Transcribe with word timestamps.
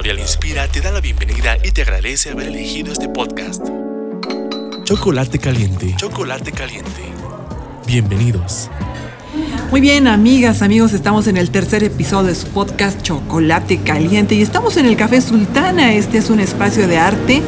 Editorial 0.00 0.20
Inspira 0.20 0.66
te 0.66 0.80
da 0.80 0.92
la 0.92 1.00
bienvenida 1.02 1.58
y 1.62 1.72
te 1.72 1.82
agradece 1.82 2.30
haber 2.30 2.46
elegido 2.46 2.90
este 2.90 3.06
podcast. 3.10 3.62
Chocolate 4.84 5.38
caliente. 5.38 5.94
Chocolate 5.98 6.52
caliente. 6.52 7.02
Bienvenidos. 7.86 8.70
Muy 9.70 9.80
bien, 9.80 10.08
amigas, 10.08 10.62
amigos, 10.62 10.92
estamos 10.92 11.28
en 11.28 11.36
el 11.36 11.50
tercer 11.50 11.84
episodio 11.84 12.28
de 12.28 12.34
su 12.34 12.48
podcast 12.48 13.00
Chocolate 13.02 13.78
Caliente 13.78 14.34
y 14.34 14.42
estamos 14.42 14.76
en 14.76 14.86
el 14.86 14.96
Café 14.96 15.20
Sultana. 15.20 15.94
Este 15.94 16.18
es 16.18 16.28
un 16.28 16.40
espacio 16.40 16.88
de 16.88 16.98
arte 16.98 17.40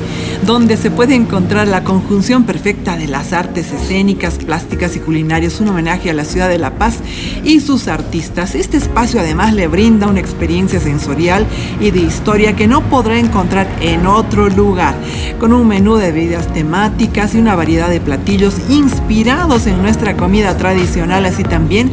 donde 0.47 0.77
se 0.77 0.91
puede 0.91 1.15
encontrar 1.15 1.69
la 1.69 1.85
conjunción 1.85 2.45
perfecta 2.45 2.97
de 2.97 3.09
las 3.09 3.33
artes 3.33 3.73
escénicas, 3.73 4.39
plásticas 4.39 4.97
y 4.97 5.01
culinarias, 5.01 5.61
un 5.61 5.69
homenaje 5.69 6.11
a 6.11 6.15
la 6.15 6.25
ciudad 6.25 6.49
de 6.49 6.59
La 6.59 6.79
Paz 6.79 6.99
y 7.45 7.61
sus 7.61 7.89
artistas. 7.89 8.55
Este 8.55 8.77
espacio 8.77 9.21
además 9.21 9.55
le 9.55 9.69
brinda 9.69 10.09
una 10.09 10.21
experiencia 10.21 10.81
sensorial 10.81 11.47
y 11.81 11.91
de 11.91 12.01
historia 12.01 12.55
que 12.55 12.69
no 12.69 12.83
podrá 12.89 13.19
encontrar 13.19 13.69
en 13.81 14.07
otro 14.07 14.49
lugar, 14.49 14.95
con 15.39 15.53
un 15.53 15.67
menú 15.69 15.97
de 15.97 16.13
bebidas 16.13 16.53
temáticas 16.53 17.35
y 17.35 17.39
una 17.39 17.55
variedad 17.55 17.89
de 17.89 18.01
platillos 18.01 18.57
inspirados 18.69 19.67
en 19.67 19.83
nuestra 19.83 20.17
comida 20.17 20.57
tradicional, 20.57 21.25
así 21.25 21.43
también 21.43 21.92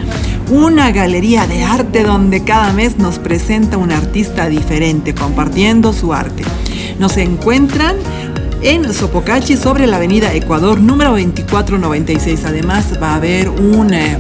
una 0.52 0.92
galería 0.92 1.46
de 1.48 1.64
arte 1.64 2.04
donde 2.04 2.44
cada 2.44 2.74
mes 2.74 2.98
nos 2.98 3.20
presenta 3.20 3.78
un 3.78 3.92
artista 3.92 4.48
diferente 4.48 5.14
compartiendo 5.14 5.94
su 5.94 6.14
arte. 6.14 6.44
Nos 6.98 7.18
encuentran 7.18 7.96
en 8.62 8.94
Sopocachi 8.94 9.56
sobre 9.56 9.88
la 9.88 9.98
avenida 9.98 10.34
Ecuador 10.34 10.80
número 10.80 11.12
2496. 11.12 12.46
Además 12.46 13.00
va 13.02 13.12
a 13.12 13.16
haber 13.16 13.50
un... 13.50 13.94
Eh, 13.94 14.18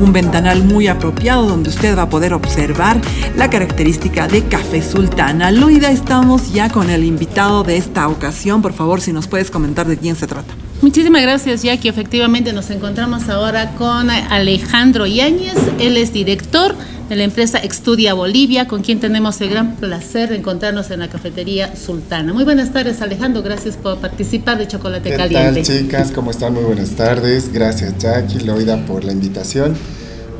un 0.00 0.12
ventanal 0.12 0.64
muy 0.64 0.88
apropiado 0.88 1.46
donde 1.46 1.70
usted 1.70 1.96
va 1.96 2.02
a 2.02 2.08
poder 2.08 2.34
observar 2.34 3.00
la 3.36 3.50
característica 3.50 4.26
de 4.26 4.42
Café 4.44 4.82
Sultana. 4.82 5.52
Loida, 5.52 5.90
estamos 5.90 6.52
ya 6.52 6.70
con 6.70 6.90
el 6.90 7.04
invitado 7.04 7.62
de 7.62 7.76
esta 7.76 8.08
ocasión. 8.08 8.62
Por 8.62 8.72
favor, 8.72 9.00
si 9.00 9.12
nos 9.12 9.28
puedes 9.28 9.50
comentar 9.50 9.86
de 9.86 9.98
quién 9.98 10.16
se 10.16 10.26
trata. 10.26 10.54
Muchísimas 10.82 11.22
gracias, 11.22 11.62
Jackie. 11.62 11.88
Efectivamente, 11.88 12.52
nos 12.52 12.68
encontramos 12.70 13.28
ahora 13.28 13.70
con 13.76 14.10
Alejandro 14.10 15.06
Yáñez. 15.06 15.54
Él 15.78 15.96
es 15.96 16.12
director 16.12 16.74
de 17.08 17.14
la 17.14 17.22
empresa 17.22 17.58
Estudia 17.58 18.14
Bolivia, 18.14 18.66
con 18.66 18.82
quien 18.82 18.98
tenemos 18.98 19.40
el 19.40 19.50
gran 19.50 19.76
placer 19.76 20.30
de 20.30 20.38
encontrarnos 20.38 20.90
en 20.90 20.98
la 20.98 21.08
cafetería 21.08 21.76
Sultana. 21.76 22.32
Muy 22.32 22.42
buenas 22.42 22.72
tardes, 22.72 23.00
Alejandro. 23.00 23.42
Gracias 23.42 23.76
por 23.76 23.98
participar 23.98 24.58
de 24.58 24.66
Chocolate 24.66 25.10
¿Qué 25.10 25.16
Caliente. 25.16 25.62
Tal, 25.62 25.78
chicas? 25.78 26.10
¿Cómo 26.10 26.32
están? 26.32 26.52
Muy 26.52 26.64
buenas 26.64 26.90
tardes. 26.90 27.52
Gracias, 27.52 27.96
Jackie, 27.98 28.40
Loida, 28.40 28.84
por 28.84 29.04
la 29.04 29.12
invitación. 29.12 29.76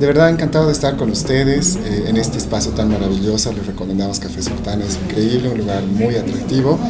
De 0.00 0.06
verdad 0.08 0.28
encantado 0.28 0.66
de 0.66 0.72
estar 0.72 0.96
con 0.96 1.10
ustedes 1.10 1.76
eh, 1.76 2.06
en 2.08 2.16
este 2.16 2.38
espacio 2.38 2.72
tan 2.72 2.90
maravilloso. 2.90 3.52
Les 3.52 3.64
recomendamos 3.64 4.18
Café 4.18 4.42
Sultana, 4.42 4.84
es 4.84 4.98
increíble, 5.04 5.50
un 5.50 5.58
lugar 5.58 5.84
muy 5.84 6.16
atractivo 6.16 6.80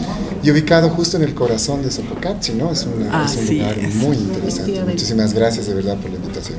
y 0.43 0.51
ubicado 0.51 0.91
justo 0.91 1.17
en 1.17 1.23
el 1.25 1.35
corazón 1.35 1.83
de 1.83 1.91
Sopocachi, 1.91 2.53
¿no? 2.53 2.73
Es, 2.73 2.85
un 2.85 3.01
lugar 3.01 3.77
muy 3.95 4.17
interesante. 4.17 4.83
Muchísimas 4.85 5.33
gracias 5.33 5.67
de 5.67 5.75
verdad 5.75 5.97
por 5.97 6.11
la 6.11 6.17
invitación. 6.17 6.59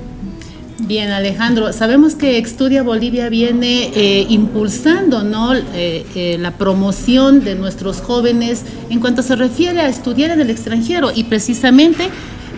Bien, 0.80 1.12
Alejandro, 1.12 1.72
sabemos 1.72 2.16
que 2.16 2.38
Estudia 2.38 2.84
Bolivia 2.84 3.30
viene 3.30 3.92
eh, 3.96 4.26
impulsando 4.28 5.24
¿no? 5.24 5.54
Eh, 5.56 6.38
la 6.40 6.58
promoción 6.58 7.44
de 7.44 7.56
nuestros 7.56 8.02
jóvenes 8.02 8.64
en 8.90 9.00
cuanto 9.00 9.22
se 9.22 9.36
refiere 9.36 9.80
a 9.80 9.88
estudiar 9.88 10.32
en 10.32 10.42
el 10.42 10.50
extranjero 10.50 11.12
y 11.14 11.26
precisamente 11.26 12.10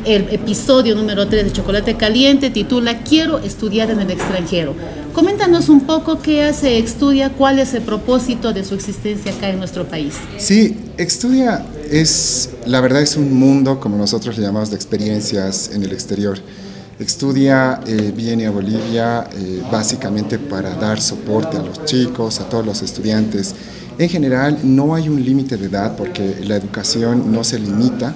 el 0.06 0.30
episodio 0.32 0.96
número 0.96 1.28
3 1.28 1.46
de 1.46 1.52
Chocolate 1.52 1.96
Caliente 1.96 2.50
titula 2.50 3.00
Quiero 3.00 3.40
estudiar 3.40 3.90
en 3.90 4.00
el 4.00 4.12
extranjero. 4.12 4.76
Coméntanos 5.14 5.70
un 5.70 5.82
poco 5.82 6.22
qué 6.22 6.44
hace 6.44 6.78
Estudia, 6.78 7.32
cuál 7.32 7.60
es 7.60 7.74
el 7.74 7.82
propósito 7.82 8.54
de 8.54 8.64
su 8.64 8.76
existencia 8.76 9.32
acá 9.32 9.50
en 9.50 9.58
nuestro 9.58 9.88
país. 9.88 10.14
Sí, 10.38 10.78
Estudia 10.98 11.66
es, 11.90 12.52
la 12.66 12.82
verdad 12.82 13.02
es 13.02 13.18
un 13.18 13.34
mundo, 13.34 13.80
como 13.80 13.98
nosotros 13.98 14.38
le 14.38 14.44
llamamos, 14.44 14.70
de 14.70 14.76
experiencias 14.76 15.72
en 15.74 15.84
el 15.84 15.92
exterior. 15.92 16.38
Estudia 17.00 17.82
eh, 17.86 18.14
viene 18.16 18.46
a 18.46 18.52
Bolivia 18.52 19.28
eh, 19.34 19.62
básicamente 19.72 20.38
para 20.38 20.76
dar 20.76 21.02
soporte 21.02 21.58
a 21.58 21.62
los 21.62 21.84
chicos, 21.86 22.40
a 22.40 22.48
todos 22.48 22.66
los 22.66 22.82
estudiantes. 22.82 23.56
En 23.98 24.10
general 24.10 24.60
no 24.64 24.94
hay 24.94 25.10
un 25.10 25.24
límite 25.24 25.58
de 25.58 25.66
edad 25.66 25.96
porque 25.98 26.38
la 26.44 26.58
educación 26.58 27.32
no 27.32 27.44
se 27.44 27.60
limita 27.60 28.16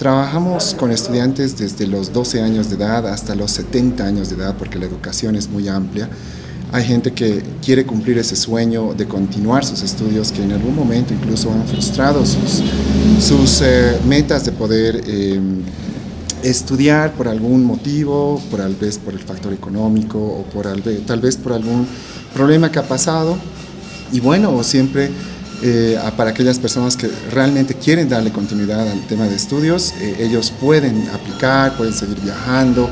Trabajamos 0.00 0.74
con 0.78 0.92
estudiantes 0.92 1.58
desde 1.58 1.86
los 1.86 2.10
12 2.10 2.40
años 2.40 2.70
de 2.70 2.76
edad 2.76 3.06
hasta 3.06 3.34
los 3.34 3.50
70 3.50 4.02
años 4.02 4.30
de 4.30 4.36
edad 4.36 4.56
porque 4.58 4.78
la 4.78 4.86
educación 4.86 5.36
es 5.36 5.50
muy 5.50 5.68
amplia. 5.68 6.08
Hay 6.72 6.84
gente 6.84 7.12
que 7.12 7.42
quiere 7.62 7.84
cumplir 7.84 8.16
ese 8.16 8.34
sueño 8.34 8.94
de 8.94 9.04
continuar 9.04 9.62
sus 9.62 9.82
estudios, 9.82 10.32
que 10.32 10.42
en 10.42 10.52
algún 10.52 10.74
momento 10.74 11.12
incluso 11.12 11.52
han 11.52 11.66
frustrado 11.66 12.24
sus, 12.24 12.62
sus 13.20 13.60
eh, 13.60 13.98
metas 14.06 14.46
de 14.46 14.52
poder 14.52 15.02
em, 15.06 15.60
estudiar 16.42 17.12
por 17.12 17.28
algún 17.28 17.62
motivo, 17.62 18.40
por, 18.50 18.60
tal 18.60 18.76
vez 18.76 18.96
por 18.96 19.12
el 19.12 19.20
factor 19.20 19.52
económico 19.52 20.18
o 20.18 20.44
por, 20.44 20.66
tal 21.06 21.20
vez 21.20 21.36
por 21.36 21.52
algún 21.52 21.86
problema 22.32 22.72
que 22.72 22.78
ha 22.78 22.88
pasado. 22.88 23.36
Y 24.12 24.20
bueno, 24.20 24.64
siempre 24.64 25.10
eh, 25.62 25.98
para 26.16 26.30
aquellas 26.30 26.58
personas 26.58 26.96
que 26.96 27.08
realmente 27.30 27.74
quieren 27.74 28.08
darle 28.08 28.32
continuidad 28.32 28.88
al 28.88 29.00
tema 29.06 29.26
de 29.26 29.36
estudios, 29.36 29.92
eh, 30.00 30.16
ellos 30.20 30.52
pueden 30.58 31.08
aplicar, 31.10 31.76
pueden 31.76 31.92
seguir 31.92 32.18
viajando 32.20 32.88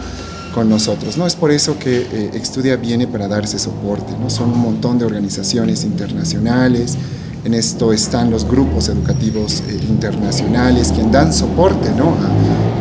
con 0.55 0.69
nosotros. 0.69 1.17
¿no? 1.17 1.27
Es 1.27 1.35
por 1.35 1.51
eso 1.51 1.79
que 1.79 2.07
eh, 2.13 2.77
viene 2.77 3.07
para 3.07 3.29
dar 3.29 3.45
ese 3.45 3.59
soporte. 3.59 4.13
¿no? 4.21 4.29
Son 4.29 4.51
un 4.51 4.61
montón 4.61 4.99
de 4.99 5.05
organizaciones 5.05 5.85
internacionales, 5.85 6.97
en 7.45 7.55
esto 7.55 7.93
están 7.93 8.31
los 8.31 8.47
grupos 8.47 8.89
educativos 8.89 9.63
internacionales 9.89 10.93
quien 10.93 11.11
dan 11.11 11.33
soporte 11.33 11.91
¿no? 11.93 12.17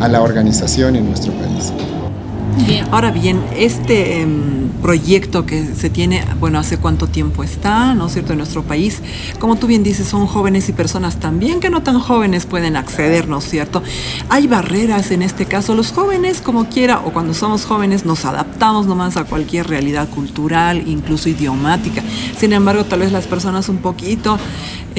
a, 0.00 0.04
a 0.04 0.08
la 0.08 0.20
organización 0.20 0.96
en 0.96 1.06
nuestro 1.06 1.32
país. 1.32 1.72
Ahora 2.90 3.10
bien, 3.10 3.40
este 3.56 4.20
em, 4.20 4.68
proyecto 4.82 5.44
que 5.44 5.64
se 5.74 5.90
tiene, 5.90 6.24
bueno, 6.40 6.58
¿hace 6.58 6.78
cuánto 6.78 7.06
tiempo 7.06 7.42
está, 7.44 7.94
no 7.94 8.06
es 8.06 8.12
cierto, 8.12 8.32
en 8.32 8.38
nuestro 8.38 8.62
país? 8.62 9.02
Como 9.38 9.56
tú 9.56 9.66
bien 9.66 9.82
dices, 9.82 10.08
son 10.08 10.26
jóvenes 10.26 10.68
y 10.68 10.72
personas 10.72 11.20
también 11.20 11.60
que 11.60 11.70
no 11.70 11.82
tan 11.82 11.98
jóvenes 11.98 12.46
pueden 12.46 12.76
acceder, 12.76 13.28
¿no 13.28 13.38
es 13.38 13.44
cierto? 13.44 13.82
Hay 14.28 14.46
barreras 14.46 15.10
en 15.10 15.22
este 15.22 15.46
caso. 15.46 15.74
Los 15.74 15.92
jóvenes, 15.92 16.40
como 16.40 16.68
quiera, 16.68 17.00
o 17.04 17.12
cuando 17.12 17.34
somos 17.34 17.64
jóvenes, 17.64 18.04
nos 18.04 18.24
adaptamos 18.24 18.86
nomás 18.86 19.16
a 19.16 19.24
cualquier 19.24 19.68
realidad 19.68 20.08
cultural, 20.08 20.86
incluso 20.86 21.28
idiomática. 21.28 22.02
Sin 22.38 22.52
embargo, 22.52 22.84
tal 22.84 23.00
vez 23.00 23.12
las 23.12 23.26
personas 23.26 23.68
un 23.68 23.78
poquito 23.78 24.38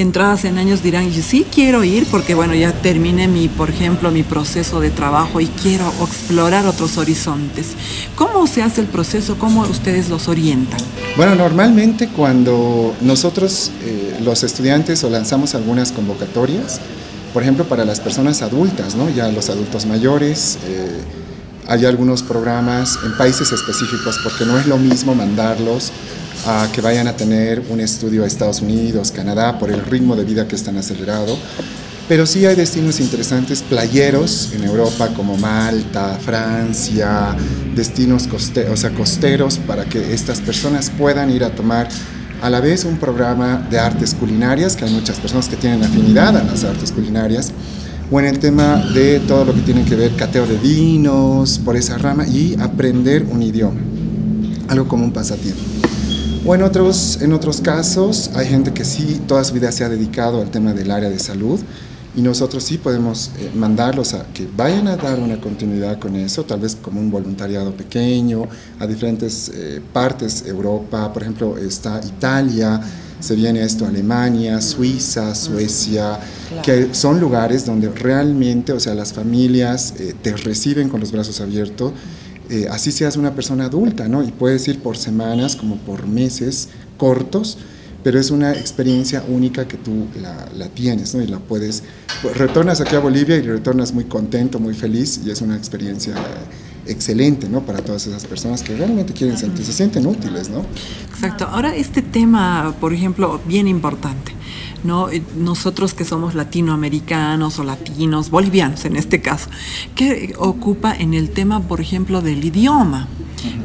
entradas 0.00 0.44
en 0.44 0.58
años 0.58 0.82
dirán, 0.82 1.10
yo 1.10 1.22
sí 1.22 1.46
quiero 1.52 1.84
ir 1.84 2.06
porque, 2.10 2.34
bueno, 2.34 2.54
ya 2.54 2.72
terminé 2.72 3.28
mi, 3.28 3.48
por 3.48 3.70
ejemplo, 3.70 4.10
mi 4.10 4.22
proceso 4.22 4.80
de 4.80 4.90
trabajo 4.90 5.40
y 5.40 5.46
quiero 5.46 5.92
explorar 6.02 6.66
otros 6.66 6.98
horizontes. 6.98 7.68
¿Cómo 8.16 8.46
se 8.46 8.62
hace 8.62 8.80
el 8.80 8.86
proceso? 8.86 9.36
¿Cómo 9.38 9.62
ustedes 9.62 10.08
los 10.08 10.28
orientan? 10.28 10.80
Bueno, 11.16 11.34
normalmente 11.34 12.08
cuando 12.08 12.94
nosotros, 13.00 13.70
eh, 13.82 14.18
los 14.22 14.42
estudiantes, 14.42 15.02
o 15.04 15.10
lanzamos 15.10 15.54
algunas 15.54 15.92
convocatorias, 15.92 16.80
por 17.32 17.42
ejemplo, 17.42 17.64
para 17.64 17.84
las 17.84 18.00
personas 18.00 18.42
adultas, 18.42 18.96
¿no? 18.96 19.08
ya 19.08 19.28
los 19.28 19.50
adultos 19.50 19.86
mayores, 19.86 20.58
eh, 20.66 21.00
hay 21.66 21.84
algunos 21.84 22.22
programas 22.22 22.98
en 23.04 23.16
países 23.16 23.52
específicos 23.52 24.18
porque 24.22 24.44
no 24.44 24.58
es 24.58 24.66
lo 24.66 24.78
mismo 24.78 25.14
mandarlos 25.14 25.92
a 26.46 26.68
que 26.72 26.80
vayan 26.80 27.06
a 27.06 27.16
tener 27.16 27.62
un 27.68 27.80
estudio 27.80 28.24
a 28.24 28.26
Estados 28.26 28.62
Unidos, 28.62 29.10
Canadá, 29.10 29.58
por 29.58 29.70
el 29.70 29.84
ritmo 29.84 30.16
de 30.16 30.24
vida 30.24 30.48
que 30.48 30.56
es 30.56 30.64
tan 30.64 30.76
acelerado. 30.78 31.36
Pero 32.08 32.26
sí 32.26 32.44
hay 32.44 32.56
destinos 32.56 32.98
interesantes, 32.98 33.62
playeros 33.62 34.50
en 34.52 34.64
Europa 34.64 35.08
como 35.14 35.36
Malta, 35.36 36.18
Francia, 36.20 37.36
destinos 37.74 38.28
o 38.32 38.76
sea, 38.76 38.90
costeros 38.90 39.58
para 39.58 39.84
que 39.84 40.12
estas 40.12 40.40
personas 40.40 40.90
puedan 40.90 41.30
ir 41.30 41.44
a 41.44 41.50
tomar 41.50 41.88
a 42.42 42.50
la 42.50 42.60
vez 42.60 42.84
un 42.84 42.96
programa 42.96 43.64
de 43.70 43.78
artes 43.78 44.14
culinarias, 44.14 44.74
que 44.74 44.86
hay 44.86 44.92
muchas 44.92 45.18
personas 45.20 45.48
que 45.48 45.56
tienen 45.56 45.84
afinidad 45.84 46.36
a 46.36 46.42
las 46.42 46.64
artes 46.64 46.90
culinarias, 46.90 47.52
o 48.10 48.18
en 48.18 48.26
el 48.26 48.38
tema 48.38 48.76
de 48.92 49.20
todo 49.20 49.44
lo 49.44 49.54
que 49.54 49.60
tiene 49.60 49.84
que 49.84 49.94
ver 49.94 50.16
cateo 50.16 50.46
de 50.46 50.56
vinos, 50.56 51.58
por 51.64 51.76
esa 51.76 51.96
rama, 51.98 52.26
y 52.26 52.56
aprender 52.60 53.24
un 53.30 53.42
idioma, 53.42 53.80
algo 54.68 54.88
como 54.88 55.04
un 55.04 55.12
pasatiempo. 55.12 55.60
O 56.44 56.54
en 56.54 56.62
otros, 56.62 57.20
en 57.20 57.32
otros 57.32 57.60
casos 57.60 58.30
hay 58.34 58.46
gente 58.46 58.72
que 58.72 58.84
sí 58.84 59.20
toda 59.28 59.44
su 59.44 59.52
vida 59.54 59.70
se 59.72 59.84
ha 59.84 59.88
dedicado 59.88 60.40
al 60.40 60.50
tema 60.50 60.72
del 60.72 60.90
área 60.90 61.10
de 61.10 61.18
salud 61.18 61.60
y 62.16 62.22
nosotros 62.22 62.64
sí 62.64 62.78
podemos 62.78 63.30
eh, 63.38 63.50
mandarlos 63.54 64.14
a 64.14 64.24
que 64.32 64.48
vayan 64.56 64.88
a 64.88 64.96
dar 64.96 65.20
una 65.20 65.40
continuidad 65.40 65.98
con 65.98 66.16
eso, 66.16 66.44
tal 66.44 66.60
vez 66.60 66.74
como 66.74 66.98
un 66.98 67.10
voluntariado 67.10 67.72
pequeño, 67.72 68.48
a 68.80 68.86
diferentes 68.86 69.50
eh, 69.54 69.80
partes, 69.92 70.44
Europa, 70.46 71.12
por 71.12 71.22
ejemplo, 71.22 71.56
está 71.58 72.00
Italia, 72.04 72.80
se 73.20 73.36
viene 73.36 73.62
esto 73.62 73.86
Alemania, 73.86 74.60
Suiza, 74.60 75.34
Suecia, 75.34 76.18
que 76.62 76.94
son 76.94 77.20
lugares 77.20 77.64
donde 77.64 77.88
realmente, 77.90 78.72
o 78.72 78.80
sea, 78.80 78.94
las 78.94 79.12
familias 79.12 79.94
eh, 79.98 80.14
te 80.20 80.36
reciben 80.36 80.88
con 80.88 81.00
los 81.00 81.12
brazos 81.12 81.40
abiertos 81.40 81.92
eh, 82.50 82.66
así 82.68 82.90
seas 82.90 83.16
una 83.16 83.32
persona 83.32 83.66
adulta, 83.66 84.08
¿no? 84.08 84.24
Y 84.24 84.32
puedes 84.32 84.66
ir 84.66 84.80
por 84.80 84.96
semanas 84.96 85.54
como 85.54 85.76
por 85.76 86.08
meses 86.08 86.68
cortos, 86.96 87.58
pero 88.02 88.18
es 88.18 88.32
una 88.32 88.52
experiencia 88.54 89.22
única 89.28 89.68
que 89.68 89.76
tú 89.76 90.06
la, 90.20 90.48
la 90.56 90.66
tienes, 90.66 91.14
¿no? 91.14 91.22
Y 91.22 91.28
la 91.28 91.38
puedes, 91.38 91.84
retornas 92.34 92.80
aquí 92.80 92.96
a 92.96 92.98
Bolivia 92.98 93.36
y 93.36 93.42
retornas 93.42 93.92
muy 93.92 94.04
contento, 94.04 94.58
muy 94.58 94.74
feliz, 94.74 95.20
y 95.24 95.30
es 95.30 95.42
una 95.42 95.56
experiencia 95.56 96.14
excelente, 96.86 97.48
¿no? 97.48 97.62
Para 97.62 97.82
todas 97.82 98.06
esas 98.06 98.24
personas 98.24 98.62
que 98.62 98.76
realmente 98.76 99.12
quieren 99.12 99.36
sentir, 99.36 99.64
se 99.64 99.72
sienten 99.72 100.06
útiles, 100.06 100.48
¿no? 100.48 100.64
Exacto. 101.10 101.46
Ahora 101.46 101.74
este 101.74 102.02
tema, 102.02 102.74
por 102.80 102.92
ejemplo, 102.92 103.40
bien 103.46 103.68
importante. 103.68 104.32
¿no? 104.82 105.08
Nosotros 105.36 105.92
que 105.92 106.04
somos 106.04 106.34
latinoamericanos 106.34 107.58
o 107.58 107.64
latinos, 107.64 108.30
bolivianos 108.30 108.84
en 108.86 108.96
este 108.96 109.20
caso, 109.20 109.50
¿qué 109.94 110.34
ocupa 110.38 110.94
en 110.94 111.12
el 111.12 111.30
tema, 111.30 111.60
por 111.60 111.80
ejemplo, 111.80 112.22
del 112.22 112.44
idioma? 112.44 113.08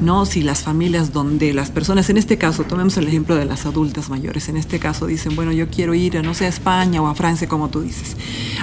¿No? 0.01 0.25
Si 0.25 0.42
las 0.42 0.62
familias 0.62 1.13
donde 1.13 1.54
las 1.54 1.72
personas, 1.72 2.10
en 2.10 2.18
este 2.18 2.38
caso, 2.38 2.63
tomemos 2.63 2.98
el 2.98 3.07
ejemplo 3.07 3.36
de 3.36 3.45
las 3.45 3.66
adultas 3.66 4.10
mayores, 4.10 4.50
en 4.50 4.57
este 4.57 4.80
caso 4.80 5.07
dicen, 5.07 5.36
bueno, 5.36 5.51
yo 5.51 5.69
quiero 5.69 5.94
ir 5.94 6.18
a, 6.18 6.22
no 6.22 6.33
sé, 6.33 6.45
a 6.45 6.50
España 6.50 7.01
o 7.01 7.07
a 7.07 7.16
Francia, 7.16 7.48
como 7.48 7.69
tú 7.69 7.81
dices. 7.81 8.16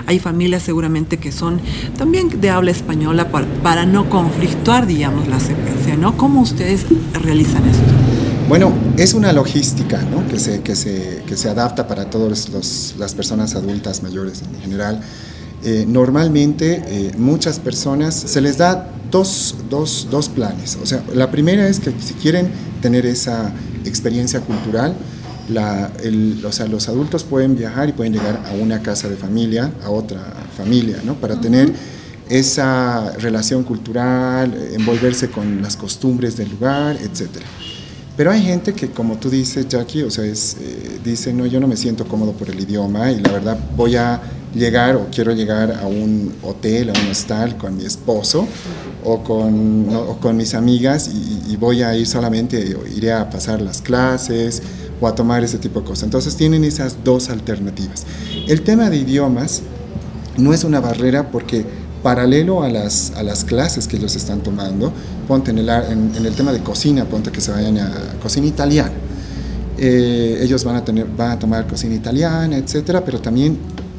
Hay 0.06 0.18
familias 0.18 0.62
seguramente 0.62 1.18
que 1.18 1.32
son 1.32 1.60
también 1.96 2.40
de 2.40 2.50
habla 2.50 2.70
española 2.70 3.30
para, 3.30 3.46
para 3.62 3.86
no 3.86 4.08
conflictuar, 4.08 4.86
digamos, 4.86 5.28
la 5.28 5.40
secuencia, 5.40 5.96
¿no? 5.96 6.16
¿Cómo 6.16 6.40
ustedes 6.40 6.86
realizan 7.14 7.68
esto? 7.68 7.92
Bueno, 8.48 8.72
es 8.98 9.14
una 9.14 9.32
logística 9.32 10.02
¿no? 10.02 10.28
que, 10.28 10.38
se, 10.38 10.60
que, 10.60 10.76
se, 10.76 11.22
que 11.26 11.36
se 11.36 11.48
adapta 11.48 11.86
para 11.86 12.10
todas 12.10 12.94
las 12.98 13.14
personas 13.14 13.54
adultas 13.54 14.02
mayores 14.02 14.42
en 14.42 14.60
general. 14.60 15.00
Eh, 15.64 15.84
normalmente 15.86 16.82
eh, 16.86 17.12
muchas 17.16 17.60
personas 17.60 18.14
se 18.14 18.40
les 18.40 18.58
da 18.58 18.90
dos, 19.10 19.56
dos, 19.70 20.08
dos, 20.10 20.28
planes. 20.28 20.76
O 20.82 20.86
sea, 20.86 21.04
la 21.14 21.30
primera 21.30 21.68
es 21.68 21.78
que 21.78 21.92
si 22.00 22.14
quieren 22.14 22.48
tener 22.80 23.06
esa 23.06 23.52
experiencia 23.84 24.40
cultural, 24.40 24.96
la, 25.48 25.92
el, 26.02 26.44
o 26.44 26.50
sea, 26.50 26.66
los 26.66 26.88
adultos 26.88 27.22
pueden 27.22 27.56
viajar 27.56 27.88
y 27.88 27.92
pueden 27.92 28.12
llegar 28.12 28.42
a 28.46 28.54
una 28.54 28.82
casa 28.82 29.08
de 29.08 29.16
familia, 29.16 29.72
a 29.84 29.90
otra 29.90 30.20
familia, 30.56 30.98
¿no? 31.04 31.14
Para 31.14 31.40
tener 31.40 31.72
esa 32.28 33.12
relación 33.18 33.62
cultural, 33.62 34.52
envolverse 34.72 35.28
con 35.28 35.62
las 35.62 35.76
costumbres 35.76 36.36
del 36.36 36.50
lugar, 36.50 36.96
etcétera. 36.96 37.46
Pero 38.16 38.30
hay 38.30 38.42
gente 38.42 38.74
que, 38.74 38.90
como 38.90 39.16
tú 39.16 39.30
dices, 39.30 39.68
Jackie, 39.68 40.02
o 40.02 40.10
sea, 40.10 40.24
es, 40.24 40.56
eh, 40.60 40.98
dice, 41.04 41.32
no, 41.32 41.46
yo 41.46 41.60
no 41.60 41.66
me 41.66 41.76
siento 41.76 42.06
cómodo 42.06 42.32
por 42.32 42.50
el 42.50 42.60
idioma 42.60 43.10
y 43.10 43.20
la 43.20 43.32
verdad 43.32 43.58
voy 43.76 43.96
a 43.96 44.20
llegar 44.54 44.96
o 44.96 45.06
quiero 45.10 45.32
llegar 45.32 45.72
a 45.72 45.86
un 45.86 46.34
hotel, 46.42 46.90
a 46.90 46.92
un 46.92 47.08
hostal 47.10 47.56
con 47.56 47.76
mi 47.76 47.84
esposo 47.84 48.46
o 49.04 49.22
con, 49.22 49.88
o 49.94 50.18
con 50.18 50.36
mis 50.36 50.54
amigas 50.54 51.08
y, 51.08 51.52
y, 51.52 51.56
voy 51.56 51.82
a 51.82 51.96
ir 51.96 52.06
solamente, 52.06 52.76
iré 52.94 53.12
a 53.12 53.30
pasar 53.30 53.60
las 53.60 53.80
clases 53.80 54.62
o 55.00 55.08
a 55.08 55.14
tomar 55.14 55.42
ese 55.42 55.58
tipo 55.58 55.80
de 55.80 55.86
cosas. 55.86 56.04
Entonces 56.04 56.36
tienen 56.36 56.64
esas 56.64 57.02
dos 57.02 57.30
alternativas. 57.30 58.04
El 58.46 58.62
tema 58.62 58.90
de 58.90 58.98
idiomas 58.98 59.62
no 60.36 60.52
es 60.52 60.64
una 60.64 60.80
barrera 60.80 61.30
porque 61.30 61.64
paralelo 62.02 62.62
a 62.62 62.68
las, 62.68 63.12
a 63.16 63.22
las 63.22 63.44
clases 63.44 63.86
que 63.86 63.96
ellos 63.96 64.16
están 64.16 64.40
tomando, 64.42 64.92
ponte 65.28 65.50
en 65.50 65.58
el, 65.58 65.68
en, 65.68 66.26
el 66.26 66.34
tema 66.34 66.52
de 66.52 66.60
cocina, 66.60 67.04
ponte 67.04 67.30
que 67.30 67.40
se 67.40 67.52
vayan 67.52 67.78
a 67.78 67.90
cocina 68.20 68.46
italiana. 68.46 68.92
Eh, 69.78 70.40
ellos 70.42 70.64
van 70.64 70.76
a, 70.76 70.84
tener, 70.84 71.06
van 71.06 71.32
a 71.32 71.38
tomar 71.38 71.66
cocina 71.66 71.94
italiana, 71.94 72.56
etcétera, 72.56 73.04
pero 73.04 73.20
también 73.20 73.56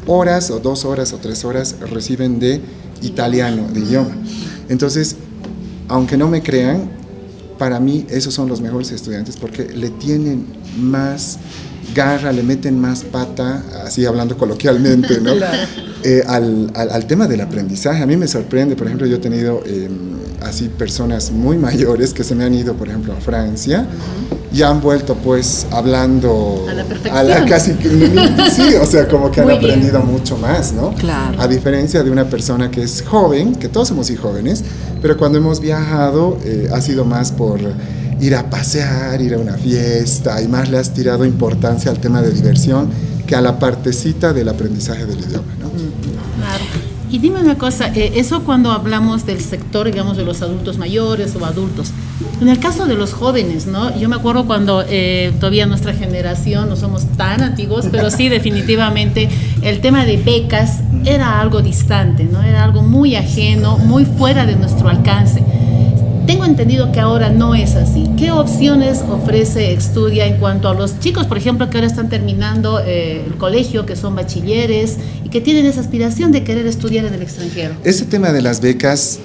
horas 0.08 0.50
o 0.50 0.60
dos 0.60 0.86
horas 0.86 1.14
o 1.14 1.18
tres 1.18 1.44
horas 1.46 1.76
reciben 1.90 2.40
de 2.40 2.62
italiano, 3.02 3.68
de 3.72 3.80
idioma. 3.80 4.16
Entonces, 4.70 5.16
aunque 5.88 6.18
no 6.18 6.28
me 6.28 6.42
crean, 6.42 6.90
para 7.58 7.80
mí 7.80 8.06
esos 8.10 8.34
son 8.34 8.50
los 8.50 8.62
mejores 8.62 8.92
estudiantes 8.92 9.38
porque 9.38 9.66
le 9.66 9.90
tienen 9.90 10.46
más 10.80 11.38
garra, 11.94 12.32
le 12.32 12.44
meten 12.44 12.80
más 12.80 13.04
pata, 13.04 13.64
así 13.86 14.06
hablando 14.06 14.38
coloquialmente, 14.38 15.20
¿no? 15.22 15.34
Eh, 16.06 16.22
al, 16.28 16.70
al, 16.76 17.08
tema 17.08 17.30
del 17.30 17.40
aprendizaje. 17.40 18.04
A 18.04 18.06
mí 18.06 18.18
me 18.18 18.28
sorprende, 18.28 18.76
por 18.76 18.88
ejemplo, 18.88 19.08
yo 19.08 19.16
he 19.16 19.20
tenido 19.20 19.64
eh, 19.66 19.90
así 20.44 20.70
personas 20.70 21.32
muy 21.32 21.58
mayores 21.70 22.14
que 22.14 22.24
se 22.24 22.36
me 22.36 22.44
han 22.44 22.54
ido, 22.54 22.74
por 22.74 22.88
ejemplo, 22.88 23.14
a 23.14 23.22
Francia 23.22 23.88
y 24.54 24.62
han 24.62 24.82
vuelto 24.82 25.16
pues 25.16 25.66
hablando 25.72 26.66
a 26.70 26.74
la 26.74 26.84
perfección. 26.84 27.48
casi 27.48 27.72
sí, 28.52 28.76
o 28.80 28.86
sea, 28.86 29.08
como 29.08 29.32
que 29.32 29.42
han 29.42 29.50
aprendido 29.50 30.00
mucho 30.02 30.38
más, 30.38 30.74
¿no? 30.74 30.94
Claro. 30.94 31.42
A 31.42 31.48
diferencia 31.48 32.04
de 32.04 32.12
una 32.12 32.26
persona 32.26 32.70
que 32.70 32.84
es 32.84 33.02
joven, 33.02 33.56
que 33.56 33.68
todos 33.68 33.88
somos 33.88 34.12
jóvenes, 34.22 34.64
pero 35.02 35.18
cuando 35.18 35.40
hemos 35.40 35.60
viajado 35.60 36.38
eh, 36.46 36.70
ha 36.72 36.82
sido 36.82 37.04
más 37.04 37.32
por 37.32 37.60
ir 38.20 38.36
a 38.36 38.50
pasear, 38.50 39.22
ir 39.22 39.34
a 39.34 39.38
una 39.38 39.58
fiesta 39.58 40.42
y 40.42 40.48
más 40.48 40.70
le 40.70 40.78
has 40.78 40.94
tirado 40.94 41.26
importancia 41.26 41.90
al 41.90 42.00
tema 42.00 42.22
de 42.22 42.32
diversión 42.32 42.90
que 43.26 43.36
a 43.36 43.42
la 43.42 43.58
partecita 43.58 44.34
del 44.34 44.50
aprendizaje 44.50 45.06
del 45.06 45.20
idioma, 45.20 45.56
¿no? 45.60 45.63
Y 47.14 47.20
dime 47.20 47.40
una 47.40 47.60
cosa, 47.60 47.92
eh, 47.94 48.14
eso 48.16 48.44
cuando 48.44 48.72
hablamos 48.72 49.28
del 49.28 49.40
sector, 49.40 49.86
digamos, 49.86 50.18
de 50.18 50.26
los 50.26 50.42
adultos 50.42 50.80
mayores 50.80 51.36
o 51.36 51.46
adultos. 51.46 51.92
En 52.42 52.50
el 52.50 52.58
caso 52.58 52.88
de 52.88 52.96
los 52.96 53.14
jóvenes, 53.14 53.68
¿no? 53.68 53.96
Yo 53.96 54.10
me 54.10 54.16
acuerdo 54.16 54.48
cuando 54.48 54.84
eh, 54.90 55.32
todavía 55.40 55.68
nuestra 55.68 55.94
generación, 55.94 56.70
no 56.70 56.76
somos 56.76 57.06
tan 57.16 57.44
antiguos, 57.44 57.86
pero 57.92 58.10
sí 58.10 58.30
definitivamente 58.40 59.30
el 59.62 59.80
tema 59.80 60.06
de 60.06 60.18
becas 60.18 60.80
era 61.06 61.40
algo 61.40 61.62
distante, 61.62 62.24
¿no? 62.24 62.42
Era 62.42 62.64
algo 62.64 62.82
muy 62.82 63.16
ajeno, 63.16 63.78
muy 63.78 64.06
fuera 64.06 64.48
de 64.48 64.56
nuestro 64.56 64.90
alcance. 64.90 65.44
Tengo 66.26 66.46
entendido 66.46 66.94
que 66.94 67.02
ahora 67.02 67.30
no 67.30 67.54
es 67.54 67.76
así. 67.76 68.10
¿Qué 68.18 68.32
opciones 68.32 69.02
ofrece 69.10 69.74
Estudia 69.74 70.26
en 70.26 70.38
cuanto 70.40 70.70
a 70.70 70.74
los 70.74 70.98
chicos, 71.00 71.28
por 71.28 71.38
ejemplo, 71.38 71.70
que 71.70 71.78
ahora 71.78 71.88
están 71.88 72.08
terminando 72.08 72.80
eh, 72.80 73.26
el 73.26 73.36
colegio, 73.36 73.86
que 73.86 73.98
son 73.98 74.16
bachilleres 74.16 74.98
y 75.26 75.30
que 75.30 75.42
tienen 75.42 75.66
esa 75.66 75.82
aspiración 75.82 76.32
de 76.32 76.46
querer 76.46 76.66
estudiar 76.66 77.04
en 77.04 77.14
el 77.14 77.22
extranjero? 77.22 77.76
Ese 77.84 78.06
tema 78.06 78.32
de 78.32 78.42
las 78.42 78.62
becas, 78.62 79.20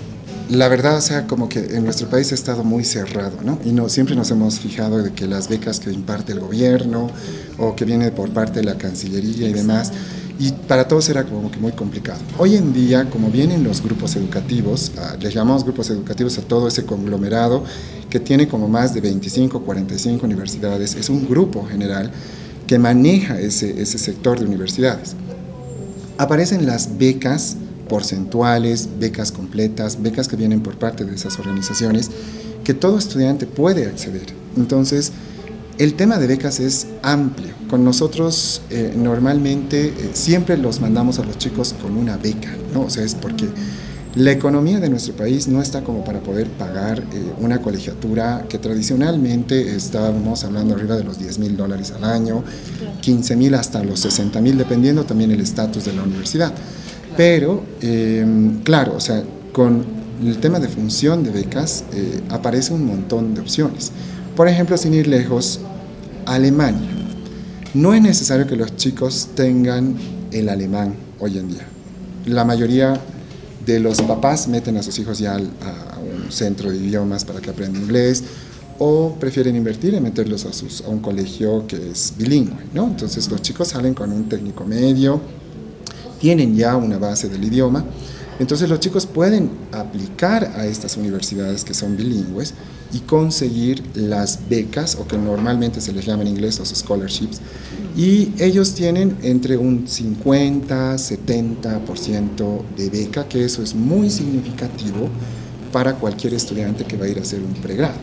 la 0.50 0.67
verdad, 0.67 0.97
o 0.97 1.00
sea, 1.00 1.29
como 1.29 1.49
que 1.49 1.61
en 1.61 1.85
nuestro 1.85 2.09
país 2.09 2.33
ha 2.33 2.35
estado 2.35 2.65
muy 2.65 2.85
cerrado, 2.85 3.39
¿no? 3.45 3.61
Y 3.65 3.71
no, 3.71 3.89
siempre 3.89 4.17
nos 4.17 4.33
hemos 4.33 4.59
fijado 4.59 5.00
de 5.00 5.12
que 5.12 5.29
las 5.29 5.49
becas 5.49 5.79
que 5.79 5.93
imparte 5.93 6.33
el 6.33 6.41
gobierno 6.41 7.11
o 7.59 7.77
que 7.77 7.85
viene 7.85 8.11
por 8.11 8.31
parte 8.31 8.59
de 8.59 8.65
la 8.65 8.77
Cancillería 8.77 9.49
y 9.49 9.53
demás, 9.53 9.93
y 10.38 10.52
para 10.52 10.87
todos 10.87 11.08
era 11.08 11.25
como 11.25 11.50
que 11.50 11.58
muy 11.58 11.73
complicado. 11.73 12.20
Hoy 12.38 12.55
en 12.55 12.73
día, 12.73 13.11
como 13.11 13.31
vienen 13.31 13.64
los 13.64 13.82
grupos 13.82 14.14
educativos, 14.14 14.93
uh, 14.96 15.20
les 15.20 15.35
llamamos 15.35 15.64
grupos 15.64 15.90
educativos 15.90 16.38
a 16.38 16.43
todo 16.43 16.69
ese 16.69 16.85
conglomerado 16.85 17.64
que 18.08 18.20
tiene 18.20 18.46
como 18.46 18.69
más 18.69 18.94
de 18.94 19.00
25, 19.00 19.62
45 19.62 20.25
universidades, 20.25 20.94
es 20.94 21.08
un 21.11 21.29
grupo 21.29 21.67
general 21.67 22.12
que 22.67 22.79
maneja 22.79 23.40
ese, 23.40 23.82
ese 23.82 23.99
sector 23.99 24.38
de 24.38 24.46
universidades. 24.46 25.16
Aparecen 26.18 26.66
las 26.66 26.99
becas 26.99 27.57
porcentuales, 27.88 28.88
becas 28.99 29.33
completas, 29.33 30.00
becas 30.02 30.28
que 30.28 30.37
vienen 30.37 30.61
por 30.61 30.78
parte 30.78 31.04
de 31.04 31.14
esas 31.14 31.38
organizaciones, 31.38 32.11
que 32.62 32.75
todo 32.75 32.99
estudiante 32.99 33.47
puede 33.47 33.87
acceder. 33.87 34.26
Entonces, 34.57 35.12
el 35.78 35.94
tema 35.94 36.18
de 36.18 36.26
becas 36.26 36.61
es 36.61 36.88
amplio. 37.02 37.54
Con 37.70 37.85
nosotros 37.85 38.62
eh, 38.70 38.92
normalmente 38.97 39.88
eh, 39.88 40.11
siempre 40.12 40.56
los 40.56 40.80
mandamos 40.80 41.18
a 41.18 41.25
los 41.25 41.38
chicos 41.38 41.75
con 41.80 41.97
una 41.97 42.16
beca, 42.16 42.50
¿no? 42.75 42.82
O 42.82 42.90
sea, 42.90 43.04
es 43.04 43.14
porque 43.14 43.47
la 44.16 44.32
economía 44.32 44.80
de 44.80 44.88
nuestro 44.88 45.14
país 45.14 45.47
no 45.47 45.62
está 45.62 45.85
como 45.85 46.02
para 46.04 46.20
poder 46.20 46.49
pagar 46.49 46.99
eh, 46.99 47.04
una 47.38 47.62
colegiatura 47.62 48.47
que 48.49 48.58
tradicionalmente 48.58 49.76
estábamos 49.76 50.42
hablando 50.42 50.75
arriba 50.75 50.97
de 50.97 51.04
los 51.04 51.18
10 51.18 51.38
mil 51.38 51.56
dólares 51.56 51.92
al 51.92 52.04
año, 52.04 52.42
15 53.00 53.37
mil 53.37 53.54
hasta 53.54 53.85
los 53.85 54.00
60 54.00 54.40
mil, 54.40 54.58
dependiendo 54.58 55.04
también 55.04 55.30
el 55.30 55.40
estatus 55.40 55.85
de 55.85 55.92
la 55.92 56.02
universidad. 56.02 56.52
Pero, 57.16 57.62
em, 57.80 58.62
claro, 58.62 58.94
o 58.97 59.00
sea, 59.00 59.23
con 59.52 59.85
el 60.25 60.38
tema 60.38 60.58
de 60.58 60.68
función 60.68 61.23
de 61.23 61.30
becas 61.30 61.85
aparece 62.28 62.73
un 62.73 62.85
montón 62.85 63.35
de 63.35 63.40
opciones. 63.40 63.92
Por 64.38 64.47
ejemplo, 64.47 64.76
sin 64.76 64.95
ir 64.95 65.09
lejos, 65.09 65.59
Alemania. 66.25 66.88
No 67.75 67.92
es 67.92 68.00
necesario 68.00 68.47
que 68.47 68.54
los 68.54 68.76
chicos 68.76 69.30
tengan 69.35 69.97
el 70.30 70.49
alemán 70.49 70.95
hoy 71.18 71.38
en 71.38 71.49
día. 71.49 71.66
La 72.25 72.45
mayoría 72.45 73.00
de 73.66 73.80
los 73.80 74.00
papás 74.00 74.47
meten 74.47 74.76
a 74.76 74.85
sus 74.85 74.97
hijos 75.00 75.18
ya 75.18 75.35
a 75.35 75.99
un 75.99 76.30
centro 76.30 76.71
de 76.71 76.76
idiomas 76.76 77.25
para 77.25 77.40
que 77.40 77.50
aprendan 77.50 77.83
inglés 77.83 78.23
o 78.78 79.16
prefieren 79.18 79.57
invertir 79.57 79.97
en 79.97 80.04
meterlos 80.04 80.45
a, 80.45 80.52
sus, 80.52 80.83
a 80.83 80.88
un 80.88 81.00
colegio 81.00 81.66
que 81.66 81.90
es 81.90 82.14
bilingüe. 82.16 82.59
¿no? 82.73 82.85
Entonces 82.85 83.28
los 83.28 83.42
chicos 83.42 83.66
salen 83.66 83.92
con 83.92 84.12
un 84.12 84.28
técnico 84.28 84.64
medio, 84.64 85.21
tienen 86.21 86.54
ya 86.54 86.76
una 86.76 86.99
base 86.99 87.28
del 87.28 87.42
idioma, 87.42 87.85
entonces 88.38 88.68
los 88.68 88.78
chicos 88.78 89.04
pueden 89.04 89.50
aplicar 89.73 90.52
a 90.54 90.64
estas 90.64 90.97
universidades 90.97 91.64
que 91.64 91.75
son 91.75 91.97
bilingües 91.97 92.54
y 92.92 93.00
conseguir 93.00 93.83
las 93.95 94.49
becas, 94.49 94.97
o 94.97 95.07
que 95.07 95.18
normalmente 95.18 95.80
se 95.80 95.92
les 95.92 96.07
llama 96.07 96.23
en 96.23 96.28
inglés 96.28 96.59
los 96.59 96.68
scholarships, 96.71 97.40
y 97.97 98.33
ellos 98.38 98.75
tienen 98.75 99.16
entre 99.23 99.57
un 99.57 99.88
50, 99.88 100.95
70% 100.97 102.62
de 102.76 102.90
beca, 102.90 103.28
que 103.28 103.45
eso 103.45 103.62
es 103.62 103.75
muy 103.75 104.11
significativo 104.11 105.09
para 105.73 105.95
cualquier 105.97 106.35
estudiante 106.35 106.85
que 106.85 106.97
va 106.97 107.07
a 107.07 107.09
ir 107.09 107.18
a 107.18 107.23
hacer 107.23 107.40
un 107.40 107.54
pregrado. 107.54 107.99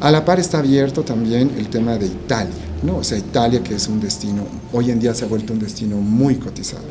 A 0.00 0.10
la 0.10 0.24
par 0.24 0.40
está 0.40 0.60
abierto 0.60 1.02
también 1.02 1.50
el 1.58 1.68
tema 1.68 1.98
de 1.98 2.06
Italia, 2.06 2.54
¿no? 2.82 2.96
O 2.96 3.04
sea, 3.04 3.18
Italia 3.18 3.62
que 3.62 3.74
es 3.74 3.86
un 3.86 4.00
destino, 4.00 4.46
hoy 4.72 4.90
en 4.90 4.98
día 4.98 5.14
se 5.14 5.26
ha 5.26 5.28
vuelto 5.28 5.52
un 5.52 5.58
destino 5.58 5.98
muy 5.98 6.36
cotizado. 6.36 6.84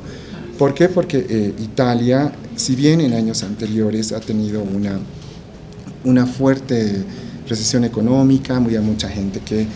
¿Por 0.59 0.73
qué? 0.73 0.89
Porque 0.89 1.25
eh, 1.27 1.53
Italia, 1.57 2.31
si 2.55 2.75
bien 2.75 3.01
en 3.01 3.13
años 3.13 3.43
anteriores 3.43 4.11
ha 4.11 4.19
tenido 4.19 4.61
una, 4.61 4.99
una 6.03 6.25
fuerte 6.25 7.03
recesión 7.47 7.83
económica, 7.83 8.59
muy 8.59 8.75
a 8.75 8.81
mucha 8.81 9.09
gente 9.09 9.39
que 9.41 9.67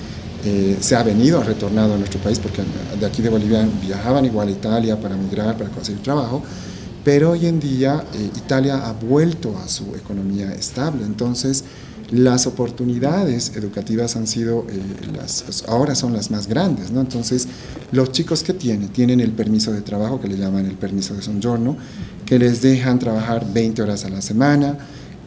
eh, 0.46 0.78
se 0.80 0.96
ha 0.96 1.04
venido, 1.04 1.40
ha 1.40 1.44
retornado 1.44 1.94
a 1.94 1.98
nuestro 1.98 2.20
país, 2.20 2.40
porque 2.40 2.62
de 3.00 3.06
aquí 3.06 3.22
de 3.22 3.30
Bolivia 3.30 3.68
viajaban 3.82 4.26
igual 4.26 4.50
a 4.50 4.52
Italia 4.52 5.00
para 5.00 5.16
migrar, 5.16 5.58
para 5.58 5.70
conseguir 5.70 6.04
trabajo, 6.04 6.44
pero 7.04 7.32
hoy 7.32 7.48
en 7.48 7.60
día 7.60 8.04
eh, 8.14 8.30
Italia 8.36 8.88
ha 8.88 8.94
vuelto 8.94 9.58
a 9.58 9.68
su 9.68 9.96
economía 9.96 10.54
estable, 10.54 11.06
entonces 11.06 11.64
las 12.12 12.46
oportunidades 12.46 13.54
educativas 13.56 14.16
han 14.16 14.28
sido, 14.28 14.68
eh, 14.70 14.80
las, 15.18 15.44
pues, 15.44 15.64
ahora 15.68 15.96
son 15.96 16.14
las 16.14 16.30
más 16.30 16.48
grandes, 16.48 16.92
¿no? 16.92 17.02
Entonces, 17.02 17.48
los 17.92 18.12
chicos 18.12 18.44
que 18.44 18.54
tienen, 18.54 18.90
tienen 18.90 19.20
el 19.20 19.32
permiso 19.32 19.72
de 19.72 19.82
trabajo, 19.82 20.20
que 20.20 20.28
le 20.28 20.38
llaman 20.38 20.66
el 20.66 20.76
permiso 20.76 21.16
de 21.16 21.22
sonjorno, 21.22 21.76
que 22.26 22.38
les 22.38 22.62
dejan 22.62 23.00
trabajar 23.00 23.52
20 23.52 23.82
horas 23.82 24.06
a 24.06 24.10
la 24.10 24.22
semana, 24.22 24.78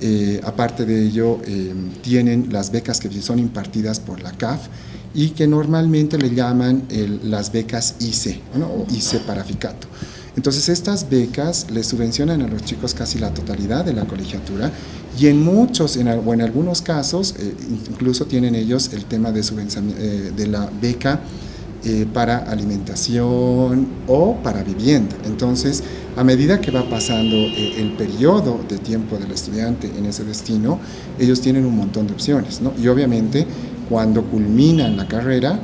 eh, 0.01 0.41
aparte 0.45 0.85
de 0.85 1.07
ello, 1.07 1.41
eh, 1.47 1.73
tienen 2.03 2.49
las 2.53 2.71
becas 2.71 3.01
que 3.01 3.11
son 3.23 3.39
impartidas 3.39 4.01
por 4.01 4.21
la 4.23 4.33
CAF 4.33 4.69
y 5.15 5.31
que 5.31 5.47
normalmente 5.47 6.19
le 6.19 6.35
llaman 6.35 6.83
las 7.23 7.51
becas 7.51 7.97
ICE, 8.01 8.41
¿no? 8.55 8.67
o 8.67 8.87
ICE 8.91 9.21
para 9.21 9.45
FICATO. 9.45 9.89
Entonces 10.37 10.69
estas 10.69 11.09
becas 11.09 11.71
les 11.71 11.87
subvencionan 11.87 12.43
a 12.43 12.47
los 12.47 12.63
chicos 12.63 12.93
casi 12.93 13.19
la 13.19 13.33
totalidad 13.33 13.87
de 13.87 13.95
la 13.95 14.05
colegiatura 14.05 14.71
y 15.19 15.29
en 15.29 15.43
muchos, 15.43 15.97
o 15.97 16.35
en 16.35 16.43
algunos 16.43 16.83
casos, 16.83 17.35
eh, 17.39 17.55
incluso 17.91 18.27
tienen 18.27 18.55
ellos 18.55 18.91
el 18.93 19.07
tema 19.07 19.33
de, 19.33 19.41
de 20.37 20.47
la 20.47 20.71
beca 20.81 21.21
eh, 21.85 22.07
para 22.13 22.39
alimentación 22.39 23.87
o 24.07 24.37
para 24.43 24.63
vivienda. 24.63 25.17
Entonces, 25.25 25.83
a 26.17 26.25
medida 26.25 26.61
que 26.61 26.71
va 26.71 26.89
pasando 26.89 27.37
el 27.37 27.93
periodo 27.99 28.61
de 28.69 28.79
tiempo 28.79 29.19
del 29.19 29.31
estudiante 29.31 29.91
en 29.97 30.07
ese 30.07 30.25
destino, 30.25 30.79
ellos 31.19 31.41
tienen 31.41 31.65
un 31.67 31.77
montón 31.77 32.07
de 32.07 32.15
opciones. 32.15 32.61
¿no? 32.61 32.73
Y 32.81 32.89
obviamente, 32.89 33.47
cuando 33.89 34.25
culminan 34.25 34.97
la 34.97 35.07
carrera, 35.07 35.61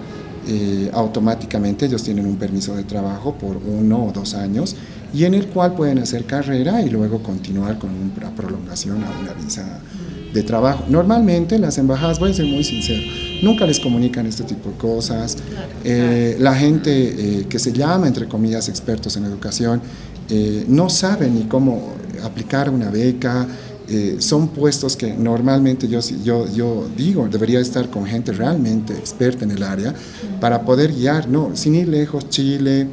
automáticamente 0.93 1.87
ellos 1.87 2.03
tienen 2.03 2.27
un 2.27 2.37
permiso 2.37 2.75
de 2.75 2.83
trabajo 2.83 3.35
por 3.35 3.57
uno 3.57 4.07
o 4.07 4.13
dos 4.13 4.35
años 4.35 4.77
y 5.15 5.25
en 5.25 5.35
el 5.35 5.49
cual 5.49 5.75
pueden 5.75 5.99
hacer 5.99 6.25
carrera 6.25 6.83
y 6.83 6.91
luego 6.91 7.23
continuar 7.23 7.79
con 7.79 7.91
una 7.91 8.35
prolongación 8.35 9.05
a 9.05 9.11
una 9.21 9.33
visa 9.35 9.81
de 10.33 10.43
trabajo. 10.43 10.85
Normalmente 10.89 11.59
las 11.59 11.79
embajadas, 11.79 12.19
voy 12.19 12.31
a 12.31 12.35
ser 12.35 12.47
muy 12.47 12.65
sincero, 12.65 13.03
nunca 13.43 13.67
les 13.67 13.79
comunican 13.79 14.27
este 14.27 14.45
tipo 14.45 14.71
de 14.71 14.77
cosas. 14.77 15.37
Eh, 15.85 16.37
la 16.39 16.55
gente 16.55 16.91
eh, 16.93 17.47
que 17.49 17.59
se 17.59 17.73
llama, 17.73 18.09
entre 18.09 18.27
comillas, 18.27 18.69
expertos 18.69 19.17
en 19.17 19.25
educación, 19.25 19.83
eh, 20.29 20.65
no 20.69 20.89
sabe 20.89 21.29
ni 21.29 21.43
cómo 21.43 21.95
aplicar 22.23 22.71
una 22.71 22.91
beca. 22.91 23.47
son 24.21 24.49
puestos 24.49 24.97
que 24.97 25.13
normalmente 25.13 25.87
yo, 25.87 26.01
yo, 26.25 26.47
yo 26.55 26.89
digo, 26.97 27.29
debería 27.29 27.61
estar 27.61 27.91
con 27.91 28.07
gente 28.07 28.33
realmente 28.33 28.95
experta 28.95 29.45
en 29.45 29.51
el 29.51 29.63
área 29.63 29.93
para 30.41 30.63
poder 30.63 30.93
guiar, 30.95 31.29
no, 31.29 31.51
sin 31.55 31.75
ir 31.75 31.89
lejos, 31.89 32.31
Chile, 32.31 32.87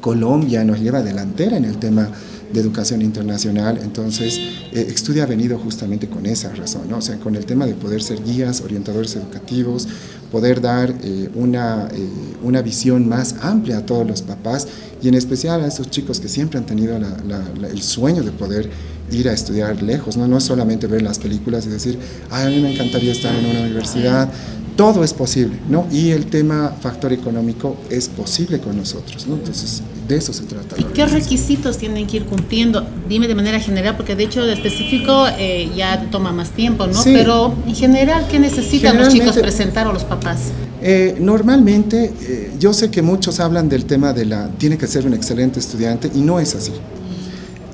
Colombia 0.00 0.64
nos 0.64 0.80
lleva 0.80 1.02
delantera 1.02 1.56
en 1.58 1.64
el 1.64 1.76
tema 1.76 2.08
de 2.52 2.60
educación 2.60 3.02
internacional, 3.02 3.78
entonces 3.82 4.40
eh, 4.72 4.86
Estudia 4.88 5.24
ha 5.24 5.26
venido 5.26 5.58
justamente 5.58 6.08
con 6.08 6.26
esa 6.26 6.54
razón, 6.54 6.92
o 6.92 7.00
sea, 7.00 7.18
con 7.18 7.36
el 7.36 7.44
tema 7.44 7.66
de 7.66 7.74
poder 7.74 8.02
ser 8.02 8.22
guías, 8.22 8.60
orientadores 8.60 9.14
educativos, 9.16 9.88
poder 10.30 10.60
dar 10.60 10.94
eh, 11.02 11.30
una, 11.34 11.88
eh, 11.92 12.08
una 12.42 12.62
visión 12.62 13.08
más 13.08 13.36
amplia 13.42 13.78
a 13.78 13.86
todos 13.86 14.06
los 14.06 14.22
papás 14.22 14.66
y 15.02 15.08
en 15.08 15.14
especial 15.14 15.62
a 15.62 15.66
esos 15.66 15.90
chicos 15.90 16.20
que 16.20 16.28
siempre 16.28 16.58
han 16.58 16.66
tenido 16.66 16.96
el 16.96 17.82
sueño 17.82 18.22
de 18.22 18.30
poder 18.30 18.70
ir 19.10 19.28
a 19.28 19.32
estudiar 19.32 19.82
lejos, 19.82 20.16
¿no? 20.16 20.26
no 20.26 20.38
es 20.38 20.44
solamente 20.44 20.86
ver 20.86 21.02
las 21.02 21.18
películas 21.18 21.66
y 21.66 21.70
decir, 21.70 21.98
Ay, 22.30 22.46
a 22.46 22.50
mí 22.50 22.62
me 22.62 22.72
encantaría 22.72 23.12
estar 23.12 23.34
en 23.34 23.44
una 23.44 23.60
universidad, 23.60 24.30
todo 24.76 25.04
es 25.04 25.12
posible, 25.12 25.58
¿no? 25.68 25.86
Y 25.92 26.10
el 26.10 26.26
tema 26.26 26.74
factor 26.80 27.12
económico 27.12 27.76
es 27.90 28.08
posible 28.08 28.58
con 28.58 28.76
nosotros, 28.76 29.26
¿no? 29.26 29.34
Entonces, 29.34 29.82
de 30.08 30.16
eso 30.16 30.32
se 30.32 30.44
trata. 30.44 30.80
¿Y 30.80 30.84
qué 30.84 31.04
requisitos 31.06 31.76
tienen 31.76 32.06
que 32.06 32.18
ir 32.18 32.24
cumpliendo? 32.24 32.86
Dime 33.08 33.28
de 33.28 33.34
manera 33.34 33.60
general, 33.60 33.96
porque 33.96 34.16
de 34.16 34.24
hecho 34.24 34.44
de 34.46 34.54
específico 34.54 35.26
eh, 35.38 35.70
ya 35.76 36.08
toma 36.10 36.32
más 36.32 36.50
tiempo, 36.50 36.86
¿no? 36.86 37.00
Pero 37.04 37.54
en 37.66 37.74
general, 37.74 38.26
¿qué 38.30 38.38
necesitan 38.38 38.96
los 38.96 39.08
chicos 39.08 39.36
presentar 39.36 39.86
o 39.86 39.92
los 39.92 40.04
papás? 40.04 40.38
Eh, 40.84 41.16
normalmente, 41.20 42.12
eh, 42.22 42.52
yo 42.58 42.72
sé 42.72 42.90
que 42.90 43.02
muchos 43.02 43.38
hablan 43.38 43.68
del 43.68 43.84
tema 43.84 44.12
de 44.12 44.24
la, 44.24 44.48
tiene 44.58 44.76
que 44.76 44.88
ser 44.92 45.06
un 45.06 45.14
excelente 45.14 45.58
estudiante 45.58 46.10
y 46.14 46.20
no 46.20 46.38
es 46.38 46.54
así. 46.54 46.72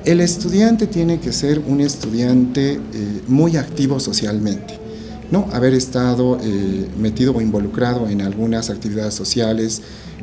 El 0.04 0.20
estudiante 0.20 0.86
tiene 0.86 1.20
que 1.20 1.32
ser 1.32 1.58
un 1.66 1.80
estudiante 1.80 2.80
muy 3.26 3.56
activo 3.56 4.00
socialmente 4.00 4.78
no, 5.30 5.46
haber 5.52 5.74
estado 5.74 6.38
eh, 6.42 6.88
metido 6.98 7.34
o 7.34 7.40
involucrado 7.40 8.08
en 8.08 8.22
algunas 8.22 8.70
actividades 8.70 9.14
sociales, 9.14 9.82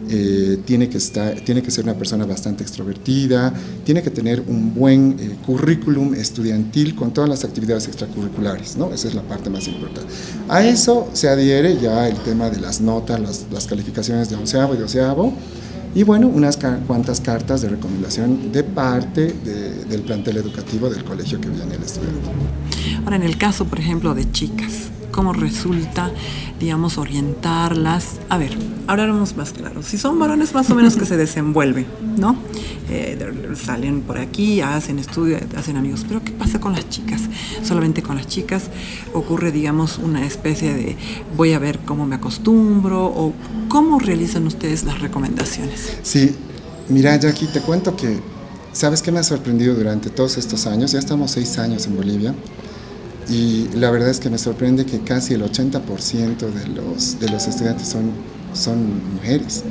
eh, 0.09 0.59
tiene, 0.65 0.89
que 0.89 0.97
estar, 0.97 1.39
tiene 1.41 1.61
que 1.61 1.71
ser 1.71 1.83
una 1.83 1.95
persona 1.95 2.25
bastante 2.25 2.63
extrovertida, 2.63 3.53
tiene 3.83 4.03
que 4.03 4.09
tener 4.09 4.41
un 4.41 4.73
buen 4.73 5.15
eh, 5.19 5.35
currículum 5.45 6.13
estudiantil 6.13 6.95
con 6.95 7.11
todas 7.11 7.29
las 7.29 7.43
actividades 7.43 7.87
extracurriculares, 7.87 8.77
¿no? 8.77 8.93
Esa 8.93 9.07
es 9.07 9.15
la 9.15 9.21
parte 9.21 9.49
más 9.49 9.67
importante. 9.67 10.11
A 10.47 10.65
eso 10.65 11.07
se 11.13 11.29
adhiere 11.29 11.77
ya 11.79 12.07
el 12.07 12.17
tema 12.17 12.49
de 12.49 12.59
las 12.59 12.81
notas, 12.81 13.19
las, 13.19 13.45
las 13.51 13.67
calificaciones 13.67 14.29
de 14.29 14.35
onceavo 14.35 14.75
y 14.75 14.77
doceavo, 14.77 15.33
y 15.95 16.03
bueno, 16.03 16.27
unas 16.27 16.59
cuantas 16.85 17.21
cartas 17.21 17.61
de 17.61 17.69
recomendación 17.69 18.51
de 18.51 18.63
parte 18.63 19.33
del 19.89 20.01
plantel 20.01 20.37
educativo 20.37 20.89
del 20.89 21.05
colegio 21.05 21.39
que 21.39 21.47
viene 21.47 21.75
el 21.75 21.83
estudiante. 21.83 22.29
Ahora, 23.05 23.15
en 23.15 23.23
el 23.23 23.37
caso, 23.37 23.65
por 23.65 23.79
ejemplo, 23.79 24.13
de 24.13 24.29
chicas, 24.29 24.89
cómo 25.15 25.31
resulta, 25.31 26.11
digamos, 26.59 26.97
orientarlas. 26.97 28.19
A 28.27 28.37
ver, 28.37 28.51
ahora 28.85 29.07
vamos 29.07 29.37
más 29.37 29.53
claro. 29.53 29.81
Si 29.81 29.97
son 29.97 30.19
varones 30.19 30.53
más 30.53 30.69
o 30.69 30.75
menos 30.75 30.97
que 30.97 31.05
se 31.05 31.15
desenvuelven, 31.25 31.85
¿no? 32.17 32.35
Eh, 32.89 33.17
salen 33.55 34.01
por 34.01 34.17
aquí, 34.17 34.59
hacen 34.59 34.99
estudios, 34.99 35.41
hacen 35.55 35.77
amigos. 35.77 36.03
Pero 36.05 36.21
¿qué 36.21 36.33
pasa 36.33 36.59
con 36.59 36.73
las 36.73 36.89
chicas? 36.89 37.21
Solamente 37.63 38.03
con 38.03 38.17
las 38.17 38.27
chicas 38.27 38.63
ocurre, 39.13 39.53
digamos, 39.53 39.99
una 39.99 40.25
especie 40.25 40.73
de 40.73 40.97
voy 41.37 41.53
a 41.53 41.59
ver 41.59 41.79
cómo 41.79 42.05
me 42.05 42.15
acostumbro 42.15 43.05
o 43.05 43.31
cómo 43.69 43.99
realizan 43.99 44.45
ustedes 44.45 44.83
las 44.83 44.99
recomendaciones. 44.99 45.93
Sí, 46.03 46.35
mira, 46.89 47.15
Jackie, 47.15 47.47
te 47.47 47.61
cuento 47.61 47.95
que, 47.95 48.19
¿sabes 48.73 49.01
qué 49.01 49.13
me 49.13 49.19
ha 49.19 49.23
sorprendido 49.23 49.75
durante 49.75 50.09
todos 50.09 50.37
estos 50.37 50.67
años? 50.67 50.91
Ya 50.91 50.99
estamos 50.99 51.31
seis 51.31 51.57
años 51.57 51.87
en 51.87 51.95
Bolivia 51.95 52.35
y 53.29 53.69
la 53.73 53.91
verdad 53.91 54.09
es 54.09 54.19
que 54.19 54.29
me 54.29 54.37
sorprende 54.37 54.85
que 54.85 54.99
casi 54.99 55.33
el 55.33 55.43
80% 55.43 56.37
de 56.37 56.67
los, 56.67 57.19
de 57.19 57.29
los 57.29 57.47
estudiantes 57.47 57.87
son, 57.87 58.11
son 58.53 59.13
mujeres. 59.13 59.63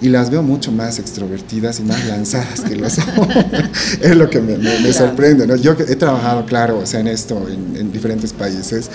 Y 0.00 0.08
las 0.08 0.30
veo 0.30 0.42
mucho 0.42 0.72
más 0.72 0.98
extrovertidas 0.98 1.78
y 1.78 1.84
más 1.84 2.04
lanzadas 2.06 2.60
que 2.62 2.74
los 2.74 2.98
hombres. 3.16 3.70
es 4.00 4.16
lo 4.16 4.28
que 4.28 4.40
me, 4.40 4.56
me, 4.56 4.92
sorprende. 4.92 5.46
¿no? 5.46 5.54
Yo 5.54 5.72
he 5.72 5.96
trabajado, 5.96 6.44
claro, 6.44 6.78
o 6.78 6.86
sea, 6.86 7.00
en 7.00 7.06
esto 7.06 7.48
en, 7.48 7.76
en 7.76 7.92
diferentes 7.92 8.32
países 8.32 8.90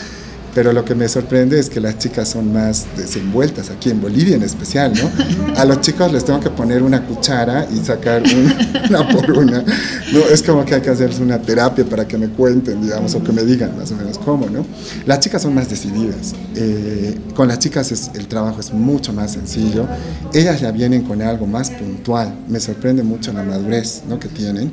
pero 0.57 0.73
lo 0.73 0.83
que 0.83 0.95
me 0.95 1.07
sorprende 1.07 1.59
es 1.59 1.69
que 1.69 1.79
las 1.79 1.99
chicas 1.99 2.29
son 2.29 2.51
más 2.51 2.87
desenvueltas, 2.97 3.69
aquí 3.69 3.91
en 3.91 4.01
Bolivia 4.01 4.37
en 4.37 4.41
especial, 4.41 4.91
¿no? 4.91 5.55
A 5.55 5.63
los 5.65 5.81
chicos 5.81 6.11
les 6.11 6.25
tengo 6.25 6.39
que 6.39 6.49
poner 6.49 6.81
una 6.81 7.05
cuchara 7.05 7.67
y 7.71 7.77
sacar 7.85 8.23
una 8.89 9.07
por 9.07 9.31
una. 9.33 9.61
No, 9.61 10.19
es 10.31 10.41
como 10.41 10.65
que 10.65 10.73
hay 10.73 10.81
que 10.81 10.89
hacerles 10.89 11.19
una 11.19 11.39
terapia 11.39 11.85
para 11.85 12.07
que 12.07 12.17
me 12.17 12.29
cuenten, 12.29 12.81
digamos, 12.81 13.13
o 13.13 13.23
que 13.23 13.31
me 13.31 13.43
digan 13.43 13.77
más 13.77 13.91
o 13.91 13.97
menos 13.97 14.17
cómo, 14.17 14.49
¿no? 14.49 14.65
Las 15.05 15.19
chicas 15.19 15.43
son 15.43 15.53
más 15.53 15.69
decididas. 15.69 16.33
Eh, 16.55 17.15
con 17.35 17.47
las 17.47 17.59
chicas 17.59 17.91
es, 17.91 18.09
el 18.15 18.27
trabajo 18.27 18.59
es 18.59 18.73
mucho 18.73 19.13
más 19.13 19.33
sencillo. 19.33 19.85
Ellas 20.33 20.59
ya 20.59 20.71
vienen 20.71 21.03
con 21.03 21.21
algo 21.21 21.45
más 21.45 21.69
puntual. 21.69 22.33
Me 22.47 22.59
sorprende 22.59 23.03
mucho 23.03 23.31
la 23.31 23.43
madurez 23.43 24.01
¿no? 24.09 24.19
que 24.19 24.27
tienen. 24.27 24.71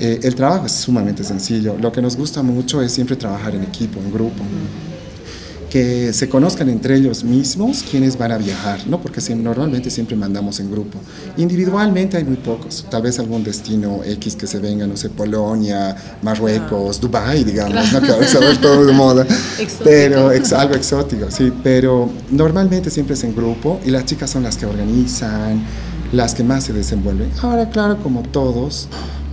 Eh, 0.00 0.18
el 0.24 0.34
trabajo 0.34 0.66
es 0.66 0.72
sumamente 0.72 1.22
sencillo. 1.22 1.76
Lo 1.80 1.92
que 1.92 2.02
nos 2.02 2.16
gusta 2.16 2.42
mucho 2.42 2.82
es 2.82 2.90
siempre 2.90 3.14
trabajar 3.14 3.54
en 3.54 3.62
equipo, 3.62 4.00
en 4.00 4.12
grupo 4.12 4.42
que 5.72 6.12
se 6.12 6.28
conozcan 6.28 6.68
entre 6.68 6.96
ellos 6.96 7.24
mismos 7.24 7.82
quienes 7.90 8.18
van 8.18 8.30
a 8.30 8.36
viajar, 8.36 8.86
¿no? 8.86 9.00
porque 9.00 9.22
normalmente 9.34 9.88
siempre 9.88 10.14
mandamos 10.14 10.60
en 10.60 10.70
grupo. 10.70 10.98
Individualmente 11.38 12.18
hay 12.18 12.24
muy 12.24 12.36
pocos, 12.36 12.84
tal 12.90 13.00
vez 13.00 13.18
algún 13.18 13.42
destino 13.42 14.02
X 14.04 14.36
que 14.36 14.46
se 14.46 14.58
venga, 14.58 14.86
no 14.86 14.98
sé, 14.98 15.08
Polonia, 15.08 15.96
Marruecos, 16.20 17.00
Dubái, 17.00 17.44
digamos, 17.44 17.90
¿no? 17.90 18.02
que 18.02 18.12
ahora 18.12 18.28
se 18.28 18.38
todo 18.56 18.84
de 18.84 18.92
moda, 18.92 19.26
pero 19.82 20.30
ex, 20.30 20.52
algo 20.52 20.74
exótico, 20.74 21.30
sí, 21.30 21.50
pero 21.62 22.10
normalmente 22.30 22.90
siempre 22.90 23.14
es 23.14 23.24
en 23.24 23.34
grupo 23.34 23.80
y 23.82 23.90
las 23.90 24.04
chicas 24.04 24.28
son 24.28 24.42
las 24.42 24.58
que 24.58 24.66
organizan, 24.66 25.64
las 26.12 26.34
que 26.34 26.44
más 26.44 26.64
se 26.64 26.74
desenvuelven. 26.74 27.30
Ahora, 27.40 27.70
claro, 27.70 27.96
como 28.02 28.20
todos, 28.24 28.88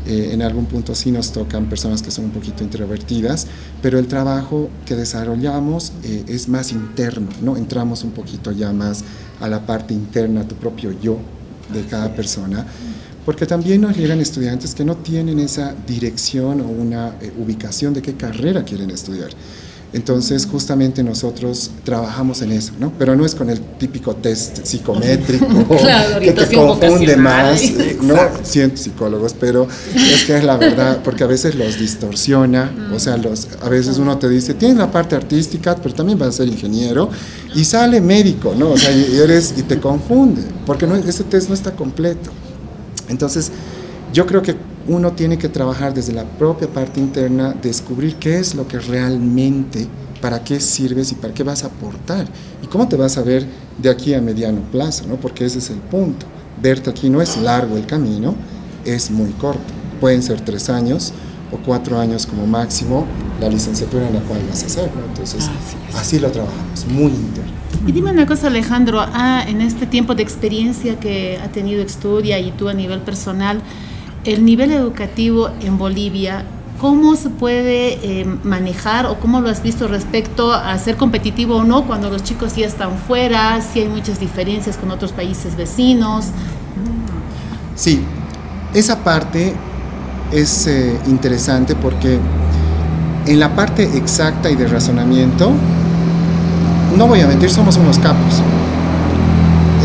Eh, 0.08 0.32
en 0.34 0.41
algún 0.41 0.65
punto 0.65 0.96
sí 0.96 1.12
nos 1.12 1.32
tocan 1.32 1.68
personas 1.68 2.01
que 2.01 2.10
son 2.10 2.25
un 2.25 2.32
poquito 2.32 2.63
introvertidas, 2.63 3.48
pero 3.82 4.00
el 4.00 4.08
trabajo 4.08 4.70
que 4.86 4.96
desarrollamos 4.96 5.91
eh, 6.03 6.24
es 6.27 6.48
más 6.48 6.72
interno, 6.72 7.27
¿no? 7.41 7.58
Entramos 7.58 8.03
un 8.03 8.12
poquito 8.12 8.51
ya 8.51 8.72
más 8.72 9.03
a 9.39 9.48
la 9.48 9.65
parte 9.65 9.94
interna, 9.94 10.48
tu 10.48 10.56
propio 10.56 10.94
yo 11.00 11.18
de 11.74 11.86
cada 11.86 12.15
persona, 12.15 12.65
porque 13.25 13.46
también 13.46 13.82
nos 13.82 13.96
llegan 13.96 14.20
estudiantes 14.20 14.74
que 14.74 14.84
no 14.84 14.98
tienen 14.98 15.39
esa 15.39 15.75
dirección 15.86 16.62
o 16.62 16.65
una 16.65 17.15
eh, 17.22 17.32
ubicación 17.38 17.94
de 17.94 18.01
qué 18.01 18.15
carrera 18.15 18.63
quieren 18.63 18.89
estudiar. 18.89 19.29
Entonces, 19.91 20.46
justamente 20.46 21.01
nosotros 21.01 21.72
trabajamos 21.84 22.43
en 22.43 22.51
eso, 22.51 22.74
¿no? 22.79 22.93
Pero 23.00 23.15
no 23.15 23.25
es 23.25 23.34
con 23.34 23.50
el 23.50 23.60
típico 23.60 24.15
test 24.15 24.63
psicométrico 24.63 25.48
que 26.22 26.31
te 26.31 26.55
confunde 26.55 27.17
más, 27.17 27.60
¿no? 28.03 28.15
Siento 28.43 28.77
psicólogos, 28.77 29.34
pero 29.39 29.67
es 29.96 30.25
que 30.25 30.38
es 30.38 30.43
la 30.43 30.58
verdad, 30.58 31.01
porque 31.03 31.24
a 31.24 31.27
veces 31.27 31.55
los 31.55 31.79
distorsiona, 31.79 32.72
o 32.93 33.00
sea, 33.00 33.17
los, 33.17 33.48
a 33.63 33.69
veces 33.69 33.98
uno 33.98 34.19
te 34.19 34.29
dice, 34.29 34.53
tienes 34.53 34.77
la 34.77 34.91
parte 34.91 35.15
artística, 35.15 35.75
pero 35.75 35.96
también 35.96 36.19
vas 36.19 36.29
a 36.29 36.31
ser 36.34 36.48
ingeniero, 36.50 37.10
y 37.55 37.65
sale 37.65 38.00
médico, 38.00 38.53
¿no? 38.55 38.69
O 38.69 38.77
sea, 38.77 38.91
y, 38.91 39.17
eres, 39.17 39.55
y 39.58 39.63
te 39.63 39.79
confunde, 39.79 40.43
porque 40.67 40.86
no, 40.86 40.96
ese 40.98 41.24
test 41.24 41.50
no 41.50 41.55
está 41.55 41.72
completo. 41.72 42.29
Entonces, 43.08 43.51
yo 44.13 44.27
creo 44.27 44.43
que 44.43 44.55
uno 44.88 45.12
tiene 45.13 45.38
que 45.38 45.50
trabajar 45.50 45.93
desde 45.93 46.13
la 46.13 46.24
propia 46.24 46.67
parte 46.67 47.00
interna, 47.00 47.53
descubrir 47.62 48.15
qué 48.15 48.39
es 48.39 48.55
lo 48.55 48.67
que 48.67 48.79
realmente, 48.79 49.88
para 50.21 50.43
qué 50.43 50.59
sirves 50.59 51.12
y 51.12 51.15
para 51.15 51.33
qué 51.33 51.43
vas 51.43 51.63
a 51.63 51.67
aportar. 51.67 52.27
Y 52.63 52.67
cómo 52.67 52.88
te 52.88 52.95
vas 52.95 53.17
a 53.17 53.24
ver 53.24 53.45
de 53.77 53.89
aquí 53.89 54.13
a 54.13 54.21
mediano 54.21 54.62
plazo, 54.71 55.05
¿no? 55.07 55.15
Porque 55.15 55.45
ese 55.45 55.59
es 55.59 55.69
el 55.69 55.77
punto. 55.77 56.25
Verte 56.62 56.89
aquí 56.89 57.09
no 57.09 57.21
es 57.21 57.38
largo 57.38 57.77
el 57.77 57.86
camino, 57.86 58.36
es 58.86 59.12
muy 59.12 59.29
corto. 59.31 59.74
Pueden 60.00 60.24
ser 60.24 60.41
tres 60.41 60.69
años 60.69 61.13
o 61.51 61.57
cuatro 61.57 62.00
años 62.00 62.25
como 62.25 62.45
máximo 62.45 63.05
la 63.39 63.50
licenciatura 63.50 64.07
en 64.07 64.15
la 64.15 64.21
cual 64.21 64.41
vas 64.50 64.63
a 64.63 64.65
hacer, 64.65 64.89
¿no? 64.95 65.05
Entonces, 65.05 65.50
así, 65.95 66.19
lo 66.19 66.29
trabajamos, 66.31 66.86
muy 66.88 67.12
interno. 67.12 67.51
Y 67.88 67.91
dime 67.91 68.12
una 68.12 68.25
cosa, 68.25 68.48
Alejandro, 68.48 69.00
ah, 69.01 69.43
en 69.48 69.62
este 69.62 69.86
tiempo 69.86 70.13
de 70.15 70.24
experiencia 70.24 71.00
que 71.00 71.39
ha 71.41 71.50
tenido 71.50 71.81
Estudia 71.81 72.39
y 72.39 72.51
tú 72.51 72.67
a 72.67 72.74
nivel 72.74 73.00
personal, 73.01 73.62
el 74.33 74.45
nivel 74.45 74.71
educativo 74.71 75.50
en 75.62 75.79
Bolivia, 75.79 76.45
¿cómo 76.79 77.15
se 77.15 77.31
puede 77.31 77.93
eh, 78.03 78.25
manejar 78.43 79.07
o 79.07 79.19
cómo 79.19 79.41
lo 79.41 79.50
has 79.50 79.63
visto 79.63 79.88
respecto 79.88 80.53
a 80.53 80.77
ser 80.77 80.98
competitivo 80.98 81.55
o 81.55 81.63
no 81.63 81.86
cuando 81.86 82.12
los 82.12 82.24
chicos 82.24 82.55
ya 82.55 82.67
están 82.67 82.95
fuera, 83.07 83.59
si 83.62 83.79
hay 83.79 83.88
muchas 83.88 84.19
diferencias 84.19 84.77
con 84.77 84.91
otros 84.91 85.13
países 85.13 85.55
vecinos? 85.55 86.25
Sí, 87.75 88.01
esa 88.75 89.03
parte 89.03 89.55
es 90.31 90.67
eh, 90.67 90.95
interesante 91.07 91.74
porque 91.75 92.19
en 93.25 93.39
la 93.39 93.55
parte 93.55 93.98
exacta 93.98 94.51
y 94.51 94.55
de 94.55 94.67
razonamiento, 94.67 95.51
no 96.95 97.07
voy 97.07 97.21
a 97.21 97.27
mentir, 97.27 97.50
somos 97.50 97.77
unos 97.77 97.98
capos 97.98 98.43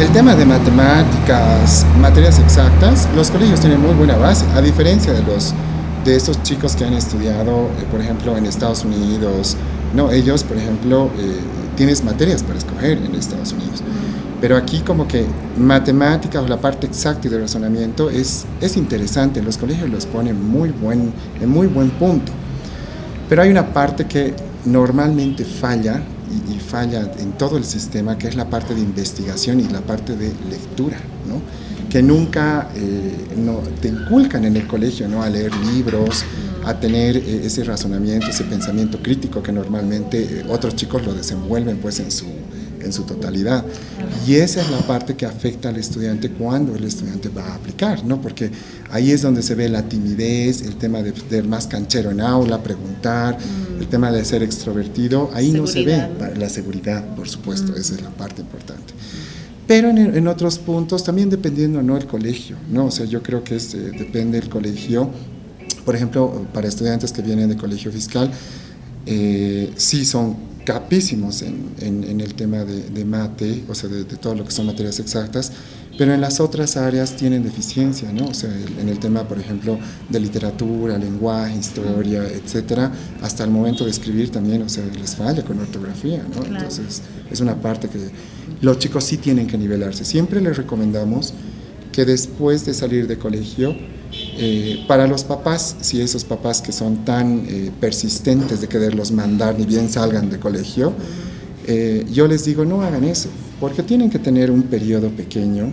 el 0.00 0.08
tema 0.10 0.34
de 0.34 0.44
matemáticas, 0.44 1.86
materias 2.00 2.40
exactas, 2.40 3.08
los 3.14 3.30
colegios 3.30 3.60
tienen 3.60 3.80
muy 3.80 3.94
buena 3.94 4.16
base, 4.16 4.44
a 4.54 4.60
diferencia 4.60 5.12
de 5.12 5.22
los 5.22 5.54
de 6.04 6.16
estos 6.16 6.42
chicos 6.42 6.74
que 6.74 6.84
han 6.84 6.94
estudiado, 6.94 7.68
eh, 7.78 7.86
por 7.90 8.00
ejemplo, 8.00 8.36
en 8.36 8.44
Estados 8.44 8.84
Unidos. 8.84 9.56
No, 9.94 10.10
ellos, 10.10 10.42
por 10.42 10.56
ejemplo, 10.56 11.10
eh, 11.16 11.38
tienes 11.76 12.04
materias 12.04 12.42
para 12.42 12.58
escoger 12.58 12.98
en 12.98 13.14
Estados 13.14 13.52
Unidos. 13.52 13.82
Pero 14.40 14.56
aquí 14.56 14.80
como 14.80 15.08
que 15.08 15.24
matemáticas 15.56 16.42
o 16.42 16.48
la 16.48 16.58
parte 16.58 16.86
exacta 16.86 17.28
y 17.28 17.30
de 17.30 17.40
razonamiento 17.40 18.10
es, 18.10 18.44
es 18.60 18.76
interesante. 18.76 19.40
Los 19.40 19.56
colegios 19.56 19.88
los 19.88 20.04
ponen 20.04 20.46
muy 20.46 20.70
buen, 20.70 21.12
en 21.40 21.48
muy 21.48 21.68
buen 21.68 21.90
punto. 21.90 22.32
Pero 23.28 23.42
hay 23.42 23.50
una 23.50 23.72
parte 23.72 24.04
que 24.04 24.34
normalmente 24.66 25.44
falla 25.44 26.02
y, 26.50 26.58
falla 26.58 27.12
en 27.18 27.32
todo 27.32 27.56
el 27.56 27.64
sistema, 27.64 28.18
que 28.18 28.28
es 28.28 28.36
la 28.36 28.48
parte 28.48 28.74
de 28.74 28.80
investigación 28.80 29.60
y 29.60 29.64
la 29.64 29.80
parte 29.80 30.16
de 30.16 30.32
lectura, 30.48 30.98
¿no? 31.28 31.40
que 31.88 32.02
nunca 32.02 32.70
eh, 32.74 33.36
no, 33.36 33.58
te 33.80 33.88
inculcan 33.88 34.44
en 34.44 34.56
el 34.56 34.66
colegio 34.66 35.06
¿no? 35.09 35.22
a 35.22 35.28
leer 35.28 35.54
libros, 35.56 36.24
a 36.64 36.74
tener 36.80 37.16
eh, 37.16 37.42
ese 37.44 37.62
razonamiento, 37.64 38.26
ese 38.26 38.44
pensamiento 38.44 38.98
crítico 39.00 39.42
que 39.42 39.52
normalmente 39.52 40.22
eh, 40.22 40.44
otros 40.48 40.74
chicos 40.74 41.04
lo 41.04 41.14
desenvuelven 41.14 41.76
pues 41.78 42.00
en 42.00 42.11
su, 42.11 42.26
en 42.85 42.92
su 42.92 43.03
totalidad. 43.05 43.64
Y 44.27 44.35
esa 44.35 44.61
es 44.61 44.70
la 44.70 44.79
parte 44.79 45.14
que 45.14 45.27
afecta 45.27 45.68
al 45.68 45.77
estudiante 45.77 46.31
cuando 46.31 46.75
el 46.75 46.85
estudiante 46.85 47.29
va 47.29 47.47
a 47.47 47.55
aplicar, 47.55 48.05
¿no? 48.05 48.20
Porque 48.20 48.51
ahí 48.90 49.11
es 49.11 49.23
donde 49.23 49.42
se 49.42 49.55
ve 49.55 49.68
la 49.68 49.83
timidez, 49.88 50.62
el 50.62 50.77
tema 50.77 51.03
de 51.03 51.12
ser 51.29 51.44
más 51.44 51.66
canchero 51.66 52.11
en 52.11 52.20
aula, 52.20 52.62
preguntar, 52.62 53.38
mm. 53.38 53.81
el 53.81 53.88
tema 53.88 54.11
de 54.12 54.25
ser 54.25 54.42
extrovertido, 54.42 55.31
ahí 55.35 55.53
no 55.53 55.66
se 55.66 55.85
ve 55.85 56.09
la 56.37 56.49
seguridad, 56.49 57.05
por 57.14 57.29
supuesto, 57.29 57.73
mm. 57.73 57.81
esa 57.81 57.94
es 57.94 58.03
la 58.03 58.11
parte 58.11 58.42
importante. 58.42 58.94
Pero 59.66 59.88
en, 59.88 60.29
otros 60.29 60.59
puntos, 60.59 61.05
también 61.05 61.31
dependiendo, 61.31 61.83
¿no? 61.83 61.97
El 61.97 62.07
colegio, 62.07 62.57
¿no? 62.70 62.87
O 62.87 62.90
sea, 62.90 63.07
yo 63.07 63.23
creo 63.23 63.42
que 63.42 63.57
es, 63.57 63.73
eh, 63.73 63.92
depende 63.99 64.38
del 64.38 64.51
colegio. 64.51 65.09
Por 65.87 65.97
ejemplo, 65.97 66.47
para 66.53 66.68
estudiantes 66.68 67.12
que 67.12 67.23
vienen 67.23 67.49
de 67.49 67.57
colegio 67.57 67.90
fiscal, 67.90 68.31
eh, 69.07 69.73
sí 69.77 70.05
son 70.05 70.37
capísimos 70.64 71.42
en, 71.42 71.74
en, 71.81 72.20
el 72.20 72.35
tema 72.35 72.64
de, 72.64 73.05
mate, 73.05 73.64
o 73.68 73.74
sea, 73.74 73.88
de, 73.88 74.05
todo 74.05 74.35
lo 74.35 74.44
que 74.44 74.50
son 74.50 74.66
materias 74.66 74.98
exactas, 74.98 75.53
pero 75.96 76.12
en 76.12 76.20
las 76.20 76.40
otras 76.40 76.77
áreas 76.77 77.14
tienen 77.14 77.44
deficiencia, 77.44 78.11
¿no? 78.12 78.27
O 78.27 78.35
sea, 78.35 78.50
en 78.81 78.88
el 78.88 78.98
tema, 78.98 79.29
por 79.29 79.38
ejemplo, 79.38 79.79
de 80.09 80.20
literatura, 80.20 80.98
lenguaje, 80.98 81.57
historia, 81.57 82.24
etcétera, 82.24 82.90
hasta 83.22 83.44
el 83.44 83.50
momento 83.50 83.85
de 83.85 83.90
escribir 83.90 84.31
también, 84.31 84.62
o 84.62 84.68
sea, 84.68 84.85
les 84.87 85.14
falla 85.14 85.44
con 85.44 85.61
ortografía, 85.61 86.24
¿no? 86.35 86.44
Entonces, 86.44 87.03
es 87.31 87.40
una 87.40 87.61
parte 87.61 87.88
que 87.88 87.98
los 88.61 88.79
chicos 88.79 89.05
sí 89.05 89.18
tienen 89.18 89.46
que 89.46 89.59
nivelarse. 89.59 90.05
Siempre 90.05 90.40
les 90.40 90.57
recomendamos 90.57 91.35
que 91.92 92.05
después 92.05 92.64
de 92.64 92.74
salir 92.74 93.07
de 93.07 93.18
colegio, 93.18 93.77
eh, 94.37 94.85
para 94.88 95.07
los 95.07 95.25
papás, 95.25 95.77
si 95.81 96.01
esos 96.01 96.25
papás 96.25 96.61
que 96.61 96.73
son 96.73 97.05
tan 97.05 97.44
eh, 97.49 97.70
persistentes 97.81 98.61
de 98.61 98.68
quererlos 98.68 99.12
mandar 99.12 99.59
ni 99.59 99.64
bien 99.64 99.88
salgan 99.88 100.31
de 100.31 100.38
colegio, 100.38 100.92
eh, 101.66 102.05
yo 102.12 102.27
les 102.27 102.44
digo 102.44 102.64
no 102.64 102.83
hagan 102.83 103.05
eso, 103.05 103.29
porque 103.61 103.83
tienen 103.83 104.11
que 104.11 104.18
tener 104.18 104.51
un 104.51 104.64
periodo 104.64 105.11
pequeño 105.11 105.73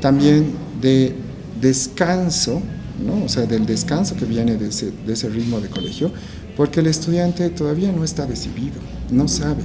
también 0.00 0.52
de 0.80 1.14
descanso, 1.60 2.62
¿no? 3.04 3.24
o 3.24 3.28
sea, 3.28 3.46
del 3.46 3.66
descanso 3.66 4.16
que 4.16 4.24
viene 4.24 4.56
de 4.56 4.68
ese, 4.68 4.92
de 5.06 5.12
ese 5.12 5.28
ritmo 5.28 5.60
de 5.60 5.68
colegio, 5.68 6.12
porque 6.56 6.80
el 6.80 6.86
estudiante 6.86 7.48
todavía 7.50 7.90
no 7.90 8.04
está 8.04 8.26
decidido, 8.26 8.76
no 9.10 9.28
sabe. 9.28 9.62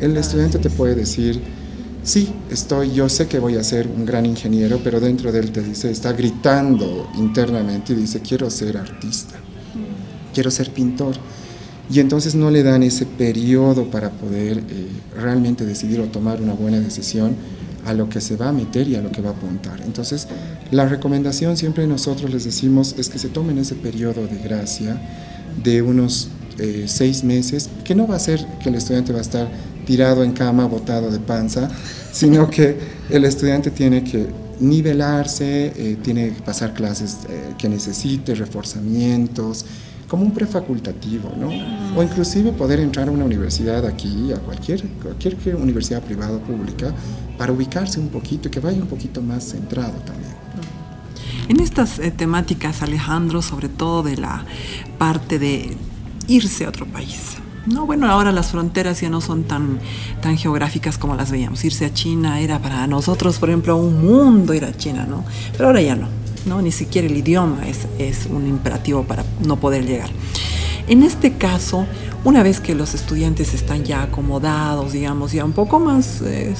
El 0.00 0.16
estudiante 0.16 0.58
te 0.58 0.70
puede 0.70 0.94
decir, 0.94 1.40
sí, 2.02 2.32
estoy, 2.50 2.92
yo 2.92 3.08
sé 3.08 3.26
que 3.26 3.38
voy 3.38 3.56
a 3.56 3.64
ser 3.64 3.86
un 3.88 4.04
gran 4.04 4.26
ingeniero, 4.26 4.80
pero 4.82 5.00
dentro 5.00 5.32
de 5.32 5.40
él 5.40 5.52
está 5.84 6.12
gritando 6.12 7.08
internamente 7.16 7.92
y 7.92 7.96
dice, 7.96 8.20
quiero 8.20 8.50
ser 8.50 8.76
artista, 8.76 9.34
quiero 10.34 10.50
ser 10.50 10.70
pintor. 10.70 11.16
Y 11.90 12.00
entonces 12.00 12.34
no 12.34 12.50
le 12.50 12.62
dan 12.62 12.82
ese 12.82 13.04
periodo 13.04 13.90
para 13.90 14.10
poder 14.10 14.58
eh, 14.58 14.88
realmente 15.14 15.66
decidir 15.66 16.00
o 16.00 16.04
tomar 16.04 16.40
una 16.40 16.54
buena 16.54 16.80
decisión 16.80 17.36
a 17.84 17.92
lo 17.92 18.08
que 18.08 18.20
se 18.20 18.36
va 18.36 18.48
a 18.48 18.52
meter 18.52 18.88
y 18.88 18.94
a 18.94 19.02
lo 19.02 19.10
que 19.10 19.20
va 19.20 19.30
a 19.30 19.32
apuntar. 19.32 19.80
Entonces, 19.82 20.28
la 20.70 20.86
recomendación 20.86 21.56
siempre 21.56 21.86
nosotros 21.86 22.30
les 22.30 22.44
decimos 22.44 22.94
es 22.98 23.08
que 23.08 23.18
se 23.18 23.28
tomen 23.28 23.58
ese 23.58 23.74
periodo 23.74 24.26
de 24.26 24.38
gracia 24.38 25.00
de 25.62 25.82
unos 25.82 26.28
eh, 26.58 26.84
seis 26.86 27.24
meses, 27.24 27.68
que 27.84 27.94
no 27.94 28.06
va 28.06 28.16
a 28.16 28.20
ser 28.20 28.46
que 28.62 28.68
el 28.68 28.76
estudiante 28.76 29.12
va 29.12 29.18
a 29.18 29.22
estar 29.22 29.50
tirado 29.92 30.24
en 30.24 30.32
cama, 30.32 30.64
botado 30.64 31.10
de 31.10 31.18
panza, 31.18 31.68
sino 32.10 32.48
que 32.54 32.78
el 33.10 33.26
estudiante 33.26 33.70
tiene 33.70 34.02
que 34.02 34.26
nivelarse, 34.58 35.66
eh, 35.76 35.98
tiene 36.02 36.32
que 36.32 36.40
pasar 36.40 36.72
clases 36.72 37.18
eh, 37.28 37.52
que 37.58 37.68
necesite, 37.68 38.34
reforzamientos, 38.34 39.66
como 40.08 40.24
un 40.24 40.32
prefacultativo, 40.32 41.30
¿no? 41.38 41.50
O 41.94 42.02
inclusive 42.02 42.52
poder 42.52 42.80
entrar 42.80 43.08
a 43.08 43.10
una 43.10 43.26
universidad 43.26 43.84
aquí, 43.84 44.32
a 44.32 44.38
cualquier, 44.38 44.82
cualquier 45.02 45.56
universidad 45.56 46.02
privada 46.02 46.36
o 46.36 46.40
pública, 46.40 46.94
para 47.36 47.52
ubicarse 47.52 48.00
un 48.00 48.08
poquito 48.08 48.48
y 48.48 48.50
que 48.50 48.60
vaya 48.60 48.80
un 48.80 48.88
poquito 48.88 49.20
más 49.20 49.44
centrado 49.44 49.98
también. 50.06 50.32
En 51.48 51.60
estas 51.60 51.98
eh, 51.98 52.10
temáticas, 52.10 52.80
Alejandro, 52.80 53.42
sobre 53.42 53.68
todo 53.68 54.02
de 54.02 54.16
la 54.16 54.46
parte 54.96 55.38
de 55.38 55.76
irse 56.28 56.64
a 56.64 56.70
otro 56.70 56.86
país, 56.86 57.36
no, 57.66 57.86
bueno, 57.86 58.10
ahora 58.10 58.32
las 58.32 58.50
fronteras 58.50 59.00
ya 59.00 59.08
no 59.08 59.20
son 59.20 59.44
tan, 59.44 59.78
tan 60.20 60.36
geográficas 60.36 60.98
como 60.98 61.14
las 61.14 61.30
veíamos. 61.30 61.64
Irse 61.64 61.86
a 61.86 61.94
China 61.94 62.40
era 62.40 62.58
para 62.58 62.86
nosotros, 62.86 63.38
por 63.38 63.50
ejemplo, 63.50 63.76
un 63.76 64.04
mundo 64.04 64.54
ir 64.54 64.64
a 64.64 64.76
China, 64.76 65.06
¿no? 65.08 65.24
Pero 65.52 65.66
ahora 65.66 65.80
ya 65.80 65.94
no, 65.94 66.08
¿no? 66.46 66.60
Ni 66.60 66.72
siquiera 66.72 67.06
el 67.06 67.16
idioma 67.16 67.68
es, 67.68 67.86
es 67.98 68.26
un 68.26 68.46
imperativo 68.46 69.04
para 69.04 69.24
no 69.44 69.56
poder 69.56 69.86
llegar. 69.86 70.10
En 70.88 71.02
este 71.02 71.34
caso, 71.34 71.86
una 72.24 72.42
vez 72.42 72.60
que 72.60 72.74
los 72.74 72.94
estudiantes 72.94 73.54
están 73.54 73.84
ya 73.84 74.02
acomodados, 74.02 74.92
digamos, 74.92 75.32
ya 75.32 75.44
un 75.44 75.52
poco 75.52 75.80
más 75.80 76.22
eh, 76.22 76.54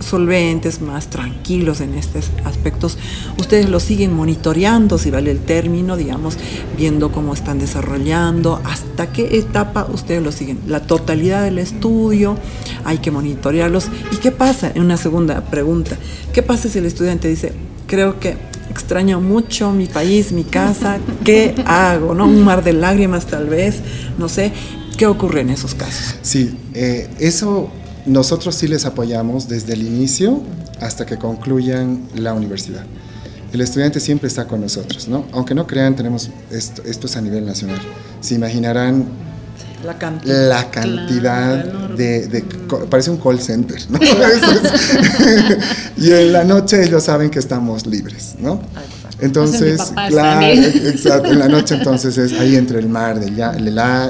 solventes, 0.00 0.80
más 0.80 1.08
tranquilos 1.08 1.80
en 1.80 1.94
estos 1.94 2.30
aspectos, 2.44 2.98
ustedes 3.38 3.68
los 3.68 3.82
siguen 3.82 4.14
monitoreando, 4.14 4.98
si 4.98 5.10
vale 5.10 5.30
el 5.30 5.40
término, 5.40 5.96
digamos, 5.96 6.36
viendo 6.76 7.12
cómo 7.12 7.34
están 7.34 7.58
desarrollando, 7.58 8.60
hasta 8.64 9.12
qué 9.12 9.38
etapa 9.38 9.86
ustedes 9.92 10.22
los 10.22 10.34
siguen. 10.34 10.58
La 10.66 10.80
totalidad 10.80 11.42
del 11.42 11.58
estudio, 11.58 12.36
hay 12.84 12.98
que 12.98 13.10
monitorearlos. 13.10 13.88
¿Y 14.12 14.16
qué 14.16 14.30
pasa? 14.30 14.72
En 14.74 14.82
una 14.82 14.96
segunda 14.96 15.42
pregunta, 15.42 15.96
¿qué 16.32 16.42
pasa 16.42 16.68
si 16.68 16.78
el 16.78 16.86
estudiante 16.86 17.28
dice, 17.28 17.52
creo 17.86 18.20
que 18.20 18.51
extraño 18.72 19.20
mucho 19.20 19.70
mi 19.70 19.86
país, 19.86 20.32
mi 20.32 20.44
casa, 20.44 20.98
¿qué 21.24 21.54
hago? 21.66 22.14
¿No? 22.14 22.26
Un 22.26 22.42
mar 22.42 22.64
de 22.64 22.72
lágrimas 22.72 23.26
tal 23.26 23.46
vez, 23.46 23.80
no 24.18 24.28
sé. 24.28 24.52
¿Qué 24.96 25.06
ocurre 25.06 25.42
en 25.42 25.50
esos 25.50 25.74
casos? 25.74 26.16
Sí, 26.22 26.56
eh, 26.74 27.08
eso 27.18 27.70
nosotros 28.06 28.54
sí 28.54 28.68
les 28.68 28.84
apoyamos 28.84 29.48
desde 29.48 29.74
el 29.74 29.82
inicio 29.82 30.42
hasta 30.80 31.06
que 31.06 31.16
concluyan 31.16 32.02
la 32.14 32.34
universidad. 32.34 32.84
El 33.52 33.60
estudiante 33.60 34.00
siempre 34.00 34.28
está 34.28 34.46
con 34.46 34.60
nosotros, 34.62 35.08
¿no? 35.08 35.26
Aunque 35.32 35.54
no 35.54 35.66
crean, 35.66 35.94
tenemos 35.94 36.30
esto, 36.50 36.82
es 36.84 37.16
a 37.16 37.20
nivel 37.20 37.44
nacional. 37.44 37.78
Se 38.20 38.34
imaginarán 38.34 39.06
la 39.84 39.98
cantidad, 39.98 40.48
la 40.48 40.70
cantidad 40.70 41.64
de, 41.94 42.44
Parece 42.88 43.10
un 43.10 43.18
call 43.18 43.40
center, 43.40 43.78
¿no? 43.90 43.98
y 45.96 46.10
en 46.10 46.32
la 46.32 46.44
noche 46.44 46.84
ellos 46.84 47.04
saben 47.04 47.30
que 47.30 47.38
estamos 47.38 47.86
libres, 47.86 48.34
¿no? 48.38 48.60
Entonces, 49.20 49.92
claro, 50.08 50.46
exacto, 50.46 51.30
en 51.30 51.38
la 51.38 51.48
noche 51.48 51.76
entonces 51.76 52.18
es 52.18 52.32
ahí 52.38 52.56
entre 52.56 52.78
el 52.78 52.88
mar 52.88 53.20
del, 53.20 53.36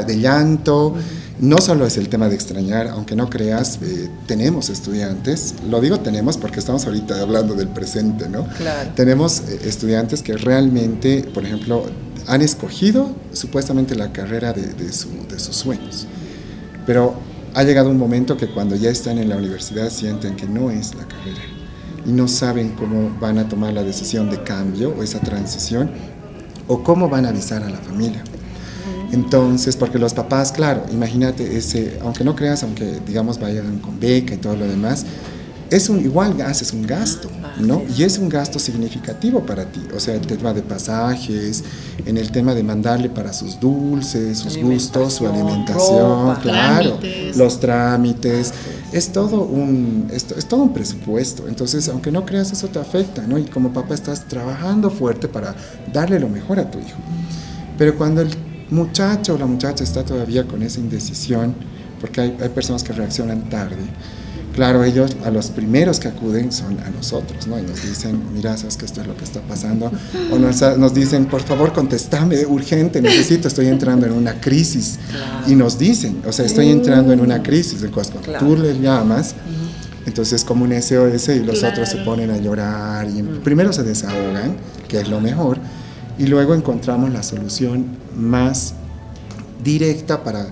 de 0.06 0.18
llanto. 0.18 0.94
No 1.38 1.58
solo 1.58 1.86
es 1.86 1.96
el 1.96 2.08
tema 2.08 2.28
de 2.28 2.36
extrañar, 2.36 2.86
aunque 2.86 3.16
no 3.16 3.28
creas, 3.28 3.80
eh, 3.82 4.08
tenemos 4.26 4.70
estudiantes, 4.70 5.56
lo 5.68 5.80
digo 5.80 5.98
tenemos 5.98 6.36
porque 6.36 6.60
estamos 6.60 6.86
ahorita 6.86 7.20
hablando 7.20 7.54
del 7.54 7.66
presente, 7.66 8.28
¿no? 8.28 8.46
Claro. 8.46 8.90
Tenemos 8.94 9.40
eh, 9.48 9.58
estudiantes 9.64 10.22
que 10.22 10.36
realmente, 10.36 11.28
por 11.34 11.44
ejemplo, 11.44 11.84
han 12.26 12.42
escogido 12.42 13.14
supuestamente 13.32 13.94
la 13.94 14.12
carrera 14.12 14.52
de, 14.52 14.62
de, 14.62 14.86
de 14.86 15.38
sus 15.38 15.56
sueños, 15.56 16.06
pero 16.86 17.14
ha 17.54 17.62
llegado 17.64 17.90
un 17.90 17.98
momento 17.98 18.36
que 18.36 18.48
cuando 18.48 18.76
ya 18.76 18.90
están 18.90 19.18
en 19.18 19.28
la 19.28 19.36
universidad 19.36 19.90
sienten 19.90 20.36
que 20.36 20.46
no 20.46 20.70
es 20.70 20.94
la 20.94 21.06
carrera 21.06 21.42
y 22.06 22.12
no 22.12 22.28
saben 22.28 22.70
cómo 22.70 23.14
van 23.20 23.38
a 23.38 23.48
tomar 23.48 23.72
la 23.72 23.82
decisión 23.82 24.30
de 24.30 24.42
cambio 24.42 24.94
o 24.98 25.02
esa 25.02 25.20
transición 25.20 25.90
o 26.66 26.82
cómo 26.82 27.08
van 27.08 27.26
a 27.26 27.28
avisar 27.28 27.62
a 27.62 27.70
la 27.70 27.78
familia. 27.78 28.22
Entonces, 29.12 29.76
porque 29.76 29.98
los 29.98 30.14
papás, 30.14 30.52
claro, 30.52 30.84
imagínate, 30.90 31.58
ese, 31.58 31.98
aunque 32.02 32.24
no 32.24 32.34
creas, 32.34 32.62
aunque 32.62 32.98
digamos 33.06 33.38
vayan 33.38 33.78
con 33.78 34.00
beca 34.00 34.34
y 34.34 34.38
todo 34.38 34.56
lo 34.56 34.66
demás, 34.66 35.04
es 35.72 35.88
un, 35.88 36.00
igual 36.00 36.38
haces 36.42 36.74
un 36.74 36.86
gasto, 36.86 37.30
¿no? 37.58 37.82
Y 37.96 38.02
es 38.02 38.18
un 38.18 38.28
gasto 38.28 38.58
significativo 38.58 39.40
para 39.40 39.64
ti. 39.64 39.80
O 39.96 40.00
sea, 40.00 40.14
el 40.14 40.20
tema 40.20 40.52
de 40.52 40.60
pasajes, 40.60 41.64
en 42.04 42.18
el 42.18 42.30
tema 42.30 42.54
de 42.54 42.62
mandarle 42.62 43.08
para 43.08 43.32
sus 43.32 43.58
dulces, 43.58 44.38
sus 44.38 44.58
gustos, 44.58 45.14
su 45.14 45.26
alimentación, 45.26 46.36
claro, 46.42 46.98
los 47.34 47.58
trámites. 47.58 48.52
Es 48.92 49.10
todo, 49.12 49.44
un, 49.44 50.08
es, 50.12 50.26
es 50.36 50.46
todo 50.46 50.64
un 50.64 50.74
presupuesto. 50.74 51.48
Entonces, 51.48 51.88
aunque 51.88 52.12
no 52.12 52.26
creas, 52.26 52.52
eso 52.52 52.68
te 52.68 52.78
afecta, 52.78 53.26
¿no? 53.26 53.38
Y 53.38 53.44
como 53.44 53.72
papá 53.72 53.94
estás 53.94 54.28
trabajando 54.28 54.90
fuerte 54.90 55.26
para 55.26 55.54
darle 55.90 56.20
lo 56.20 56.28
mejor 56.28 56.60
a 56.60 56.70
tu 56.70 56.78
hijo. 56.80 56.98
Pero 57.78 57.96
cuando 57.96 58.20
el 58.20 58.28
muchacho 58.68 59.36
o 59.36 59.38
la 59.38 59.46
muchacha 59.46 59.82
está 59.82 60.04
todavía 60.04 60.46
con 60.46 60.62
esa 60.62 60.80
indecisión, 60.80 61.54
porque 61.98 62.20
hay, 62.20 62.36
hay 62.42 62.50
personas 62.50 62.82
que 62.82 62.92
reaccionan 62.92 63.48
tarde, 63.48 63.86
claro, 64.54 64.84
ellos 64.84 65.16
a 65.24 65.30
los 65.30 65.50
primeros 65.50 66.00
que 66.00 66.08
acuden 66.08 66.52
son 66.52 66.78
a 66.80 66.90
nosotros, 66.90 67.46
¿no? 67.46 67.58
Y 67.58 67.62
nos 67.62 67.82
dicen, 67.82 68.20
mira, 68.32 68.56
sabes 68.56 68.76
que 68.76 68.84
esto 68.84 69.00
es 69.00 69.06
lo 69.06 69.16
que 69.16 69.24
está 69.24 69.40
pasando. 69.40 69.90
O 70.30 70.38
nos, 70.38 70.60
nos 70.78 70.94
dicen, 70.94 71.26
por 71.26 71.42
favor, 71.42 71.72
contéstame, 71.72 72.44
urgente, 72.46 73.00
necesito, 73.00 73.48
estoy 73.48 73.66
entrando 73.66 74.06
en 74.06 74.12
una 74.12 74.40
crisis. 74.40 74.98
Y 75.46 75.54
nos 75.54 75.78
dicen, 75.78 76.22
o 76.26 76.32
sea, 76.32 76.44
estoy 76.44 76.70
entrando 76.70 77.12
en 77.12 77.20
una 77.20 77.42
crisis. 77.42 77.82
Entonces, 77.82 78.12
cuando 78.12 78.38
tú 78.38 78.56
le 78.56 78.78
llamas, 78.78 79.34
entonces 80.06 80.44
como 80.44 80.64
un 80.64 80.72
SOS 80.72 81.28
y 81.28 81.40
los 81.40 81.62
otros 81.62 81.88
se 81.88 81.98
ponen 81.98 82.30
a 82.30 82.36
llorar 82.36 83.08
y 83.08 83.22
primero 83.22 83.72
se 83.72 83.82
desahogan, 83.82 84.56
que 84.88 85.00
es 85.00 85.08
lo 85.08 85.20
mejor, 85.20 85.58
y 86.18 86.26
luego 86.26 86.54
encontramos 86.54 87.12
la 87.12 87.22
solución 87.22 87.86
más 88.16 88.74
directa 89.62 90.22
para, 90.22 90.46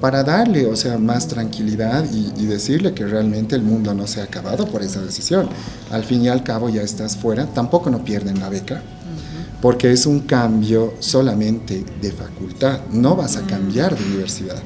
para 0.00 0.22
darle, 0.22 0.66
o 0.66 0.76
sea, 0.76 0.98
más 0.98 1.28
tranquilidad 1.28 2.04
y, 2.12 2.46
decirle 2.46 2.94
que 2.94 3.04
realmente 3.04 3.56
el 3.56 3.62
mundo 3.62 3.92
no 3.92 4.06
se 4.06 4.20
ha 4.20 4.24
acabado 4.24 4.66
por 4.66 4.82
esa 4.82 5.00
decisión. 5.02 5.48
Al 5.90 6.04
fin 6.04 6.22
y 6.22 6.28
al 6.28 6.42
cabo 6.42 6.68
ya 6.68 6.82
estás 6.82 7.16
fuera, 7.16 7.46
tampoco 7.46 7.90
no 7.90 8.04
pierden 8.04 8.40
la 8.40 8.48
beca, 8.48 8.82
porque 9.60 9.90
es 9.92 10.06
un 10.06 10.20
cambio 10.20 10.94
solamente 11.00 11.84
de 12.00 12.12
facultad, 12.12 12.80
no 12.92 13.16
vas 13.16 13.36
a 13.36 13.42
cambiar 13.42 13.96
de 13.96 14.04
universidad. 14.04 14.62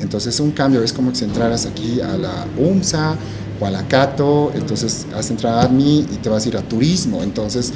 Entonces 0.00 0.38
un 0.40 0.50
cambio 0.50 0.82
es 0.82 0.92
como 0.92 1.14
si 1.14 1.24
entraras 1.24 1.64
aquí 1.64 2.00
a 2.00 2.16
la 2.16 2.46
UMSA 2.58 3.16
o 3.60 3.66
a 3.66 3.70
la 3.70 3.86
Cato, 3.88 4.52
entonces 4.54 5.06
has 5.16 5.30
entrado 5.30 5.60
a 5.60 5.62
ADMI 5.62 6.00
y 6.00 6.18
te 6.20 6.28
vas 6.28 6.44
a 6.44 6.48
ir 6.48 6.56
a 6.56 6.62
turismo, 6.62 7.22
entonces 7.22 7.72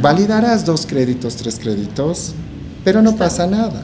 Validarás 0.00 0.64
dos 0.64 0.86
créditos, 0.86 1.34
tres 1.34 1.58
créditos, 1.58 2.32
pero 2.84 3.02
no 3.02 3.16
pasa 3.16 3.46
nada, 3.46 3.82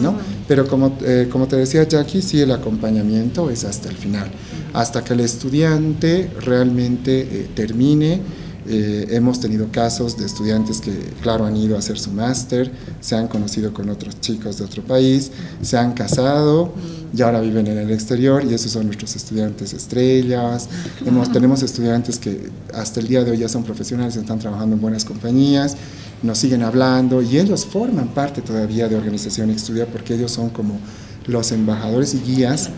¿no? 0.00 0.16
Pero 0.48 0.66
como, 0.66 0.96
eh, 1.02 1.28
como 1.30 1.48
te 1.48 1.56
decía 1.56 1.82
Jackie, 1.84 2.22
sí 2.22 2.40
el 2.40 2.52
acompañamiento 2.52 3.50
es 3.50 3.64
hasta 3.64 3.88
el 3.88 3.96
final, 3.96 4.30
hasta 4.72 5.02
que 5.02 5.14
el 5.14 5.20
estudiante 5.20 6.30
realmente 6.40 7.20
eh, 7.20 7.48
termine 7.54 8.20
eh, 8.68 9.06
hemos 9.10 9.40
tenido 9.40 9.68
casos 9.70 10.18
de 10.18 10.26
estudiantes 10.26 10.80
que, 10.80 10.92
claro, 11.22 11.46
han 11.46 11.56
ido 11.56 11.76
a 11.76 11.78
hacer 11.78 11.98
su 11.98 12.10
máster, 12.10 12.70
se 13.00 13.14
han 13.14 13.28
conocido 13.28 13.72
con 13.72 13.88
otros 13.88 14.20
chicos 14.20 14.58
de 14.58 14.64
otro 14.64 14.82
país, 14.82 15.30
se 15.62 15.76
han 15.76 15.92
casado 15.92 16.72
y 17.16 17.22
ahora 17.22 17.40
viven 17.40 17.66
en 17.68 17.78
el 17.78 17.90
exterior 17.90 18.44
y 18.44 18.54
esos 18.54 18.72
son 18.72 18.86
nuestros 18.86 19.14
estudiantes 19.16 19.72
estrellas. 19.72 20.68
Hemos, 21.04 21.30
tenemos 21.30 21.62
estudiantes 21.62 22.18
que 22.18 22.50
hasta 22.74 23.00
el 23.00 23.08
día 23.08 23.24
de 23.24 23.30
hoy 23.30 23.38
ya 23.38 23.48
son 23.48 23.62
profesionales, 23.64 24.16
están 24.16 24.38
trabajando 24.38 24.74
en 24.74 24.82
buenas 24.82 25.04
compañías, 25.04 25.76
nos 26.22 26.38
siguen 26.38 26.62
hablando 26.62 27.22
y 27.22 27.38
ellos 27.38 27.64
forman 27.64 28.08
parte 28.08 28.42
todavía 28.42 28.88
de 28.88 28.96
Organización 28.96 29.50
Estudia 29.50 29.86
porque 29.86 30.14
ellos 30.14 30.32
son 30.32 30.50
como 30.50 30.78
los 31.26 31.52
embajadores 31.52 32.14
y 32.14 32.18
guías 32.20 32.70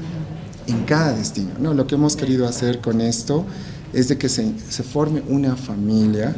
en 0.66 0.84
cada 0.84 1.12
destino. 1.12 1.50
¿no? 1.60 1.74
Lo 1.74 1.86
que 1.86 1.94
hemos 1.94 2.16
querido 2.16 2.46
hacer 2.46 2.80
con 2.80 3.00
esto 3.00 3.44
es 3.92 4.08
de 4.08 4.18
que 4.18 4.28
se, 4.28 4.52
se, 4.68 4.82
forme 4.82 5.22
una 5.28 5.56
familia 5.56 6.34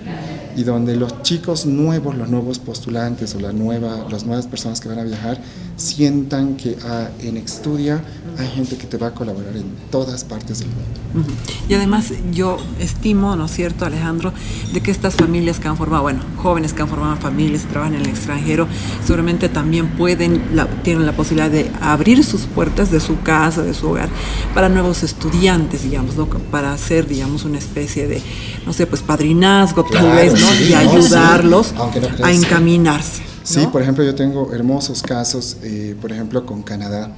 y 0.56 0.62
donde 0.62 0.96
los 0.96 1.22
chicos 1.22 1.66
nuevos, 1.66 2.16
los 2.16 2.28
nuevos 2.28 2.58
postulantes 2.58 3.34
o 3.34 3.40
la 3.40 3.52
nueva, 3.52 4.06
las 4.10 4.24
nuevas 4.24 4.46
personas 4.46 4.80
que 4.80 4.88
van 4.88 4.98
a 4.98 5.04
viajar 5.04 5.40
sientan 5.80 6.56
que 6.56 6.76
ah, 6.84 7.08
en 7.22 7.38
Extudia 7.38 8.02
hay 8.38 8.46
gente 8.48 8.76
que 8.76 8.86
te 8.86 8.98
va 8.98 9.08
a 9.08 9.14
colaborar 9.14 9.56
en 9.56 9.64
todas 9.90 10.24
partes 10.24 10.60
del 10.60 10.68
mundo. 10.68 11.34
Y 11.68 11.74
además 11.74 12.12
yo 12.32 12.58
estimo, 12.78 13.34
¿no 13.34 13.46
es 13.46 13.50
cierto, 13.50 13.84
Alejandro, 13.86 14.32
de 14.72 14.80
que 14.80 14.90
estas 14.90 15.14
familias 15.14 15.58
que 15.58 15.68
han 15.68 15.76
formado, 15.76 16.02
bueno, 16.02 16.20
jóvenes 16.36 16.72
que 16.72 16.82
han 16.82 16.88
formado 16.88 17.16
familias, 17.16 17.64
trabajan 17.64 17.94
en 17.94 18.02
el 18.02 18.08
extranjero, 18.08 18.68
seguramente 19.04 19.48
también 19.48 19.88
pueden, 19.88 20.42
tienen 20.84 21.06
la 21.06 21.12
posibilidad 21.12 21.50
de 21.50 21.70
abrir 21.80 22.24
sus 22.24 22.42
puertas 22.42 22.90
de 22.90 23.00
su 23.00 23.20
casa, 23.22 23.62
de 23.62 23.74
su 23.74 23.88
hogar, 23.88 24.10
para 24.54 24.68
nuevos 24.68 25.02
estudiantes, 25.02 25.82
digamos, 25.82 26.16
¿no? 26.16 26.26
para 26.26 26.72
hacer, 26.72 27.08
digamos, 27.08 27.44
una 27.44 27.58
especie 27.58 28.06
de, 28.06 28.22
no 28.66 28.72
sé, 28.72 28.86
pues 28.86 29.02
padrinazgo 29.02 29.84
tal 29.84 30.12
vez, 30.12 30.34
¿no? 30.34 30.54
y 30.68 30.74
ayudarlos 30.74 31.74
a 32.22 32.32
encaminarse. 32.32 33.29
Sí, 33.42 33.66
por 33.72 33.82
ejemplo, 33.82 34.04
yo 34.04 34.14
tengo 34.14 34.52
hermosos 34.52 35.02
casos, 35.02 35.56
eh, 35.62 35.96
por 36.00 36.12
ejemplo, 36.12 36.44
con 36.44 36.62
Canadá, 36.62 37.10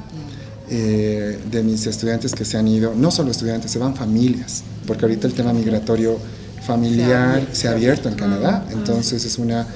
eh, 0.71 1.39
de 1.51 1.63
mis 1.63 1.87
estudiantes 1.87 2.35
que 2.35 2.45
se 2.45 2.57
han 2.57 2.69
ido, 2.69 2.95
no 2.95 3.11
solo 3.11 3.31
estudiantes, 3.31 3.71
se 3.71 3.79
van 3.79 3.95
familias, 3.95 4.63
porque 4.87 5.05
ahorita 5.05 5.27
el 5.27 5.35
tema 5.35 5.53
migratorio 5.53 6.19
familiar 6.65 7.47
se 7.53 7.69
ha 7.69 7.73
abierto, 7.73 8.09
en 8.09 8.15
Canadá, 8.15 8.67
entonces 8.71 9.25
es 9.25 9.39
una 9.39 9.67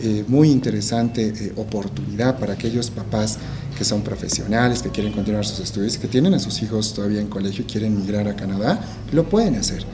eh, 0.00 0.24
muy 0.28 0.50
interesante 0.50 1.52
oportunidad 1.56 2.38
para 2.38 2.52
aquellos 2.52 2.90
papás 2.90 3.38
que 3.76 3.84
son 3.84 4.02
profesionales, 4.02 4.82
que 4.82 4.90
quieren 4.90 5.12
continuar 5.12 5.44
sus 5.46 5.60
estudios, 5.60 5.96
que 5.96 6.08
tienen 6.08 6.34
a 6.34 6.38
sus 6.38 6.62
hijos 6.62 6.92
todavía 6.94 7.20
en 7.20 7.28
colegio 7.28 7.64
y 7.64 7.66
quieren 7.66 7.96
migrar 7.98 8.28
a 8.28 8.36
Canadá, 8.36 8.80
lo 9.12 9.28
pueden 9.28 9.56
hacer. 9.56 9.84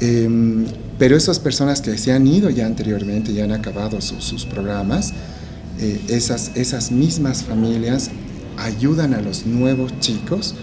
Em, 0.00 0.66
pero 0.98 1.16
esas 1.16 1.38
personas 1.38 1.80
que 1.80 1.96
se 1.98 2.12
han 2.12 2.26
ido 2.26 2.50
ya 2.50 2.66
anteriormente, 2.66 3.32
ya 3.32 3.44
han 3.44 3.52
acabado 3.52 4.00
sus 4.00 4.44
programas, 4.44 5.12
eh, 5.78 6.00
esas, 6.08 6.52
esas 6.54 6.90
mismas 6.90 7.44
familias 7.44 8.10
ayudan 8.56 9.12
a 9.12 9.20
los 9.20 9.44
nuevos 9.44 9.92
chicos 10.00 10.54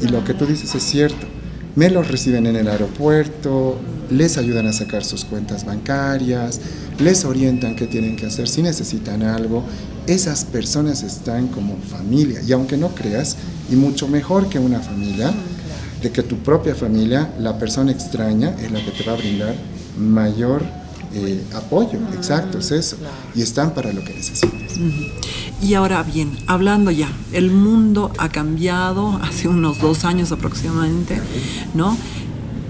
y 0.00 0.08
lo 0.08 0.24
que 0.24 0.34
tú 0.34 0.46
dices 0.46 0.74
es 0.74 0.82
cierto. 0.82 1.26
Me 1.74 1.90
los 1.90 2.08
reciben 2.08 2.46
en 2.46 2.56
el 2.56 2.68
aeropuerto, 2.68 3.78
les 4.10 4.36
ayudan 4.36 4.66
a 4.66 4.72
sacar 4.72 5.04
sus 5.04 5.24
cuentas 5.24 5.64
bancarias, 5.64 6.60
les 6.98 7.24
orientan 7.24 7.76
qué 7.76 7.86
tienen 7.86 8.16
que 8.16 8.26
hacer 8.26 8.48
si 8.48 8.62
necesitan 8.62 9.22
algo 9.22 9.64
esas 10.06 10.44
personas 10.44 11.02
están 11.02 11.48
como 11.48 11.76
familia. 11.76 12.40
Y 12.42 12.52
aunque 12.52 12.76
no 12.76 12.88
creas, 12.88 13.36
y 13.70 13.76
mucho 13.76 14.08
mejor 14.08 14.48
que 14.48 14.58
una 14.58 14.80
familia, 14.80 15.32
de 16.02 16.10
que 16.10 16.22
tu 16.22 16.38
propia 16.38 16.74
familia, 16.74 17.32
la 17.38 17.58
persona 17.58 17.92
extraña, 17.92 18.56
es 18.60 18.72
la 18.72 18.84
que 18.84 18.90
te 18.90 19.04
va 19.04 19.12
a 19.12 19.16
brindar 19.16 19.54
mayor 19.96 20.62
eh, 21.14 21.44
apoyo, 21.54 21.98
exacto, 22.14 22.58
es 22.58 22.70
eso. 22.70 22.96
Y 23.34 23.42
están 23.42 23.74
para 23.74 23.92
lo 23.92 24.02
que 24.04 24.14
necesites. 24.14 24.78
Y 25.60 25.74
ahora 25.74 26.02
bien, 26.02 26.36
hablando 26.46 26.90
ya, 26.90 27.08
el 27.32 27.50
mundo 27.50 28.10
ha 28.18 28.30
cambiado 28.30 29.20
hace 29.22 29.48
unos 29.48 29.78
dos 29.80 30.04
años 30.04 30.32
aproximadamente, 30.32 31.20
¿no? 31.74 31.96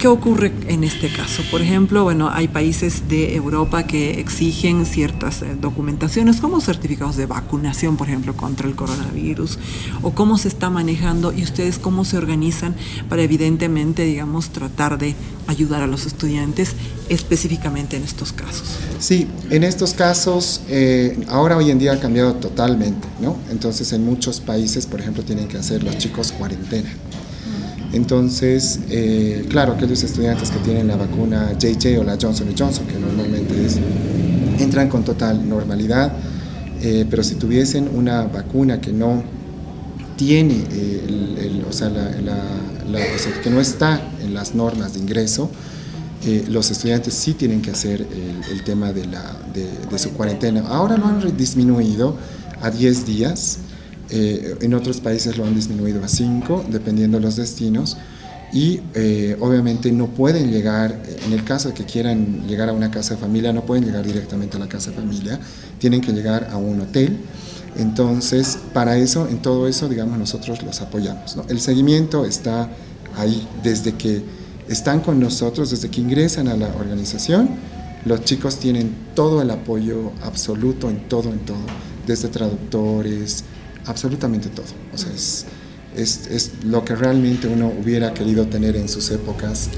¿Qué 0.03 0.09
ocurre 0.09 0.51
en 0.67 0.83
este 0.83 1.12
caso? 1.12 1.45
Por 1.49 1.62
ejemplo, 1.62 2.03
bueno, 2.03 2.29
hay 2.29 2.49
países 2.49 3.09
de 3.09 3.37
Europa 3.37 3.87
que 3.87 4.19
exigen 4.19 4.85
ciertas 4.85 5.43
eh, 5.43 5.55
documentaciones 5.61 6.41
como 6.41 6.61
certificados 6.61 7.17
de 7.17 7.27
vacunación, 7.27 7.97
por 7.97 8.09
ejemplo, 8.09 8.37
contra 8.37 8.67
el 8.67 8.75
coronavirus, 8.75 9.61
o 10.03 10.11
cómo 10.11 10.38
se 10.38 10.49
está 10.49 10.71
manejando 10.71 11.33
y 11.33 11.45
ustedes 11.45 11.79
cómo 11.79 12.05
se 12.05 12.17
organizan 12.17 12.75
para 13.09 13.23
evidentemente, 13.23 14.03
digamos, 14.03 14.49
tratar 14.49 14.99
de 14.99 15.15
ayudar 15.47 15.83
a 15.83 15.87
los 15.87 16.05
estudiantes 16.05 16.73
específicamente 17.09 17.97
en 17.97 18.03
estos 18.03 18.33
casos. 18.33 18.79
Sí, 18.99 19.29
en 19.51 19.62
estos 19.62 19.95
casos, 19.95 20.62
eh, 20.69 21.17
ahora 21.29 21.57
hoy 21.57 21.71
en 21.71 21.79
día 21.79 21.93
ha 21.93 22.01
cambiado 22.01 22.35
totalmente, 22.35 23.07
¿no? 23.21 23.37
Entonces 23.53 23.93
en 23.93 24.05
muchos 24.05 24.41
países, 24.41 24.85
por 24.85 24.99
ejemplo, 24.99 25.23
tienen 25.23 25.47
que 25.47 25.59
hacer 25.59 25.85
los 25.85 25.97
chicos 25.99 26.33
cuarentena. 26.33 26.91
Entonces, 27.93 28.81
eh, 28.89 29.45
claro, 29.51 29.75
aquellos 29.75 30.03
estudiantes 30.03 30.51
que 30.51 30.59
tienen 30.61 30.89
la 30.89 30.97
vacuna 30.97 31.53
JJ 31.59 31.99
o 31.99 32.05
la 32.05 32.17
Johnson 32.21 32.49
Johnson, 32.59 32.87
que 32.87 32.99
normalmente 32.99 33.67
es, 33.67 33.79
entran 34.59 34.89
con 34.89 35.05
total 35.05 35.47
normalidad, 35.47 36.13
eh, 36.81 37.05
pero 37.09 37.23
si 37.23 37.35
tuviesen 37.35 37.91
una 37.95 38.23
vacuna 38.25 38.81
que 38.81 38.93
no 38.93 39.23
tiene, 40.17 40.65
eh, 40.71 41.63
o, 41.69 41.73
sea, 41.73 41.91
que 43.43 43.51
no 43.51 43.61
está 43.61 44.01
en 44.23 44.33
las 44.33 44.55
normas 44.55 44.95
de 44.95 45.01
ingreso, 45.01 45.51
los 46.49 46.71
estudiantes 46.71 47.15
sí 47.15 47.35
tienen 47.35 47.61
que 47.61 47.73
hacer 47.73 48.07
el, 48.51 48.63
tema 48.63 48.93
de, 48.93 49.07
la, 49.07 49.37
de, 49.53 49.99
su 49.99 50.13
cuarentena. 50.13 50.63
Ahora 50.69 50.97
lo 50.97 51.07
han 51.07 51.37
disminuido 51.37 52.17
a 52.61 52.71
10 52.71 53.07
días, 53.07 53.59
eh, 54.12 54.57
en 54.61 54.75
otros 54.75 55.01
países 55.01 55.38
lo 55.38 55.44
han 55.44 55.55
disminuido 55.55 56.05
a 56.05 56.09
5, 56.09 56.66
dependiendo 56.70 57.16
de 57.16 57.25
los 57.25 57.37
destinos. 57.37 57.96
Y 58.53 58.81
eh, 58.92 59.38
obviamente 59.40 59.90
no 59.90 60.09
pueden 60.09 60.53
llegar, 60.53 61.03
en 61.25 61.33
el 61.33 61.42
caso 61.42 61.68
de 61.68 61.75
que 61.75 61.85
quieran 61.85 62.46
llegar 62.46 62.68
a 62.68 62.75
una 62.75 62.90
casa 62.90 63.14
de 63.14 63.20
familia, 63.20 63.55
no 63.55 63.64
pueden 63.64 63.87
llegar 63.87 64.05
directamente 64.05 64.59
a 64.59 64.61
la 64.61 64.68
casa 64.68 64.90
de 64.90 64.96
familia, 64.96 65.40
tienen 65.79 66.03
que 66.03 66.12
llegar 66.12 66.51
a 66.53 66.59
un 66.59 66.83
hotel. 66.83 67.16
Entonces, 67.77 68.59
para 68.75 68.98
eso, 68.98 69.27
en 69.27 69.40
todo 69.40 69.66
eso, 69.66 69.88
digamos, 69.88 70.18
nosotros 70.18 70.62
los 70.62 70.83
apoyamos. 70.83 71.38
El 71.48 71.61
seguimiento 71.61 72.27
está 72.27 72.68
ahí 73.16 73.48
desde 73.62 73.94
que 73.94 74.22
están 74.68 75.01
con 75.01 75.18
nosotros, 75.18 75.70
desde 75.70 75.88
que 75.88 76.03
ingresan 76.03 76.48
a 76.48 76.57
la 76.57 76.68
organización. 76.77 77.48
Los 78.05 78.25
chicos 78.25 78.57
tienen 78.59 78.94
todo 79.14 79.40
el 79.40 79.51
apoyo 79.51 80.12
absoluto 80.22 80.90
en 80.90 81.09
todo, 81.09 81.31
en 81.31 81.38
todo, 81.40 81.64
desde 82.07 82.29
traductores, 82.29 83.44
absolutamente 83.87 84.49
todo. 84.49 84.66
O 84.92 84.99
sea, 84.99 85.12
es, 85.12 85.47
es, 85.97 86.27
es, 86.29 86.53
lo 86.64 86.85
que 86.85 86.95
realmente 86.95 87.47
uno 87.47 87.71
hubiera 87.83 88.14
querido 88.14 88.47
tener 88.47 88.77
en 88.77 88.88
sus 88.88 89.11
épocas 89.11 89.68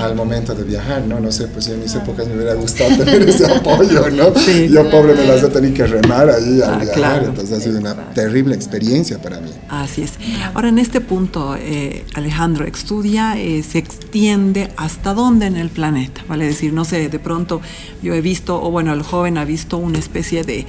al 0.00 0.16
momento 0.16 0.54
de 0.54 0.64
viajar, 0.64 1.02
¿no? 1.02 1.20
No 1.20 1.30
sé, 1.30 1.46
pues 1.46 1.68
en 1.68 1.80
mis 1.80 1.94
épocas 1.94 2.26
me 2.26 2.34
hubiera 2.34 2.54
gustado 2.54 2.96
tener 3.04 3.28
ese 3.28 3.46
apoyo, 3.46 4.10
¿no? 4.10 4.34
Yo 4.34 4.90
pobre 4.90 5.14
me 5.14 5.24
las 5.24 5.42
he 5.42 5.48
tenido 5.48 5.74
que 5.74 5.86
remar 5.86 6.28
ahí 6.30 6.60
al 6.60 6.74
ah, 6.74 6.78
viajar, 6.78 7.24
entonces 7.24 7.58
ha 7.58 7.60
sido 7.60 7.78
una 7.78 8.12
terrible 8.12 8.54
experiencia 8.54 9.22
para 9.22 9.40
mí. 9.40 9.50
Así 9.68 10.02
es. 10.02 10.14
Ahora 10.54 10.68
en 10.68 10.78
este 10.78 11.00
punto, 11.00 11.56
eh, 11.56 12.04
Alejandro, 12.14 12.64
estudia, 12.64 13.38
eh, 13.38 13.62
se 13.62 13.78
extiende 13.78 14.70
hasta 14.76 15.14
dónde 15.14 15.46
en 15.46 15.56
el 15.56 15.68
planeta, 15.70 16.24
¿vale? 16.26 16.46
decir, 16.46 16.72
no 16.72 16.84
sé, 16.84 17.08
de 17.08 17.18
pronto 17.20 17.60
yo 18.02 18.14
he 18.14 18.20
visto, 18.20 18.60
o 18.60 18.70
bueno, 18.70 18.92
el 18.92 19.02
joven 19.02 19.38
ha 19.38 19.44
visto 19.44 19.76
una 19.76 19.98
especie 19.98 20.42
de 20.42 20.66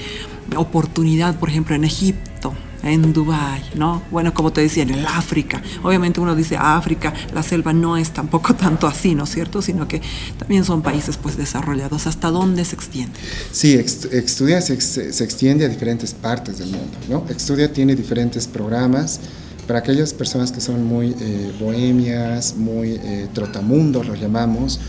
oportunidad, 0.56 1.40
por 1.40 1.50
ejemplo, 1.50 1.76
en 1.76 1.84
Egipto, 1.84 2.54
en 2.84 3.14
Dubái, 3.14 3.64
¿no? 3.76 4.04
Bueno, 4.12 4.34
como 4.34 4.52
te 4.52 4.62
decía, 4.62 4.84
en 4.84 4.92
el 4.92 5.06
África. 5.06 5.62
Obviamente 5.84 6.20
uno 6.20 6.36
dice 6.36 6.58
África, 6.58 7.14
la 7.34 7.42
selva 7.42 7.74
no 7.74 7.98
es 7.98 8.12
tampoco 8.12 8.54
tanto 8.56 8.88
así, 8.88 9.16
¿no 9.16 9.24
es 9.24 9.30
cierto? 9.30 9.62
Sino 9.62 9.88
que 9.88 10.02
también 10.38 10.66
son 10.66 10.82
países 10.82 11.18
pues 11.18 11.38
desarrollados. 11.38 12.08
¿Hasta 12.08 12.30
dónde 12.30 12.66
se 12.66 12.76
extiende? 12.76 13.18
Sí, 13.52 13.74
Estudia 13.74 14.62
se, 14.62 14.74
extiende 14.74 15.66
a 15.66 15.70
diferentes 15.70 16.14
partes 16.14 16.60
del 16.60 16.70
mundo, 16.70 16.98
¿no? 17.10 17.26
Estudia 17.30 17.72
tiene 17.72 17.96
diferentes 17.96 18.48
programas 18.48 19.20
para 19.68 19.80
aquellas 19.80 20.14
personas 20.14 20.52
que 20.52 20.60
son 20.60 20.84
muy 20.84 21.16
eh, 21.20 21.54
bohemias, 21.60 22.56
muy 22.58 23.00
eh, 23.02 23.28
trotamundos, 23.34 24.06
los 24.06 24.20
llamamos. 24.20 24.80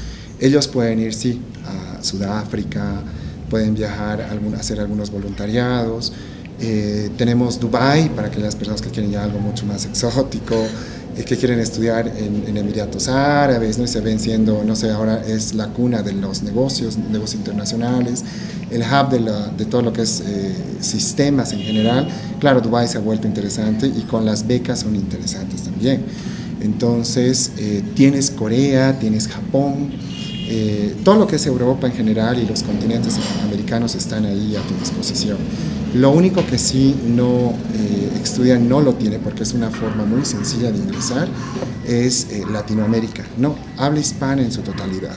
Ellos 0.40 0.66
pueden 0.66 0.98
ir, 0.98 1.14
sí, 1.14 1.40
a 1.64 2.02
Sudáfrica, 2.02 3.02
pueden 3.48 3.74
viajar, 3.74 4.20
a 4.20 4.58
hacer 4.58 4.80
algunos 4.80 5.10
voluntariados. 5.10 6.12
Eh, 6.60 7.10
tenemos 7.18 7.58
Dubai 7.58 8.08
para 8.10 8.28
aquellas 8.28 8.54
personas 8.54 8.80
que 8.80 8.90
quieren 8.90 9.10
ya 9.10 9.24
algo 9.24 9.40
mucho 9.40 9.66
más 9.66 9.84
exótico, 9.86 10.54
eh, 11.16 11.24
que 11.24 11.36
quieren 11.36 11.58
estudiar 11.58 12.06
en, 12.06 12.56
Emiratos 12.56 13.08
Árabes, 13.08 13.76
¿no? 13.76 13.84
y 13.84 13.88
se 13.88 14.00
ven 14.00 14.20
siendo, 14.20 14.62
no 14.64 14.76
sé, 14.76 14.90
ahora 14.90 15.22
es 15.26 15.54
la 15.54 15.68
cuna 15.68 16.02
de 16.02 16.12
los 16.12 16.42
negocios, 16.42 16.96
negocios 16.96 17.34
internacionales, 17.34 18.24
el 18.70 18.82
hub 18.82 19.10
de, 19.10 19.18
de 19.56 19.64
todo 19.64 19.82
lo 19.82 19.92
que 19.92 20.02
es 20.02 20.22
eh, 20.24 20.54
sistemas 20.80 21.52
en 21.52 21.60
general. 21.60 22.08
Claro, 22.38 22.60
Dubai 22.60 22.86
se 22.86 22.98
ha 22.98 23.00
vuelto 23.00 23.26
interesante 23.26 23.86
y 23.88 24.02
con 24.02 24.24
las 24.24 24.46
becas 24.46 24.80
son 24.80 24.94
interesantes 24.94 25.62
también. 25.62 26.04
Entonces, 26.60 27.50
tienes 27.94 28.30
Corea, 28.30 28.98
tienes 28.98 29.28
Japón, 29.28 29.90
todo 31.04 31.16
lo 31.16 31.26
que 31.26 31.36
es 31.36 31.46
Europa 31.46 31.86
en 31.86 31.92
general 31.92 32.38
y 32.38 32.46
los 32.46 32.62
continentes 32.62 33.18
americanos 33.44 33.94
están 33.94 34.24
ahí 34.24 34.56
a 34.56 34.66
tu 34.66 34.74
disposición. 34.80 35.36
Lo 35.94 36.10
único 36.10 36.44
que 36.44 36.58
sí 36.58 36.94
no 37.06 37.54
eh, 37.74 38.04
no 38.60 38.80
lo 38.80 38.94
tiene 38.94 39.18
porque 39.18 39.42
es 39.42 39.52
una 39.52 39.70
forma 39.70 40.04
muy 40.04 40.24
sencilla 40.24 40.72
de 40.72 40.78
ingresar 40.78 41.28
es 41.86 42.28
eh, 42.30 42.42
Latinoamérica. 42.50 43.24
No, 43.38 43.54
habla 43.76 44.00
hispana 44.00 44.42
en 44.42 44.52
su 44.52 44.62
totalidad. 44.62 45.14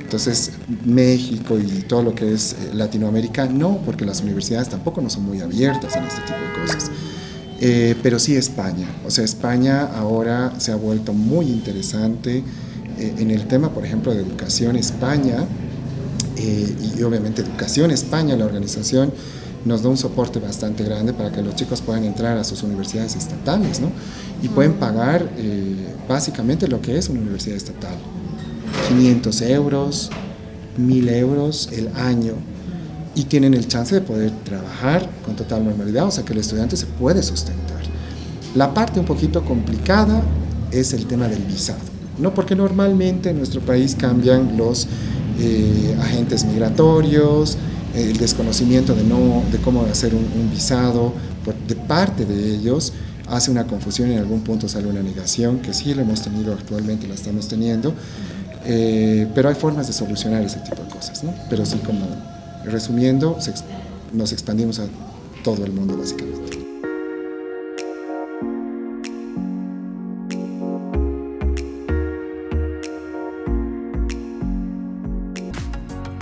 Entonces, 0.00 0.52
México 0.84 1.58
y 1.58 1.82
todo 1.82 2.02
lo 2.02 2.14
que 2.14 2.32
es 2.32 2.52
eh, 2.52 2.70
Latinoamérica, 2.74 3.46
no, 3.46 3.78
porque 3.84 4.04
las 4.04 4.20
universidades 4.20 4.68
tampoco 4.68 5.00
no 5.00 5.10
son 5.10 5.24
muy 5.24 5.40
abiertas 5.40 5.96
en 5.96 6.04
este 6.04 6.20
tipo 6.22 6.38
de 6.38 6.60
cosas. 6.60 6.90
Eh, 7.60 7.94
pero 8.02 8.18
sí 8.18 8.36
España. 8.36 8.86
O 9.06 9.10
sea, 9.10 9.24
España 9.24 9.82
ahora 9.96 10.54
se 10.58 10.72
ha 10.72 10.76
vuelto 10.76 11.12
muy 11.12 11.46
interesante 11.46 12.42
en 12.98 13.30
el 13.30 13.46
tema, 13.46 13.70
por 13.70 13.86
ejemplo, 13.86 14.12
de 14.12 14.20
educación 14.20 14.76
España 14.76 15.46
y 16.36 17.02
obviamente 17.02 17.40
Educación 17.40 17.90
España, 17.90 18.36
la 18.36 18.44
organización 18.44 19.10
nos 19.64 19.82
da 19.82 19.88
un 19.88 19.96
soporte 19.96 20.38
bastante 20.38 20.84
grande 20.84 21.12
para 21.12 21.30
que 21.30 21.42
los 21.42 21.54
chicos 21.54 21.80
puedan 21.80 22.04
entrar 22.04 22.38
a 22.38 22.44
sus 22.44 22.62
universidades 22.62 23.16
estatales, 23.16 23.80
¿no? 23.80 23.90
Y 24.42 24.48
pueden 24.48 24.74
pagar 24.74 25.28
eh, 25.36 25.94
básicamente 26.08 26.66
lo 26.66 26.80
que 26.80 26.96
es 26.96 27.08
una 27.08 27.20
universidad 27.20 27.56
estatal. 27.56 27.94
500 28.88 29.40
euros, 29.42 30.10
1000 30.76 31.08
euros 31.10 31.68
el 31.72 31.88
año 31.96 32.34
y 33.14 33.24
tienen 33.24 33.54
el 33.54 33.66
chance 33.66 33.94
de 33.94 34.00
poder 34.00 34.30
trabajar 34.44 35.08
con 35.24 35.36
total 35.36 35.64
normalidad, 35.64 36.06
o 36.06 36.10
sea 36.10 36.24
que 36.24 36.32
el 36.32 36.38
estudiante 36.38 36.76
se 36.76 36.86
puede 36.86 37.22
sustentar. 37.22 37.80
La 38.54 38.72
parte 38.72 38.98
un 38.98 39.06
poquito 39.06 39.44
complicada 39.44 40.22
es 40.70 40.92
el 40.92 41.06
tema 41.06 41.28
del 41.28 41.42
visado, 41.42 41.80
¿no? 42.18 42.32
Porque 42.32 42.54
normalmente 42.54 43.30
en 43.30 43.38
nuestro 43.38 43.60
país 43.60 43.94
cambian 43.94 44.56
los 44.56 44.86
eh, 45.38 45.96
agentes 46.00 46.44
migratorios, 46.44 47.58
el 47.94 48.16
desconocimiento 48.16 48.94
de, 48.94 49.04
no, 49.04 49.42
de 49.50 49.58
cómo 49.58 49.82
hacer 49.82 50.14
un, 50.14 50.50
visado 50.50 51.12
de 51.66 51.74
parte 51.74 52.24
de 52.24 52.54
ellos 52.54 52.92
hace 53.28 53.50
una 53.50 53.66
confusión 53.66 54.10
y 54.10 54.14
en 54.14 54.18
algún 54.18 54.40
punto 54.42 54.68
sale 54.68 54.88
una 54.88 55.02
negación, 55.02 55.60
que 55.60 55.72
sí 55.72 55.94
lo 55.94 56.02
hemos 56.02 56.22
tenido 56.22 56.52
actualmente, 56.52 57.06
la 57.06 57.14
estamos 57.14 57.48
teniendo, 57.48 57.94
eh, 58.64 59.28
pero 59.34 59.48
hay 59.48 59.54
formas 59.54 59.86
de 59.86 59.92
solucionar 59.92 60.42
ese 60.42 60.58
tipo 60.58 60.82
de 60.82 60.88
cosas, 60.88 61.22
¿no? 61.22 61.32
Pero 61.48 61.64
sí, 61.64 61.78
como 61.78 62.06
resumiendo, 62.64 63.38
nos 64.12 64.32
expandimos 64.32 64.80
a 64.80 64.86
todo 65.44 65.64
el 65.64 65.72
mundo 65.72 65.96
básicamente. 65.96 66.59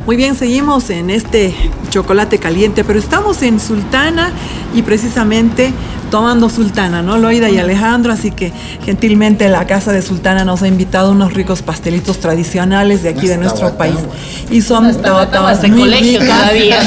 Muy 0.08 0.16
bien, 0.16 0.34
seguimos 0.36 0.88
en 0.88 1.10
este 1.10 1.54
chocolate 1.90 2.38
caliente, 2.38 2.82
pero 2.82 2.98
estamos 2.98 3.42
en 3.42 3.60
Sultana 3.60 4.32
y 4.74 4.80
precisamente 4.80 5.70
tomando 6.10 6.48
sultana, 6.48 7.02
¿no? 7.02 7.18
Loida 7.18 7.50
y 7.50 7.58
Alejandro, 7.58 8.12
así 8.12 8.30
que 8.30 8.52
gentilmente 8.84 9.48
la 9.48 9.66
casa 9.66 9.92
de 9.92 10.02
sultana 10.02 10.44
nos 10.44 10.62
ha 10.62 10.68
invitado 10.68 11.12
unos 11.12 11.34
ricos 11.34 11.62
pastelitos 11.62 12.18
tradicionales 12.18 13.02
de 13.02 13.10
aquí 13.10 13.26
de 13.26 13.38
nuestro 13.38 13.76
país. 13.76 13.98
Y 14.50 14.62
son 14.62 14.94
todas 15.02 15.68
muy 15.68 15.80
colegio 15.80 16.20
todavía, 16.20 16.78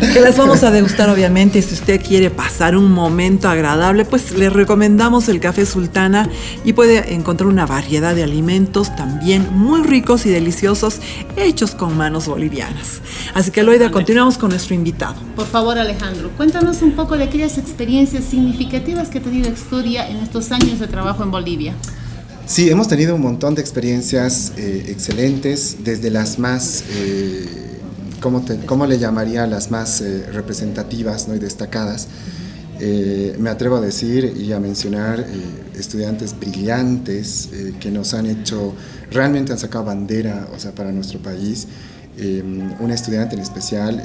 que 0.12 0.20
les 0.20 0.36
vamos 0.36 0.62
a 0.62 0.70
degustar 0.70 1.08
obviamente. 1.10 1.58
Y 1.58 1.62
si 1.62 1.74
usted 1.74 2.00
quiere 2.02 2.30
pasar 2.30 2.76
un 2.76 2.90
momento 2.90 3.48
agradable, 3.48 4.04
pues 4.04 4.32
le 4.32 4.50
recomendamos 4.50 5.28
el 5.28 5.40
café 5.40 5.66
sultana 5.66 6.28
y 6.64 6.72
puede 6.72 7.14
encontrar 7.14 7.48
una 7.48 7.66
variedad 7.66 8.14
de 8.14 8.22
alimentos 8.22 8.94
también 8.96 9.48
muy 9.52 9.82
ricos 9.82 10.26
y 10.26 10.30
deliciosos 10.30 11.00
hechos 11.36 11.74
con 11.74 11.96
manos 11.96 12.26
bolivianas. 12.26 13.00
Así 13.34 13.50
que 13.50 13.62
Loida, 13.62 13.90
continuamos 13.90 14.38
con 14.38 14.50
nuestro 14.50 14.74
invitado. 14.74 15.14
Por 15.36 15.46
favor, 15.46 15.78
Alejandro, 15.78 16.30
cuéntanos 16.36 16.82
un 16.82 16.92
poco 16.92 17.16
de 17.16 17.24
aquellas 17.24 17.58
experiencias 17.58 18.23
significativas 18.24 19.08
que 19.08 19.18
ha 19.18 19.22
tenido 19.22 19.50
Estudia 19.50 20.08
en 20.08 20.16
estos 20.18 20.50
años 20.52 20.80
de 20.80 20.86
trabajo 20.86 21.22
en 21.22 21.30
Bolivia. 21.30 21.74
Sí, 22.46 22.68
hemos 22.68 22.88
tenido 22.88 23.14
un 23.14 23.22
montón 23.22 23.54
de 23.54 23.62
experiencias 23.62 24.52
eh, 24.58 24.86
excelentes, 24.88 25.78
desde 25.82 26.10
las 26.10 26.38
más, 26.38 26.84
eh, 26.90 27.80
¿cómo, 28.20 28.86
le 28.86 28.98
llamaría? 28.98 29.46
Las 29.46 29.70
más 29.70 30.02
eh, 30.02 30.26
representativas 30.30 31.26
¿no? 31.26 31.34
y 31.34 31.38
destacadas. 31.38 32.08
me 33.38 33.48
atrevo 33.48 33.76
a 33.76 33.80
decir 33.80 34.34
y 34.36 34.52
a 34.52 34.60
mencionar 34.60 35.24
estudiantes 35.74 36.38
brillantes 36.38 37.48
que 37.80 37.90
nos 37.90 38.12
han 38.12 38.26
hecho, 38.26 38.74
realmente 39.10 39.52
han 39.52 39.58
sacado 39.58 39.84
bandera 39.86 40.48
o 40.54 40.58
sea, 40.58 40.72
para 40.72 40.92
nuestro 40.92 41.20
país. 41.20 41.66
Un 42.16 42.90
estudiante 42.90 43.34
en 43.34 43.42
especial, 43.42 44.02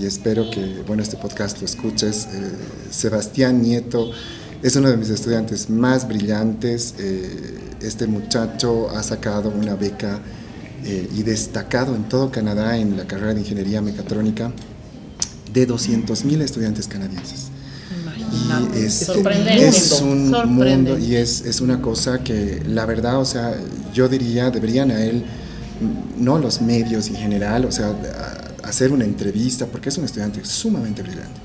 y 0.00 0.06
espero 0.06 0.50
que 0.50 0.82
bueno, 0.86 1.02
este 1.02 1.16
podcast 1.16 1.60
lo 1.60 1.66
escuches, 1.66 2.26
Sebastián 2.90 3.62
Nieto, 3.62 4.10
es 4.62 4.76
uno 4.76 4.88
de 4.88 4.96
mis 4.96 5.10
estudiantes 5.10 5.70
más 5.70 6.06
brillantes 6.06 6.94
este 7.82 8.06
muchacho 8.06 8.90
ha 8.90 9.02
sacado 9.02 9.50
una 9.50 9.74
beca 9.74 10.20
eh, 10.84 11.08
y 11.14 11.22
destacado 11.22 11.94
en 11.94 12.04
todo 12.04 12.30
Canadá 12.30 12.76
en 12.76 12.96
la 12.96 13.06
carrera 13.06 13.34
de 13.34 13.40
Ingeniería 13.40 13.82
Mecatrónica 13.82 14.52
de 15.52 15.68
200.000 15.68 16.40
estudiantes 16.42 16.88
canadienses. 16.88 17.48
Y 18.74 18.78
es, 18.78 19.08
es 19.08 20.00
un 20.00 20.30
mundo 20.30 20.98
y 20.98 21.16
es, 21.16 21.42
es, 21.42 21.60
una 21.60 21.82
cosa 21.82 22.24
que 22.24 22.62
la 22.66 22.86
verdad, 22.86 23.20
o 23.20 23.24
sea, 23.24 23.54
yo 23.92 24.08
diría, 24.08 24.50
deberían 24.50 24.90
a 24.90 25.04
él, 25.04 25.24
no 26.18 26.38
los 26.38 26.60
medios 26.60 27.08
en 27.08 27.16
general, 27.16 27.64
o 27.64 27.72
sea, 27.72 27.94
hacer 28.62 28.92
una 28.92 29.04
entrevista, 29.04 29.66
porque 29.66 29.88
es 29.88 29.98
un 29.98 30.04
estudiante 30.04 30.44
sumamente 30.44 31.02
brillante. 31.02 31.40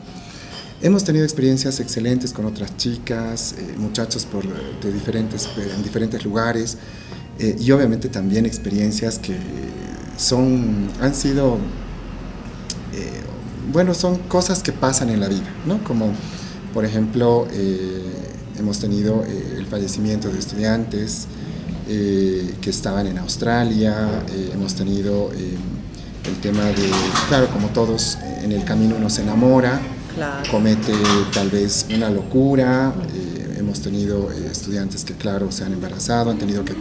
Hemos 0.79 1.03
tenido 1.03 1.25
experiencias 1.25 1.79
excelentes 1.79 2.31
con 2.31 2.45
otras 2.45 2.77
chicas, 2.77 3.55
eh, 3.57 3.73
muchachos 3.77 4.25
por, 4.25 4.43
de 4.45 4.93
diferentes, 4.93 5.47
eh, 5.57 5.71
en 5.75 5.81
diferentes 5.81 6.23
lugares 6.23 6.77
eh, 7.39 7.55
y 7.59 7.71
obviamente 7.71 8.09
también 8.09 8.45
experiencias 8.45 9.17
que 9.17 9.35
son, 10.17 10.89
han 11.01 11.15
sido, 11.15 11.57
bueno, 13.71 13.93
son 13.93 14.17
cosas 14.19 14.63
que 14.63 14.71
pasan 14.71 15.09
en 15.09 15.19
la 15.19 15.27
vida, 15.27 15.47
¿no? 15.65 15.83
Como, 15.83 16.13
por 16.73 16.85
ejemplo, 16.85 17.47
hemos 18.57 18.79
tenido 18.79 19.23
el 19.23 19.65
fallecimiento 19.67 20.29
de 20.29 20.39
estudiantes 20.39 21.27
que 21.87 22.69
estaban 22.69 23.07
en 23.07 23.17
Australia, 23.17 24.23
hemos 24.53 24.75
tenido 24.75 25.31
el 26.27 26.35
tema 26.41 26.65
de, 26.65 26.89
claro, 27.29 27.47
como 27.47 27.69
todos, 27.69 28.17
en 28.43 28.51
el 28.51 28.63
camino 28.63 28.95
uno 28.97 29.09
se 29.09 29.21
enamora, 29.21 29.79
comete 30.51 30.93
tal 31.33 31.49
vez 31.49 31.85
una 31.93 32.09
locura. 32.09 32.93
Eh, 33.15 33.57
hemos 33.59 33.81
tenido 33.81 34.31
eh, 34.31 34.49
estudiantes 34.51 35.03
que, 35.03 35.13
claro, 35.13 35.51
se 35.51 35.63
han 35.63 35.73
embarazado, 35.73 36.31
han 36.31 36.37
tenido 36.37 36.63
que 36.65 36.73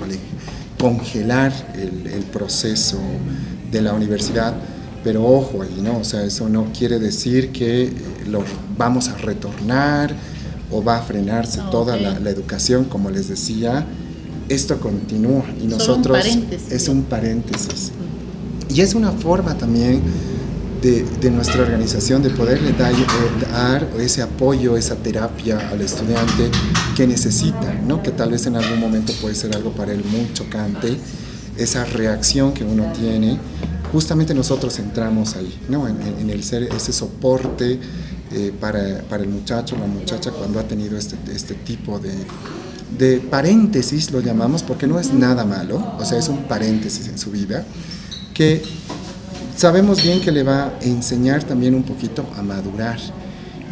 congelar 0.78 1.52
el, 1.74 2.24
proceso 2.24 2.98
de 3.70 3.82
la 3.82 3.92
universidad. 3.92 4.54
Pero 5.04 5.24
ojo 5.24 5.62
ahí, 5.62 5.80
¿no? 5.82 5.98
O 5.98 6.04
sea, 6.04 6.24
eso 6.24 6.48
no 6.48 6.72
quiere 6.76 6.98
decir 6.98 7.52
que 7.52 7.84
eh, 7.84 7.92
lo 8.28 8.42
vamos 8.76 9.08
a 9.08 9.16
retornar 9.16 10.14
o 10.70 10.82
va 10.82 10.98
a 10.98 11.02
frenarse 11.02 11.60
toda 11.70 11.96
la, 11.96 12.30
educación, 12.30 12.84
como 12.84 13.10
les 13.10 13.28
decía. 13.28 13.86
Esto 14.48 14.78
continúa 14.78 15.44
y 15.60 15.66
nosotros 15.66 16.18
es 16.70 16.88
un 16.88 17.02
paréntesis. 17.02 17.92
Y 18.68 18.80
es 18.80 18.94
una 18.94 19.12
forma 19.12 19.56
también 19.56 20.02
de, 20.82 21.30
nuestra 21.30 21.62
organización, 21.62 22.22
de 22.22 22.30
poderle 22.30 22.72
dar, 22.72 22.92
eh, 22.92 22.96
dar, 23.50 23.88
ese 23.98 24.22
apoyo, 24.22 24.76
esa 24.76 24.94
terapia 24.96 25.70
al 25.70 25.80
estudiante 25.80 26.50
que 26.96 27.06
necesita, 27.06 27.74
¿no? 27.86 28.02
que 28.02 28.10
tal 28.10 28.30
vez 28.30 28.46
en 28.46 28.56
algún 28.56 28.78
momento 28.78 29.12
puede 29.20 29.34
ser 29.34 29.54
algo 29.56 29.72
para 29.72 29.92
él 29.92 30.04
muy 30.04 30.32
chocante, 30.32 30.96
esa 31.56 31.84
reacción 31.84 32.52
que 32.52 32.64
uno 32.64 32.92
tiene, 32.92 33.38
justamente 33.90 34.34
nosotros 34.34 34.78
entramos 34.78 35.34
ahí, 35.36 35.58
¿no? 35.68 35.88
en, 35.88 36.30
el 36.30 36.44
ser 36.44 36.64
ese 36.64 36.92
soporte 36.92 37.80
eh, 38.32 38.52
para, 38.60 39.00
para, 39.08 39.22
el 39.22 39.28
muchacho, 39.28 39.76
la 39.76 39.86
muchacha 39.86 40.30
cuando 40.30 40.60
ha 40.60 40.64
tenido 40.64 40.96
este, 40.96 41.16
este 41.32 41.54
tipo 41.54 41.98
de, 41.98 42.12
de 42.98 43.18
paréntesis, 43.18 44.10
lo 44.10 44.20
llamamos, 44.20 44.62
porque 44.62 44.86
no 44.86 44.98
es 44.98 45.12
nada 45.12 45.44
malo, 45.44 45.94
o 45.98 46.04
sea, 46.04 46.18
es 46.18 46.28
un 46.28 46.44
paréntesis 46.44 47.08
en 47.08 47.18
su 47.18 47.30
vida, 47.30 47.64
que 48.32 48.62
sabemos 49.56 50.02
bien 50.02 50.20
que 50.20 50.30
le 50.30 50.42
va 50.42 50.66
a 50.66 50.78
enseñar 50.82 51.42
también 51.44 51.74
un 51.74 51.82
poquito 51.82 52.24
a 52.36 52.42
madurar, 52.42 52.98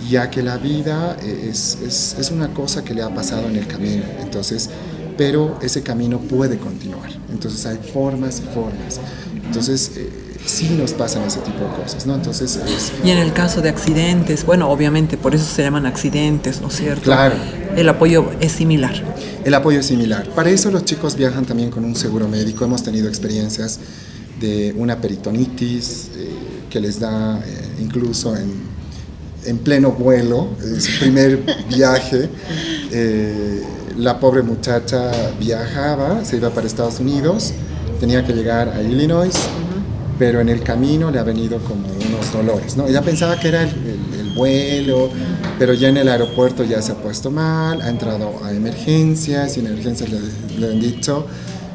ya 0.09 0.31
que 0.31 0.43
la 0.43 0.57
vida 0.59 1.17
eh, 1.23 1.49
es, 1.51 1.79
es, 1.85 2.17
es, 2.19 2.31
una 2.31 2.53
cosa 2.53 2.85
que 2.85 2.93
le 2.93 3.03
ha 3.03 3.15
pasado 3.15 3.49
en 3.49 3.57
el 3.57 3.67
camino, 3.67 4.05
entonces, 4.21 4.69
pero 5.17 5.59
ese 5.63 5.83
camino 5.83 6.19
puede 6.19 6.59
continuar, 6.59 7.11
entonces 7.31 7.65
hay 7.67 7.79
formas 7.93 8.41
y 8.41 8.55
formas, 8.55 9.01
entonces 9.47 9.93
eh, 9.97 10.24
sí 10.47 10.69
nos 10.79 10.93
pasan 10.93 11.25
ese 11.25 11.41
tipo 11.41 11.61
de 11.65 11.83
cosas, 11.83 12.07
¿no? 12.07 12.15
Entonces 12.15 12.59
Y 13.03 13.11
en 13.11 13.19
el 13.19 13.33
caso 13.33 13.63
de 13.63 13.69
accidentes, 13.69 14.45
bueno, 14.45 14.71
obviamente 14.71 15.17
por 15.17 15.35
eso 15.35 15.45
se 15.45 15.63
llaman 15.63 15.87
accidentes, 15.87 16.61
¿no 16.61 16.69
es 16.69 16.77
cierto? 16.77 17.05
Claro. 17.05 17.37
El 17.77 17.89
apoyo 17.89 18.31
es 18.41 18.53
similar. 18.53 18.95
El 19.45 19.55
apoyo 19.55 19.81
es 19.81 19.87
similar. 19.87 20.29
Para 20.31 20.51
eso 20.51 20.71
los 20.71 20.85
chicos 20.85 21.17
viajan 21.17 21.45
también 21.45 21.71
con 21.71 21.85
un 21.85 21.97
seguro 21.97 22.29
médico, 22.29 22.65
hemos 22.65 22.83
tenido 22.83 23.09
experiencias 23.09 23.81
de 24.41 24.75
una 24.77 25.01
peritonitis 25.01 26.11
eh, 26.17 26.29
que 26.69 26.81
les 26.81 27.01
da 27.01 27.39
eh, 27.39 27.43
incluso 27.81 28.37
en, 28.37 28.53
en, 29.45 29.59
pleno 29.59 29.93
vuelo, 29.93 30.49
en 30.63 30.81
su 30.81 30.99
primer 30.99 31.43
viaje. 31.69 32.29
Eh, 32.91 33.63
la 33.97 34.19
pobre 34.19 34.43
muchacha 34.43 35.11
viajaba, 35.39 36.25
se 36.25 36.37
iba 36.37 36.51
para 36.51 36.67
Estados 36.67 36.99
Unidos, 36.99 37.53
tenía 38.01 38.25
que 38.27 38.33
llegar 38.33 38.69
a 38.69 38.83
Illinois, 38.83 39.35
pero 40.19 40.41
en 40.41 40.49
el 40.49 40.63
camino 40.63 41.11
le 41.11 41.19
ha 41.19 41.23
venido 41.23 41.59
como 41.59 41.87
unos 41.89 42.33
dolores. 42.33 42.77
¿no? 42.77 42.87
Ella 42.87 43.03
pensaba 43.03 43.39
que 43.39 43.49
era 43.49 43.63
el, 43.63 44.33
vuelo, 44.35 45.11
pero 45.61 45.75
ya 45.75 45.89
en 45.89 45.97
el 45.97 46.09
aeropuerto 46.09 46.65
ya 46.65 46.83
se 46.83 46.91
ha 46.91 46.97
puesto 46.97 47.31
mal, 47.31 47.81
ha 47.81 47.89
entrado 47.89 48.33
a 48.43 48.51
emergencias 48.51 49.57
y 49.57 49.61
en 49.61 49.69
emergencias 49.69 50.11
le, 50.11 50.19
le 50.59 50.73
han 50.73 50.81
dicho 50.81 51.25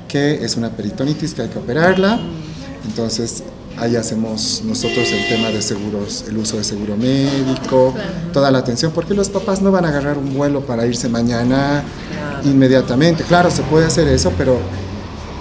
que 0.09 0.43
es 0.43 0.57
una 0.57 0.69
peritonitis, 0.69 1.33
que 1.33 1.43
hay 1.43 1.47
que 1.47 1.57
operarla. 1.57 2.19
Entonces, 2.85 3.43
ahí 3.77 3.95
hacemos 3.95 4.61
nosotros 4.65 5.09
el 5.11 5.27
tema 5.29 5.49
de 5.49 5.61
seguros, 5.61 6.25
el 6.27 6.37
uso 6.37 6.57
de 6.57 6.63
seguro 6.63 6.97
médico, 6.97 7.93
toda 8.33 8.51
la 8.51 8.59
atención, 8.59 8.91
porque 8.91 9.13
los 9.13 9.29
papás 9.29 9.61
no 9.61 9.71
van 9.71 9.85
a 9.85 9.89
agarrar 9.89 10.17
un 10.17 10.33
vuelo 10.33 10.61
para 10.61 10.85
irse 10.85 11.07
mañana 11.07 11.83
inmediatamente. 12.43 13.23
Claro, 13.23 13.49
se 13.51 13.61
puede 13.63 13.85
hacer 13.85 14.07
eso, 14.07 14.33
pero 14.37 14.57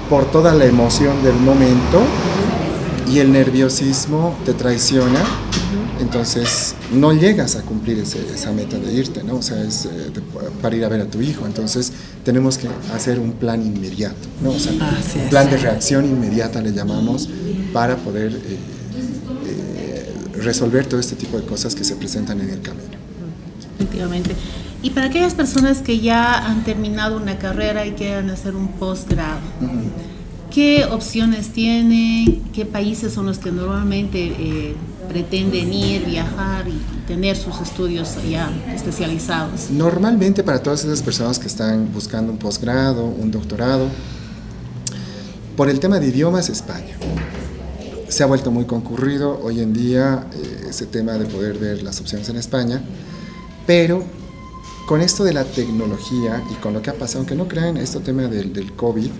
por 0.09 0.31
toda 0.31 0.55
la 0.55 0.65
emoción 0.65 1.23
del 1.23 1.35
momento 1.35 2.01
y 3.11 3.19
el 3.21 3.33
nerviosismo 3.33 4.37
te 4.45 4.53
traiciona, 4.53 5.21
entonces 6.01 6.75
no 6.93 7.13
llegas 7.13 7.57
a 7.57 7.63
cumplir 7.63 7.99
esa 7.99 8.53
meta 8.53 8.79
de 8.79 8.93
irte, 8.93 9.23
¿no? 9.25 9.37
O 9.37 9.43
sea, 9.43 9.63
es 9.63 9.87
eh, 9.87 10.11
para 10.61 10.77
ir 10.77 10.85
a 10.85 10.89
ver 10.89 11.01
a 11.01 11.07
tu 11.07 11.21
hijo. 11.21 11.47
Entonces 11.47 11.93
tenemos 12.25 12.59
que 12.59 12.69
hacer 12.95 13.19
un 13.19 13.33
plan 13.33 13.65
inmediato, 13.65 14.29
¿no? 14.43 14.51
O 14.51 14.59
sea, 14.59 14.73
un 14.73 15.29
plan 15.31 15.51
de 15.51 15.57
reacción 15.57 16.05
inmediata 16.05 16.61
le 16.61 16.73
llamamos 16.73 17.29
para 17.73 17.97
poder 17.97 18.33
eh, 18.33 18.57
eh, 19.47 20.15
resolver 20.35 20.87
todo 20.87 21.01
este 21.01 21.17
tipo 21.17 21.39
de 21.39 21.47
cosas 21.47 21.75
que 21.75 21.85
se 21.85 21.97
presentan 21.97 22.41
en 22.41 22.51
el 22.51 22.61
camino. 22.61 22.99
Efectivamente. 23.77 24.35
Y 24.83 24.91
para 24.91 25.07
aquellas 25.07 25.35
personas 25.35 25.79
que 25.79 25.99
ya 25.99 26.47
han 26.47 26.63
terminado 26.63 27.17
una 27.17 27.39
carrera 27.39 27.85
y 27.85 27.93
quieran 27.93 28.31
hacer 28.31 28.55
un 28.55 28.69
posgrado, 28.69 29.41
¿qué 30.51 30.85
opciones 30.85 31.53
tienen? 31.53 32.43
¿Qué 32.53 32.65
países 32.65 33.13
son 33.13 33.27
los 33.27 33.39
que 33.39 33.51
normalmente 33.53 34.75
pretenden 35.09 35.73
ir, 35.73 36.05
viajar 36.05 36.69
y 36.69 37.07
tener 37.07 37.37
sus 37.37 37.61
estudios 37.61 38.17
ya 38.29 38.51
especializados? 38.75 39.71
Normalmente 39.71 40.43
para 40.43 40.63
todas 40.63 40.85
esas 40.85 41.03
personas 41.03 41.39
que 41.39 41.47
están 41.47 41.93
buscando 41.93 42.33
un 42.33 42.39
posgrado, 42.39 43.05
un 43.05 43.31
doctorado, 43.31 43.89
por 45.57 45.69
el 45.69 45.81
tema 45.81 45.99
de 45.99 46.07
idiomas, 46.07 46.49
España. 46.49 46.97
Se 48.09 48.23
ha 48.23 48.27
vuelto 48.27 48.51
muy 48.51 48.65
concurrido 48.65 49.41
hoy 49.43 49.61
en 49.61 49.73
día 49.73 50.27
eh, 50.33 50.67
ese 50.71 50.87
tema 50.87 51.13
de 51.13 51.27
poder 51.27 51.59
ver 51.59 51.83
las 51.83 52.01
opciones 52.01 52.29
en 52.29 52.37
España, 52.37 52.81
pero 53.67 54.05
con 54.87 55.03
esto 55.03 55.25
de 55.25 55.35
la 55.35 55.45
tecnología 55.45 56.43
y 56.51 56.55
con 56.55 56.73
lo 56.73 56.81
que 56.81 56.91
ha 56.91 56.95
pasado, 56.95 57.19
aunque 57.19 57.35
no 57.35 57.49
crean, 57.49 57.77
este 57.77 58.01
tema 58.01 58.23
del, 58.23 58.53
del 58.53 58.73
COVID, 58.75 59.11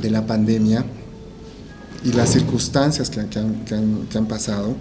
de 0.00 0.10
la 0.10 0.26
pandemia 0.26 0.84
y 2.04 2.12
las 2.12 2.30
circunstancias 2.30 3.10
que, 3.10 3.26
que, 3.26 3.38
han, 3.38 3.64
que, 3.64 3.74
han, 3.74 4.06
que 4.10 4.18
han 4.18 4.26
pasado, 4.26 4.76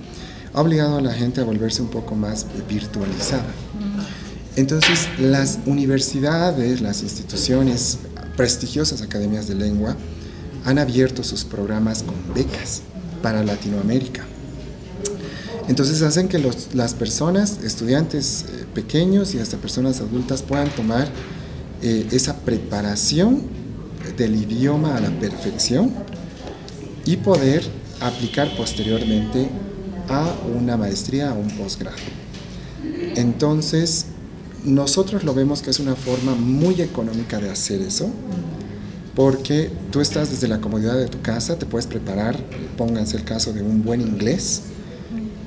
ha 0.53 0.61
obligado 0.61 0.97
a 0.97 1.01
la 1.01 1.13
gente 1.13 1.41
a 1.41 1.43
volverse 1.43 1.81
un 1.81 1.89
poco 1.89 2.15
más 2.15 2.45
virtualizada. 2.69 3.45
Entonces, 4.55 5.07
las 5.19 5.59
universidades, 5.65 6.81
las 6.81 7.01
instituciones, 7.01 7.97
prestigiosas 8.37 9.01
academias 9.01 9.47
de 9.47 9.55
lengua, 9.55 9.95
han 10.65 10.77
abierto 10.77 11.23
sus 11.23 11.43
programas 11.43 12.03
con 12.03 12.15
becas 12.33 12.81
para 13.21 13.43
Latinoamérica. 13.43 14.25
Entonces 15.67 16.01
hacen 16.01 16.27
que 16.27 16.39
los, 16.39 16.73
las 16.73 16.93
personas, 16.93 17.59
estudiantes 17.63 18.45
eh, 18.49 18.65
pequeños 18.73 19.33
y 19.33 19.39
hasta 19.39 19.57
personas 19.57 20.01
adultas 20.01 20.41
puedan 20.41 20.69
tomar 20.69 21.07
eh, 21.81 22.07
esa 22.11 22.35
preparación 22.37 23.43
del 24.17 24.35
idioma 24.35 24.97
a 24.97 25.01
la 25.01 25.09
perfección 25.19 25.91
y 27.05 27.17
poder 27.17 27.63
aplicar 27.99 28.55
posteriormente 28.55 29.49
a 30.09 30.33
una 30.57 30.77
maestría, 30.77 31.31
a 31.31 31.33
un 31.33 31.49
posgrado. 31.51 31.97
Entonces, 33.15 34.07
nosotros 34.63 35.23
lo 35.23 35.33
vemos 35.33 35.61
que 35.61 35.69
es 35.69 35.79
una 35.79 35.95
forma 35.95 36.35
muy 36.35 36.81
económica 36.81 37.39
de 37.39 37.49
hacer 37.49 37.81
eso, 37.81 38.09
porque 39.15 39.69
tú 39.91 40.01
estás 40.01 40.31
desde 40.31 40.47
la 40.47 40.59
comodidad 40.59 40.97
de 40.97 41.07
tu 41.07 41.21
casa, 41.21 41.57
te 41.59 41.65
puedes 41.65 41.85
preparar, 41.87 42.37
pónganse 42.77 43.17
el 43.17 43.23
caso 43.23 43.53
de 43.53 43.61
un 43.61 43.83
buen 43.83 44.01
inglés, 44.01 44.63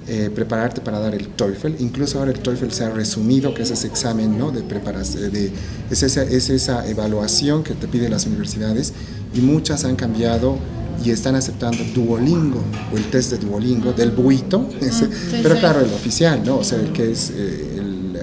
eh, 0.08 0.30
prepararte 0.32 0.80
para 0.80 1.00
dar 1.00 1.16
el 1.16 1.26
TOEFL. 1.28 1.80
Incluso 1.80 2.20
ahora 2.20 2.30
el 2.30 2.38
TOEFL 2.38 2.70
se 2.70 2.84
ha 2.84 2.90
resumido, 2.90 3.52
que 3.54 3.62
es 3.62 3.72
ese 3.72 3.88
examen 3.88 4.38
¿no? 4.38 4.52
de 4.52 4.62
preparación, 4.62 5.32
de, 5.32 5.50
es, 5.90 6.02
esa, 6.04 6.22
es 6.22 6.48
esa 6.48 6.88
evaluación 6.88 7.64
que 7.64 7.74
te 7.74 7.88
piden 7.88 8.12
las 8.12 8.24
universidades 8.26 8.92
y 9.34 9.40
muchas 9.40 9.84
han 9.84 9.96
cambiado 9.96 10.58
y 11.04 11.10
están 11.10 11.34
aceptando 11.34 11.78
Duolingo 11.94 12.62
o 12.92 12.96
el 12.96 13.10
test 13.10 13.32
de 13.32 13.38
Duolingo 13.38 13.92
del 13.92 14.12
buito, 14.12 14.68
ese, 14.80 15.06
sí, 15.06 15.40
pero 15.42 15.54
sí. 15.54 15.60
claro, 15.60 15.80
el 15.80 15.92
oficial, 15.92 16.40
¿no? 16.44 16.58
O 16.58 16.64
sea, 16.64 16.78
el 16.78 16.92
que 16.92 17.10
es 17.10 17.30
eh, 17.30 17.78
el, 17.78 18.22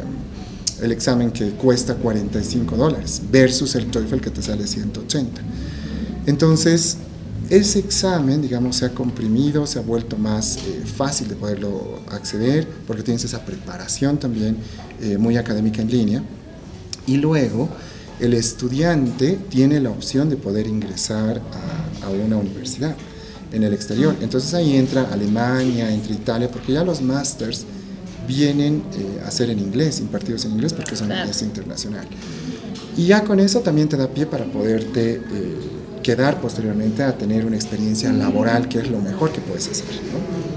el, 0.82 0.92
examen 0.94 1.32
que 1.32 1.50
cuesta 1.52 1.96
45 1.96 2.78
dólares 2.78 3.22
versus 3.30 3.76
el 3.76 3.88
TOEFL 3.88 4.22
que 4.22 4.30
te 4.30 4.42
sale 4.42 4.66
180. 4.66 5.42
Entonces, 6.28 6.98
ese 7.50 7.80
examen, 7.80 8.42
digamos, 8.42 8.78
se 8.78 8.86
ha 8.86 8.90
comprimido, 8.94 9.66
se 9.68 9.80
ha 9.80 9.82
vuelto 9.82 10.18
más 10.18 10.58
eh, 10.58 10.84
fácil 10.86 11.28
de 11.28 11.36
poderlo 11.36 12.00
acceder, 12.10 12.68
porque 12.88 13.04
tienes 13.04 13.24
esa 13.26 13.46
preparación 13.46 14.18
también 14.18 14.58
eh, 15.02 15.18
muy 15.18 15.38
académica 15.38 15.82
en 15.82 15.92
línea. 15.92 16.24
Y 17.06 17.18
luego, 17.18 17.70
el 18.20 18.34
estudiante 18.34 19.40
tiene 19.50 19.80
la 19.80 19.90
opción 19.90 20.30
de 20.30 20.38
poder 20.38 20.68
ingresar 20.68 21.42
a, 22.02 22.06
a 22.06 22.10
una 22.10 22.38
universidad 22.38 22.96
en 23.52 23.64
el 23.64 23.74
exterior. 23.74 24.16
Entonces 24.22 24.54
ahí 24.54 24.76
entra 24.76 25.04
Alemania, 25.12 25.94
entra 25.94 26.14
Italia, 26.14 26.50
porque 26.50 26.74
ya 26.74 26.84
los 26.84 27.02
másters 27.02 27.66
vienen 28.28 28.84
eh, 28.98 29.24
a 29.26 29.32
ser 29.32 29.50
en 29.50 29.60
inglés, 29.60 30.00
impartidos 30.00 30.46
en 30.46 30.52
inglés, 30.52 30.74
porque 30.74 30.96
son 30.96 31.08
claro. 31.08 31.30
es 31.30 31.42
internacional. 31.42 32.08
Y 32.98 33.08
ya 33.08 33.24
con 33.24 33.40
eso 33.40 33.60
también 33.60 33.88
te 33.90 33.98
da 33.98 34.08
pie 34.08 34.26
para 34.26 34.46
poderte 34.46 35.16
eh, 35.16 35.22
quedar 36.04 36.40
posteriormente 36.40 37.02
a 37.02 37.18
tener 37.18 37.46
una 37.46 37.56
experiencia 37.56 38.12
laboral, 38.14 38.68
que 38.68 38.80
es 38.80 38.92
lo 38.92 39.00
mejor 39.00 39.32
que 39.32 39.42
puedes 39.42 39.68
hacer. 39.68 39.88
¿no? 39.88 40.54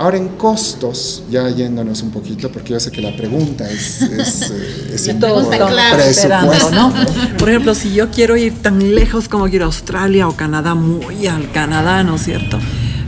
Ahora 0.00 0.16
en 0.16 0.28
costos, 0.28 1.24
ya 1.30 1.50
yéndonos 1.50 2.00
un 2.02 2.10
poquito, 2.10 2.50
porque 2.50 2.72
yo 2.72 2.80
sé 2.80 2.90
que 2.90 3.02
la 3.02 3.14
pregunta 3.14 3.70
es, 3.70 4.00
es, 4.00 4.50
eh, 4.50 4.92
es 4.94 5.20
todo 5.20 5.46
claro, 5.50 5.96
presupuesto, 5.96 6.70
¿no? 6.70 6.94
Por 7.38 7.50
ejemplo, 7.50 7.74
si 7.74 7.92
yo 7.92 8.10
quiero 8.10 8.34
ir 8.34 8.62
tan 8.62 8.94
lejos 8.94 9.28
como 9.28 9.46
quiero 9.50 9.66
a 9.66 9.66
Australia 9.66 10.26
o 10.26 10.32
Canadá, 10.32 10.74
muy 10.74 11.26
al 11.26 11.52
Canadá, 11.52 12.02
¿no 12.02 12.14
es 12.14 12.22
cierto? 12.22 12.58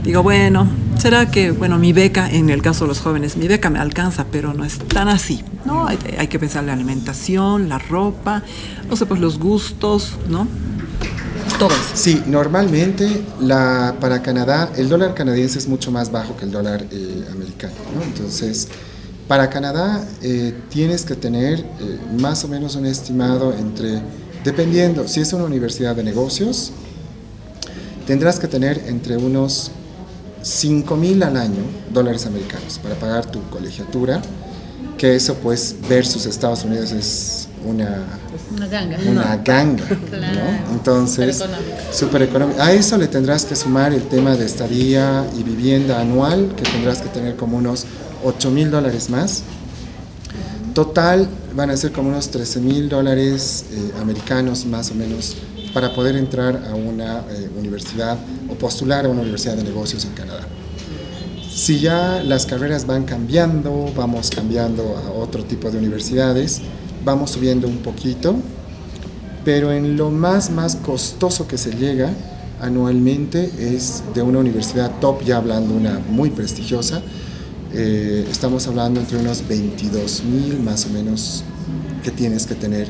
Digo, 0.03 0.21
bueno, 0.21 0.67
será 0.99 1.31
que, 1.31 1.49
bueno, 1.49 1.79
mi 1.79 1.93
beca, 1.93 2.29
en 2.29 2.51
el 2.51 2.61
caso 2.61 2.83
de 2.83 2.89
los 2.89 2.99
jóvenes, 2.99 3.37
mi 3.37 3.47
beca 3.47 3.71
me 3.71 3.79
alcanza, 3.79 4.27
pero 4.31 4.53
no 4.53 4.63
es 4.63 4.77
tan 4.77 5.07
así, 5.07 5.41
¿no? 5.65 5.87
Hay, 5.87 5.97
hay 6.19 6.27
que 6.27 6.37
pensar 6.37 6.63
la 6.63 6.73
alimentación, 6.73 7.69
la 7.69 7.79
ropa, 7.79 8.43
no 8.87 8.95
sé, 8.95 9.07
pues 9.07 9.19
los 9.19 9.39
gustos, 9.39 10.11
¿no? 10.29 10.47
Todo 11.59 11.69
eso. 11.69 11.81
Sí, 11.93 12.23
normalmente 12.25 13.23
la, 13.39 13.95
para 13.99 14.21
Canadá 14.21 14.69
el 14.75 14.89
dólar 14.89 15.13
canadiense 15.13 15.59
es 15.59 15.67
mucho 15.67 15.91
más 15.91 16.11
bajo 16.11 16.35
que 16.35 16.45
el 16.45 16.51
dólar 16.51 16.85
eh, 16.91 17.25
americano. 17.31 17.73
¿no? 17.95 18.03
Entonces, 18.03 18.67
para 19.27 19.49
Canadá 19.49 20.05
eh, 20.21 20.53
tienes 20.69 21.05
que 21.05 21.15
tener 21.15 21.59
eh, 21.59 21.99
más 22.19 22.43
o 22.43 22.47
menos 22.47 22.75
un 22.75 22.85
estimado 22.85 23.53
entre, 23.53 24.01
dependiendo, 24.43 25.07
si 25.07 25.21
es 25.21 25.31
una 25.33 25.45
universidad 25.45 25.95
de 25.95 26.03
negocios, 26.03 26.71
tendrás 28.05 28.39
que 28.39 28.47
tener 28.47 28.83
entre 28.87 29.17
unos 29.17 29.71
5 30.41 30.95
mil 30.97 31.23
al 31.23 31.37
año 31.37 31.63
dólares 31.93 32.25
americanos 32.25 32.79
para 32.79 32.95
pagar 32.95 33.25
tu 33.31 33.41
colegiatura, 33.49 34.21
que 34.97 35.15
eso 35.15 35.35
pues 35.35 35.75
versus 35.89 36.25
Estados 36.25 36.65
Unidos 36.65 36.91
es 36.91 37.47
una, 37.65 38.03
una 38.55 38.67
ganga. 38.67 38.97
Una 39.07 39.37
ganga 39.37 39.83
claro. 40.09 40.39
¿no? 40.67 40.73
Entonces, 40.73 41.43
súper 41.91 42.23
económico. 42.23 42.61
A 42.61 42.71
eso 42.73 42.97
le 42.97 43.07
tendrás 43.07 43.45
que 43.45 43.55
sumar 43.55 43.93
el 43.93 44.03
tema 44.03 44.35
de 44.35 44.45
estadía 44.45 45.25
y 45.37 45.43
vivienda 45.43 45.99
anual, 45.99 46.53
que 46.55 46.63
tendrás 46.63 47.01
que 47.01 47.09
tener 47.09 47.35
como 47.35 47.57
unos 47.57 47.85
8 48.23 48.51
mil 48.51 48.71
dólares 48.71 49.09
más. 49.09 49.43
Total 50.73 51.27
van 51.55 51.69
a 51.69 51.77
ser 51.77 51.91
como 51.91 52.09
unos 52.09 52.29
13 52.29 52.59
mil 52.59 52.89
dólares 52.89 53.65
eh, 53.71 53.91
americanos 54.01 54.65
más 54.65 54.89
o 54.89 54.95
menos 54.95 55.35
para 55.73 55.93
poder 55.93 56.15
entrar 56.15 56.63
a 56.67 56.75
una 56.75 57.19
eh, 57.29 57.49
universidad 57.57 58.17
o 58.49 58.55
postular 58.55 59.05
a 59.05 59.09
una 59.09 59.21
universidad 59.21 59.55
de 59.55 59.63
negocios 59.63 60.05
en 60.05 60.13
Canadá. 60.13 60.47
Si 61.53 61.79
ya 61.79 62.23
las 62.23 62.47
carreras 62.47 62.87
van 62.87 63.03
cambiando, 63.03 63.91
vamos 63.95 64.31
cambiando 64.31 64.97
a 64.97 65.11
otro 65.11 65.43
tipo 65.43 65.69
de 65.69 65.77
universidades, 65.77 66.61
vamos 67.03 67.31
subiendo 67.31 67.67
un 67.67 67.77
poquito, 67.77 68.35
pero 69.43 69.71
en 69.71 69.97
lo 69.97 70.09
más, 70.09 70.49
más 70.49 70.75
costoso 70.77 71.47
que 71.47 71.57
se 71.57 71.71
llega 71.71 72.11
anualmente 72.61 73.51
es 73.59 74.03
de 74.13 74.21
una 74.21 74.39
universidad 74.39 74.99
top, 74.99 75.23
ya 75.23 75.37
hablando 75.37 75.73
una 75.73 75.99
muy 76.09 76.29
prestigiosa, 76.29 77.01
eh, 77.73 78.25
estamos 78.31 78.67
hablando 78.67 78.99
entre 78.99 79.17
unos 79.17 79.45
22 79.47 80.23
mil 80.23 80.59
más 80.59 80.85
o 80.85 80.89
menos 80.89 81.43
que 82.03 82.11
tienes 82.11 82.45
que 82.45 82.55
tener 82.55 82.87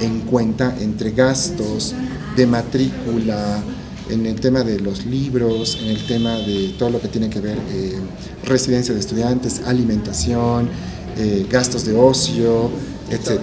en 0.00 0.20
cuenta 0.20 0.74
entre 0.80 1.10
gastos 1.10 1.94
de 2.36 2.46
matrícula, 2.46 3.62
en 4.08 4.26
el 4.26 4.40
tema 4.40 4.62
de 4.62 4.80
los 4.80 5.04
libros, 5.06 5.78
en 5.82 5.88
el 5.88 6.06
tema 6.06 6.36
de 6.36 6.74
todo 6.78 6.90
lo 6.90 7.00
que 7.00 7.08
tiene 7.08 7.28
que 7.28 7.40
ver 7.40 7.58
eh, 7.70 7.98
residencia 8.44 8.94
de 8.94 9.00
estudiantes, 9.00 9.62
alimentación, 9.66 10.68
eh, 11.16 11.46
gastos 11.50 11.84
de 11.84 11.96
ocio, 11.96 12.70
etc. 13.10 13.40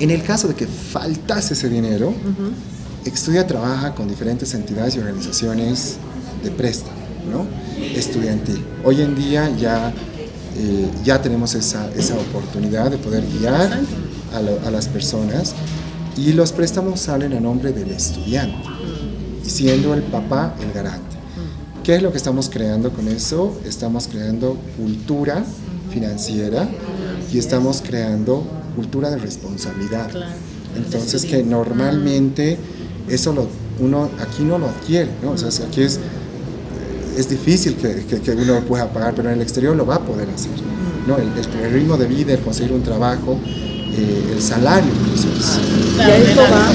En 0.00 0.10
el 0.10 0.22
caso 0.22 0.48
de 0.48 0.54
que 0.54 0.66
faltase 0.66 1.54
ese 1.54 1.68
dinero, 1.68 2.14
Estudia 3.06 3.46
trabaja 3.46 3.94
con 3.94 4.08
diferentes 4.08 4.52
entidades 4.54 4.96
y 4.96 4.98
organizaciones 4.98 5.96
de 6.42 6.50
préstamo, 6.50 6.96
¿no? 7.30 7.46
estudiantil. 7.96 8.64
Hoy 8.84 9.00
en 9.00 9.14
día 9.14 9.48
ya, 9.56 9.92
eh, 10.56 10.90
ya 11.04 11.22
tenemos 11.22 11.54
esa, 11.54 11.88
esa 11.94 12.14
oportunidad 12.16 12.90
de 12.90 12.98
poder 12.98 13.24
guiar 13.24 13.78
a, 14.34 14.42
lo, 14.42 14.58
a 14.66 14.70
las 14.72 14.88
personas 14.88 15.54
y 16.16 16.32
los 16.32 16.50
préstamos 16.50 16.98
salen 16.98 17.32
a 17.34 17.40
nombre 17.40 17.70
del 17.72 17.90
estudiante, 17.90 18.68
siendo 19.44 19.94
el 19.94 20.02
papá 20.02 20.56
el 20.60 20.72
garante. 20.72 21.16
¿Qué 21.84 21.94
es 21.94 22.02
lo 22.02 22.10
que 22.10 22.16
estamos 22.16 22.50
creando 22.50 22.90
con 22.90 23.06
eso? 23.06 23.56
Estamos 23.64 24.08
creando 24.08 24.58
cultura 24.76 25.44
financiera 25.92 26.68
y 27.32 27.38
estamos 27.38 27.82
creando 27.82 28.44
cultura 28.74 29.10
de 29.10 29.18
responsabilidad. 29.18 30.10
Entonces 30.76 31.24
que 31.24 31.42
normalmente 31.42 32.58
eso 33.08 33.32
lo, 33.32 33.48
uno 33.80 34.10
aquí 34.20 34.42
no 34.42 34.58
lo 34.58 34.66
adquiere, 34.66 35.10
¿no? 35.22 35.32
O 35.32 35.38
sea, 35.38 35.66
aquí 35.66 35.82
es, 35.82 35.98
es 37.16 37.28
difícil 37.28 37.76
que, 37.76 38.04
que, 38.04 38.20
que, 38.20 38.30
uno 38.32 38.60
pueda 38.60 38.92
pagar, 38.92 39.14
pero 39.14 39.28
en 39.28 39.36
el 39.36 39.42
exterior 39.42 39.74
lo 39.76 39.86
va 39.86 39.96
a 39.96 40.04
poder 40.04 40.28
hacer, 40.30 40.52
¿no? 41.06 41.16
El, 41.16 41.28
el, 41.28 41.64
el 41.64 41.72
ritmo 41.72 41.96
de 41.96 42.06
vida, 42.06 42.34
el 42.34 42.40
conseguir 42.40 42.72
un 42.72 42.82
trabajo, 42.82 43.38
eh, 43.92 44.32
el 44.34 44.42
salario 44.42 44.90
incluso. 44.92 45.28
y, 45.96 46.00
a 46.00 46.16
eso 46.16 46.40
va, 46.52 46.72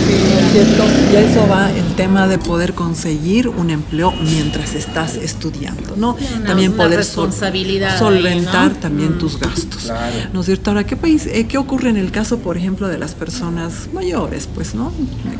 ¿cierto? 0.51 0.83
y 1.11 1.15
a 1.15 1.21
eso 1.21 1.47
va 1.47 1.71
el 1.71 1.95
tema 1.95 2.27
de 2.27 2.37
poder 2.37 2.73
conseguir 2.73 3.47
un 3.47 3.69
empleo 3.69 4.11
mientras 4.11 4.73
estás 4.73 5.15
estudiando, 5.15 5.95
¿no? 5.95 6.15
Una, 6.35 6.47
también 6.47 6.73
una 6.73 6.83
poder 6.83 6.97
responsabilidad 6.99 7.99
solventar 7.99 8.69
ahí, 8.69 8.69
¿no? 8.69 8.79
también 8.79 9.15
Mm. 9.15 9.19
tus 9.19 9.39
gastos. 9.39 9.83
Claro. 9.83 10.15
¿No 10.33 10.39
es 10.39 10.45
cierto? 10.45 10.71
Ahora, 10.71 10.85
¿qué, 10.85 10.95
país, 10.95 11.27
eh, 11.27 11.45
¿qué 11.47 11.57
ocurre 11.57 11.89
en 11.89 11.97
el 11.97 12.11
caso, 12.11 12.39
por 12.39 12.57
ejemplo, 12.57 12.87
de 12.87 12.97
las 12.97 13.13
personas 13.13 13.89
mayores? 13.93 14.47
Pues, 14.53 14.73
¿no? 14.73 14.91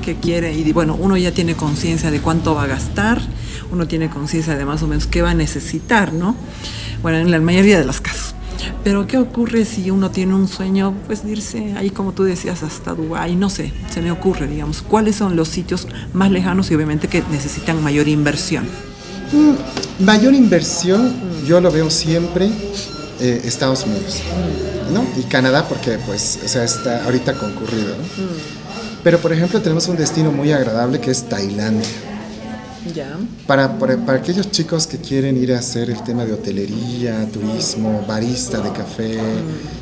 Que 0.04 0.16
quiere, 0.16 0.54
y 0.54 0.72
bueno, 0.74 0.96
uno 1.00 1.18
ya 1.18 1.32
tiene 1.32 1.56
conciencia 1.56 2.12
de 2.12 2.20
cuánto 2.22 2.54
va 2.54 2.64
a 2.64 2.68
gastar, 2.68 3.20
uno 3.72 3.88
tiene 3.88 4.10
conciencia 4.10 4.56
de 4.56 4.66
más 4.66 4.84
o 4.84 4.88
menos 4.88 5.08
qué 5.08 5.22
va 5.22 5.32
a 5.32 5.36
necesitar, 5.36 6.14
¿no? 6.14 6.36
Bueno, 7.02 7.18
en 7.18 7.32
la 7.32 7.40
mayoría 7.40 7.80
de 7.80 7.86
los 7.86 8.02
casos. 8.02 8.36
Pero 8.84 9.06
¿qué 9.06 9.18
ocurre 9.18 9.64
si 9.66 9.92
uno 9.92 10.10
tiene 10.10 10.34
un 10.34 10.48
sueño, 10.48 10.96
pues 11.06 11.24
irse 11.24 11.76
ahí, 11.78 11.92
como 11.92 12.14
tú 12.14 12.24
decías, 12.24 12.64
hasta 12.64 12.96
Dubái? 12.96 13.36
No 13.36 13.50
sé, 13.50 13.72
se 13.92 14.02
me 14.02 14.12
ocurre, 14.12 14.48
digamos, 14.48 14.82
¿cuáles 14.82 15.16
son 15.16 15.36
los 15.36 15.50
sitios 15.50 15.88
más 16.14 16.32
lejanos 16.32 16.72
y 16.72 16.76
obviamente 16.76 17.08
que 17.08 17.24
necesitan 17.32 17.82
mayor 17.84 18.08
inversión? 18.08 18.66
Mm, 19.32 20.04
mayor 20.04 20.34
inversión, 20.34 21.14
yo 21.46 21.62
lo 21.62 21.72
veo 21.72 21.92
siempre 21.92 22.50
eh, 23.20 23.42
Estados 23.46 23.86
Unidos, 23.86 24.24
¿no? 24.92 25.06
Y 25.16 25.24
Canadá 25.26 25.68
porque, 25.68 26.00
pues, 26.08 26.40
o 26.44 26.48
sea, 26.48 26.64
está 26.64 27.06
ahorita 27.06 27.38
concurrido, 27.38 27.90
¿no? 27.90 28.04
Pero, 29.04 29.20
por 29.20 29.32
ejemplo, 29.32 29.62
tenemos 29.62 29.88
un 29.88 29.96
destino 29.96 30.32
muy 30.32 30.52
agradable 30.52 31.00
que 31.00 31.12
es 31.12 31.30
Tailandia. 31.30 31.88
Ya. 32.96 33.18
Para, 33.46 33.78
para, 33.78 33.98
para, 33.98 34.18
aquellos 34.18 34.50
chicos 34.50 34.88
que 34.88 34.98
quieren 34.98 35.38
ir 35.38 35.54
a 35.54 35.60
hacer 35.60 35.92
el 35.92 36.04
tema 36.04 36.26
de 36.26 36.34
hotelería, 36.34 37.28
turismo, 37.32 38.04
barista 38.08 38.60
de 38.60 38.72
café, 38.72 39.20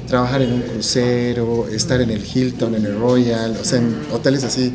trabajar 0.08 0.41
en 0.41 0.54
un 0.54 0.62
crucero, 0.62 1.68
estar 1.70 2.02
en 2.02 2.10
el 2.10 2.26
Hilton, 2.26 2.76
en 2.76 2.86
el 2.86 3.00
Royal, 3.00 3.58
o 3.60 3.64
sea, 3.64 3.80
en 3.80 3.95
hoteles 4.12 4.43
así, 4.43 4.74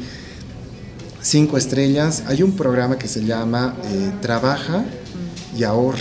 cinco 1.21 1.59
estrellas, 1.59 2.23
hay 2.27 2.43
un 2.43 2.53
programa 2.53 2.99
que 2.99 3.09
se 3.09 3.25
llama 3.25 3.75
eh, 3.85 4.13
Trabaja 4.23 4.85
y 5.57 5.65
Ahorra. 5.65 5.99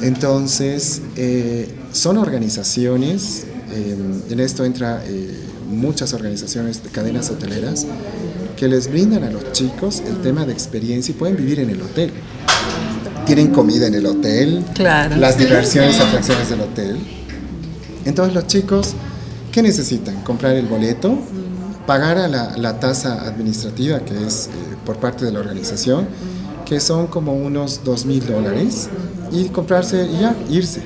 Entonces, 0.00 1.02
eh, 1.16 1.68
son 1.92 2.16
organizaciones, 2.16 3.46
eh, 3.72 3.96
en 4.30 4.40
esto 4.40 4.64
entra 4.64 5.02
muchas 5.68 6.14
organizaciones 6.14 6.82
de 6.82 6.88
cadenas 6.88 7.30
hoteleras, 7.30 7.86
que 8.58 8.66
les 8.66 8.90
brindan 8.90 9.22
a 9.22 9.30
los 9.30 9.52
chicos 9.52 10.02
el 10.04 10.20
tema 10.20 10.44
de 10.44 10.52
experiencia 10.52 11.12
y 11.12 11.14
pueden 11.14 11.36
vivir 11.36 11.60
en 11.60 11.70
el 11.70 11.80
hotel. 11.80 12.10
Tienen 13.24 13.48
comida 13.48 13.86
en 13.86 13.94
el 13.94 14.06
hotel, 14.06 14.64
las 14.78 15.38
diversiones, 15.38 16.00
atracciones 16.00 16.50
del 16.50 16.62
hotel. 16.62 16.96
Entonces 18.04 18.34
los 18.34 18.46
chicos, 18.46 18.94
¿qué 19.52 19.62
necesitan? 19.62 20.22
Comprar 20.22 20.56
el 20.56 20.66
boleto, 20.66 21.18
pagar 21.86 22.18
a 22.18 22.26
la, 22.26 22.80
tasa 22.80 23.22
administrativa 23.22 24.00
que 24.00 24.26
es 24.26 24.46
eh, 24.46 24.50
por 24.84 24.96
parte 24.96 25.24
de 25.24 25.32
la 25.32 25.40
organización, 25.40 26.08
que 26.66 26.80
son 26.80 27.06
como 27.06 27.34
unos 27.34 27.82
dos 27.84 28.06
mil 28.06 28.26
dólares, 28.26 28.88
y 29.30 29.44
comprarse 29.50 30.06
y 30.06 30.20
ya, 30.20 30.34
irse. 30.50 30.82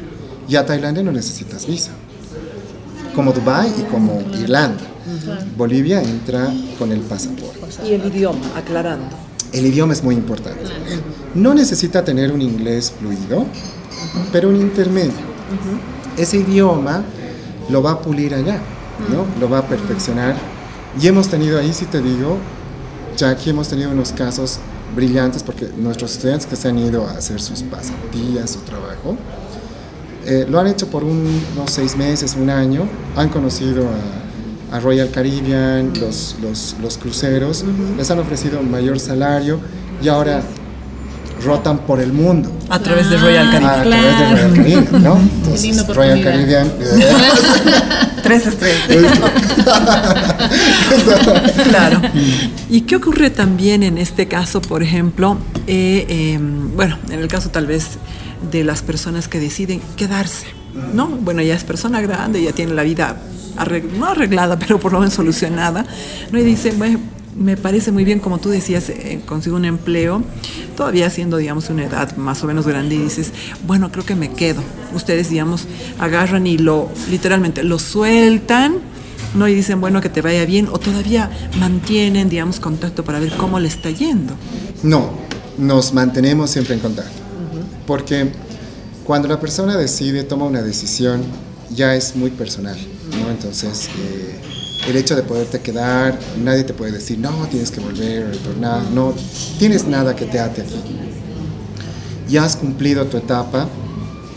Y 0.48 0.56
a 0.56 0.66
Tailandia 0.66 1.02
no 1.02 1.12
necesitas 1.12 1.66
visa, 1.66 1.92
como 3.14 3.32
Dubai 3.32 3.72
y 3.78 3.82
como 3.84 4.20
Irlanda. 4.38 4.82
Bolivia 5.56 6.02
entra 6.02 6.52
con 6.78 6.92
el 6.92 7.00
pasaporte. 7.00 7.41
Y 7.84 7.92
el 7.94 8.06
idioma, 8.06 8.40
aclarando. 8.56 9.16
El 9.52 9.66
idioma 9.66 9.92
es 9.92 10.02
muy 10.02 10.14
importante. 10.14 10.62
No 11.34 11.54
necesita 11.54 12.04
tener 12.04 12.32
un 12.32 12.40
inglés 12.40 12.92
fluido, 12.98 13.46
pero 14.30 14.48
un 14.48 14.56
intermedio. 14.56 15.32
Ese 16.16 16.38
idioma 16.38 17.04
lo 17.68 17.82
va 17.82 17.92
a 17.92 18.00
pulir 18.00 18.34
allá, 18.34 18.60
¿no? 19.10 19.26
Lo 19.40 19.48
va 19.48 19.58
a 19.58 19.66
perfeccionar. 19.66 20.36
Y 21.00 21.06
hemos 21.06 21.28
tenido 21.28 21.58
ahí, 21.58 21.72
si 21.72 21.86
te 21.86 22.00
digo, 22.00 22.38
ya 23.16 23.30
aquí 23.30 23.50
hemos 23.50 23.68
tenido 23.68 23.90
unos 23.90 24.12
casos 24.12 24.58
brillantes 24.94 25.42
porque 25.42 25.68
nuestros 25.76 26.12
estudiantes 26.12 26.46
que 26.46 26.56
se 26.56 26.68
han 26.68 26.78
ido 26.78 27.06
a 27.06 27.12
hacer 27.12 27.40
sus 27.40 27.62
pasantías, 27.62 28.50
su 28.50 28.60
trabajo, 28.60 29.16
eh, 30.26 30.46
lo 30.48 30.60
han 30.60 30.66
hecho 30.66 30.86
por 30.88 31.02
unos 31.02 31.36
seis 31.66 31.96
meses, 31.96 32.36
un 32.36 32.50
año, 32.50 32.88
han 33.16 33.28
conocido 33.28 33.82
a 33.82 34.31
a 34.72 34.80
Royal 34.80 35.10
Caribbean, 35.10 35.92
los, 36.00 36.36
los, 36.40 36.76
los 36.80 36.98
cruceros, 36.98 37.64
les 37.96 38.10
han 38.10 38.18
ofrecido 38.18 38.62
mayor 38.62 38.98
salario 38.98 39.60
y 40.02 40.08
ahora 40.08 40.42
rotan 41.44 41.78
por 41.80 42.00
el 42.00 42.12
mundo. 42.12 42.50
A 42.70 42.78
través 42.78 43.10
de 43.10 43.18
Royal 43.18 43.50
Caribbean. 43.50 43.80
a 43.80 43.82
través 43.82 44.18
de 44.18 44.28
Royal 44.30 44.54
Caribbean, 44.54 45.02
¿no? 45.02 45.16
Entonces, 45.18 45.86
Royal 45.88 46.22
Caribbean. 46.22 46.72
Tres 48.22 48.46
estrellas. 48.46 49.18
claro. 51.68 52.00
¿Y 52.70 52.82
qué 52.82 52.96
ocurre 52.96 53.30
también 53.30 53.82
en 53.82 53.98
este 53.98 54.28
caso, 54.28 54.62
por 54.62 54.82
ejemplo? 54.82 55.36
Eh, 55.66 56.32
em, 56.34 56.74
bueno, 56.76 56.98
en 57.10 57.18
el 57.18 57.28
caso 57.28 57.50
tal 57.50 57.66
vez 57.66 57.98
de 58.50 58.64
las 58.64 58.82
personas 58.82 59.28
que 59.28 59.40
deciden 59.40 59.82
quedarse, 59.96 60.46
¿no? 60.94 61.06
Bueno, 61.08 61.42
ya 61.42 61.54
es 61.54 61.64
persona 61.64 62.00
grande, 62.00 62.42
ya 62.42 62.52
tiene 62.52 62.74
la 62.74 62.82
vida 62.82 63.16
no 63.98 64.06
arreglada, 64.06 64.58
pero 64.66 64.78
por 64.78 64.92
lo 64.92 65.00
menos 65.00 65.14
solucionada, 65.14 65.84
¿no? 66.30 66.38
y 66.38 66.42
dice, 66.42 66.72
bueno, 66.72 66.98
me 67.36 67.56
parece 67.56 67.92
muy 67.92 68.04
bien, 68.04 68.18
como 68.18 68.38
tú 68.38 68.50
decías, 68.50 68.90
eh, 68.90 69.20
consigo 69.26 69.56
un 69.56 69.64
empleo, 69.64 70.22
todavía 70.76 71.08
siendo, 71.08 71.38
digamos, 71.38 71.70
una 71.70 71.84
edad 71.84 72.14
más 72.16 72.42
o 72.44 72.46
menos 72.46 72.66
grande, 72.66 72.94
y 72.94 72.98
dices, 72.98 73.32
bueno, 73.66 73.90
creo 73.90 74.04
que 74.04 74.14
me 74.14 74.30
quedo. 74.30 74.62
Ustedes, 74.94 75.30
digamos, 75.30 75.66
agarran 75.98 76.46
y 76.46 76.58
lo, 76.58 76.90
literalmente, 77.10 77.62
lo 77.62 77.78
sueltan, 77.78 78.74
¿no? 79.34 79.48
Y 79.48 79.54
dicen, 79.54 79.80
bueno, 79.80 80.02
que 80.02 80.10
te 80.10 80.20
vaya 80.20 80.44
bien, 80.44 80.68
o 80.70 80.78
todavía 80.78 81.30
mantienen, 81.58 82.28
digamos, 82.28 82.60
contacto 82.60 83.02
para 83.02 83.18
ver 83.18 83.32
cómo 83.36 83.58
le 83.58 83.68
está 83.68 83.90
yendo. 83.90 84.34
No, 84.82 85.12
nos 85.56 85.94
mantenemos 85.94 86.50
siempre 86.50 86.74
en 86.74 86.80
contacto, 86.80 87.22
porque 87.86 88.30
cuando 89.12 89.28
la 89.28 89.38
persona 89.38 89.76
decide, 89.76 90.24
toma 90.24 90.46
una 90.46 90.62
decisión, 90.62 91.20
ya 91.68 91.94
es 91.94 92.16
muy 92.16 92.30
personal. 92.30 92.78
Entonces, 93.30 93.90
eh, 93.98 94.40
el 94.88 94.96
hecho 94.96 95.14
de 95.14 95.22
poderte 95.22 95.60
quedar, 95.60 96.18
nadie 96.42 96.64
te 96.64 96.72
puede 96.72 96.92
decir, 96.92 97.18
no, 97.18 97.46
tienes 97.50 97.70
que 97.70 97.80
volver, 97.80 98.30
retornar, 98.30 98.80
no, 98.94 99.12
tienes 99.58 99.86
nada 99.86 100.16
que 100.16 100.24
te 100.24 100.40
ate 100.40 100.62
aquí. 100.62 100.80
Ya 102.26 102.44
has 102.44 102.56
cumplido 102.56 103.04
tu 103.04 103.18
etapa 103.18 103.68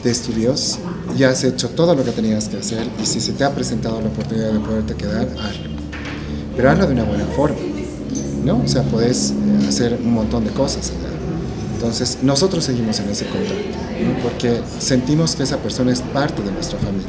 de 0.04 0.12
estudios, 0.12 0.78
ya 1.16 1.30
has 1.30 1.46
hecho 1.46 1.70
todo 1.70 1.96
lo 1.96 2.04
que 2.04 2.12
tenías 2.12 2.50
que 2.50 2.58
hacer 2.58 2.86
y 3.02 3.06
si 3.06 3.22
se 3.22 3.32
te 3.32 3.46
ha 3.46 3.56
presentado 3.56 4.02
la 4.02 4.10
oportunidad 4.10 4.52
de 4.52 4.60
poderte 4.60 4.96
quedar, 4.96 5.26
hazlo. 5.40 5.70
Pero 6.54 6.70
hazlo 6.70 6.88
de 6.88 6.92
una 6.92 7.06
buena 7.06 7.26
forma, 7.28 7.56
¿no? 8.44 8.62
O 8.62 8.68
sea, 8.68 8.84
puedes 8.84 9.32
eh, 9.32 9.68
hacer 9.70 9.98
un 10.04 10.14
montón 10.14 10.44
de 10.44 10.52
cosas. 10.52 10.92
Entonces, 11.86 12.18
nosotros 12.24 12.64
seguimos 12.64 13.00
en 13.00 13.10
ese 13.10 13.26
contacto, 13.26 13.78
porque 14.24 14.60
sentimos 14.80 15.36
que 15.36 15.44
esa 15.44 15.58
persona 15.58 15.92
es 15.92 16.02
parte 16.02 16.42
de 16.42 16.52
nuestra 16.52 16.80
familia 16.80 17.08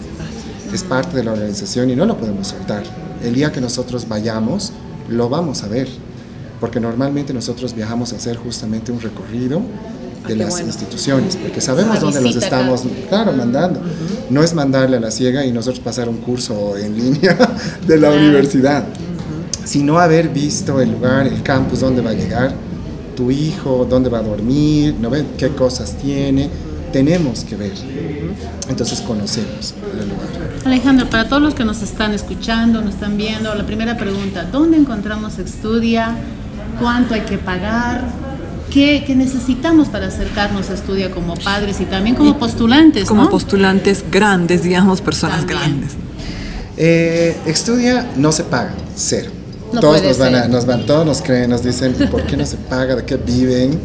es 0.73 0.83
parte 0.83 1.17
de 1.17 1.25
la 1.25 1.33
organización 1.33 1.91
y 1.91 1.97
no 1.97 2.05
lo 2.05 2.17
podemos 2.17 2.49
soltar. 2.49 2.83
El 3.23 3.35
día 3.35 3.51
que 3.51 3.61
nosotros 3.61 4.07
vayamos, 4.09 4.73
lo 5.09 5.29
vamos 5.29 5.63
a 5.63 5.69
ver, 5.69 5.89
porque 6.61 6.81
normalmente 6.81 7.33
nosotros 7.33 7.75
viajamos 7.75 8.13
a 8.13 8.17
hacer 8.17 8.37
justamente 8.37 8.93
un 8.93 9.01
recorrido 9.01 9.63
de 10.27 10.35
ah, 10.35 10.37
las 10.37 10.61
instituciones, 10.61 11.37
porque 11.37 11.61
sabemos 11.61 12.01
dónde 12.01 12.21
los 12.21 12.37
estamos, 12.37 12.83
claro, 13.09 13.33
mandando. 13.33 13.81
No 14.29 14.43
es 14.43 14.55
mandarle 14.55 14.97
a 14.97 15.01
la 15.01 15.11
ciega 15.11 15.47
y 15.47 15.53
nosotros 15.53 15.81
pasar 15.81 16.09
un 16.09 16.19
curso 16.19 16.77
en 16.77 16.97
línea 16.97 17.39
de 17.87 17.97
la 17.97 18.11
universidad, 18.11 18.85
sino 19.65 19.99
haber 19.99 20.29
visto 20.29 20.81
el 20.81 20.93
lugar, 20.93 21.27
el 21.27 21.43
campus, 21.43 21.81
dónde 21.81 22.03
va 22.03 22.11
a 22.11 22.15
llegar 22.15 22.66
tu 23.17 23.31
hijo, 23.31 23.87
dónde 23.89 24.09
va 24.09 24.19
a 24.19 24.23
dormir, 24.23 24.95
¿no 25.01 25.11
ven? 25.11 25.27
qué 25.37 25.49
cosas 25.49 25.97
tiene, 25.97 26.49
tenemos 26.93 27.43
que 27.45 27.57
ver. 27.57 27.73
Entonces 28.69 29.01
conocemos 29.01 29.75
el 30.01 30.09
lugar. 30.09 30.29
Alejandro, 30.65 31.09
para 31.09 31.29
todos 31.29 31.43
los 31.43 31.55
que 31.55 31.65
nos 31.65 31.83
están 31.83 32.13
escuchando, 32.13 32.81
nos 32.81 32.95
están 32.95 33.17
viendo, 33.17 33.55
la 33.55 33.67
primera 33.67 33.97
pregunta, 33.97 34.45
¿dónde 34.45 34.77
encontramos 34.77 35.39
Estudia? 35.39 36.17
¿Cuánto 36.81 37.15
hay 37.15 37.23
que 37.23 37.39
pagar? 37.39 38.03
¿Qué, 38.71 39.05
necesitamos 39.17 39.89
para 39.89 40.09
acercarnos 40.09 40.69
a 40.71 40.75
Estudia 40.75 41.11
como 41.11 41.35
padres 41.37 41.81
y 41.81 41.85
también 41.87 42.15
como 42.15 42.39
postulantes? 42.39 43.09
Como 43.09 43.31
postulantes 43.31 44.05
grandes, 44.11 44.63
digamos, 44.63 45.01
personas 45.01 45.47
grandes. 45.47 45.93
Eh, 46.77 47.37
Estudia 47.47 48.07
no 48.17 48.33
se 48.33 48.45
paga, 48.45 48.75
cero. 48.95 49.31
Todos 49.81 50.03
nos 50.03 50.19
van, 50.19 50.35
a, 50.35 50.49
nos 50.49 50.67
van, 50.67 50.87
todos 50.87 51.07
nos 51.07 51.23
creen, 51.23 51.51
nos 51.51 51.63
dicen, 51.63 51.95
¿por 52.11 52.25
qué 52.25 52.37
no 52.37 52.47
se 52.47 52.57
paga? 52.57 52.97
¿De 52.97 53.05
qué 53.05 53.17
viven? 53.17 53.81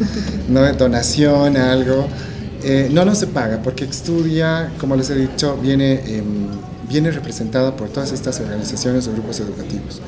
¿No? 0.48 0.72
Donación, 0.72 1.56
algo. 1.56 2.06
Eh, 2.62 2.88
no, 2.92 3.04
no 3.04 3.14
se 3.14 3.26
paga, 3.26 3.60
porque 3.62 3.84
Estudia, 3.84 4.72
como 4.78 4.94
les 4.94 5.10
he 5.10 5.14
dicho, 5.16 5.56
viene, 5.60 5.94
em, 6.06 6.46
viene 6.88 7.10
representada 7.10 7.74
por 7.74 7.88
todas 7.88 8.12
estas 8.12 8.38
organizaciones 8.40 9.08
o 9.08 9.12
grupos 9.12 9.40
educativos. 9.40 10.00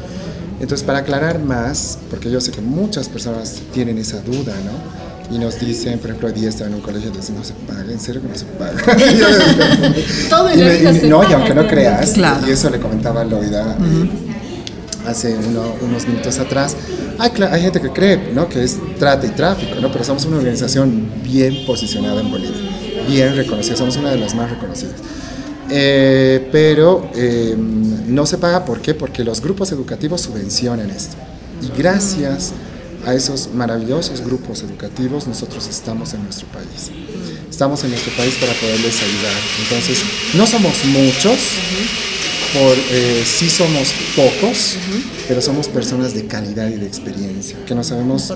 Entonces, 0.61 0.87
para 0.87 1.01
aclarar 1.01 1.41
más, 1.41 1.99
porque 2.11 2.31
yo 2.31 2.41
sé 2.41 2.53
que 2.53 2.61
muchas 2.61 3.09
personas 3.09 3.61
tienen 3.73 3.99
esa 3.99 4.21
duda, 4.21 4.55
¿no? 4.65 5.35
Y 5.35 5.39
nos 5.39 5.59
dicen, 5.59 5.99
por 5.99 6.11
ejemplo, 6.11 6.29
hoy 6.29 6.35
día 6.35 6.49
estaba 6.49 6.69
en 6.69 6.77
un 6.77 6.81
colegio 6.81 7.11
y 7.13 7.17
dicen, 7.17 7.35
no 7.35 7.43
se 7.43 7.55
paga, 7.55 7.91
en 7.91 7.99
serio 7.99 8.23
que 8.23 8.29
no 8.29 8.35
se 8.37 8.45
paga. 8.45 8.81
Todo 10.31 10.51
en 10.51 10.61
la 10.61 10.93
vida 10.93 11.09
No, 11.09 11.29
y 11.29 11.33
aunque 11.33 11.55
no 11.55 11.67
creas, 11.67 12.15
y 12.17 12.51
eso 12.51 12.71
le 12.71 12.79
comentaba 12.79 13.23
a 13.23 13.25
Loida 13.25 13.77
eh, 13.81 14.34
hace 15.07 15.37
unos 15.83 16.07
minutos 16.07 16.39
atrás, 16.39 16.77
hay, 17.19 17.31
hay, 17.51 17.63
gente 17.63 17.81
que 17.81 17.91
cree 17.91 18.33
¿no? 18.33 18.49
que 18.49 18.63
es 18.63 18.79
trata 18.99 19.27
y 19.27 19.31
tráfico, 19.31 19.81
¿no? 19.81 19.93
pero 19.93 20.05
somos 20.05 20.25
una 20.25 20.39
organización 20.39 21.09
bien 21.23 21.65
posicionada 21.67 22.21
en 22.21 22.31
Bolivia, 22.31 22.61
bien 23.09 23.37
reconocida, 23.37 23.77
somos 23.77 23.97
una 23.97 24.11
de 24.11 24.19
las 24.19 24.35
más 24.35 24.51
reconocidas. 24.51 24.97
Eh, 25.71 26.49
pero 26.53 27.11
eh, 27.15 27.55
no 27.57 28.27
se 28.27 28.39
paga, 28.39 28.65
¿por 28.65 28.81
qué? 28.81 28.95
Porque 28.95 29.25
los 29.25 29.41
grupos 29.41 29.73
educativos 29.73 30.21
subvencionan 30.21 30.91
esto. 30.91 31.17
Y 31.63 31.77
gracias 31.77 32.53
a 33.07 33.15
esos 33.15 33.51
maravillosos 33.53 34.21
grupos 34.23 34.63
educativos, 34.63 35.27
nosotros 35.27 35.67
estamos 35.69 36.15
en 36.15 36.23
nuestro 36.25 36.47
país. 36.49 36.91
Estamos 37.49 37.85
en 37.85 37.91
nuestro 37.91 38.13
país 38.17 38.35
para 38.37 38.53
poderles 38.55 39.03
ayudar. 39.03 39.33
Entonces, 39.63 40.03
no 40.35 40.47
somos 40.47 40.85
muchos, 40.87 41.39
por, 42.55 42.77
eh, 42.91 43.25
sí 43.27 43.51
somos 43.51 43.93
pocos, 44.15 44.77
pero 45.27 45.43
somos 45.43 45.67
personas 45.67 46.15
de 46.15 46.27
calidad 46.27 46.69
y 46.69 46.77
de 46.77 46.87
experiencia, 46.87 47.57
que 47.67 47.75
nos 47.75 47.89
sabemos 47.89 48.33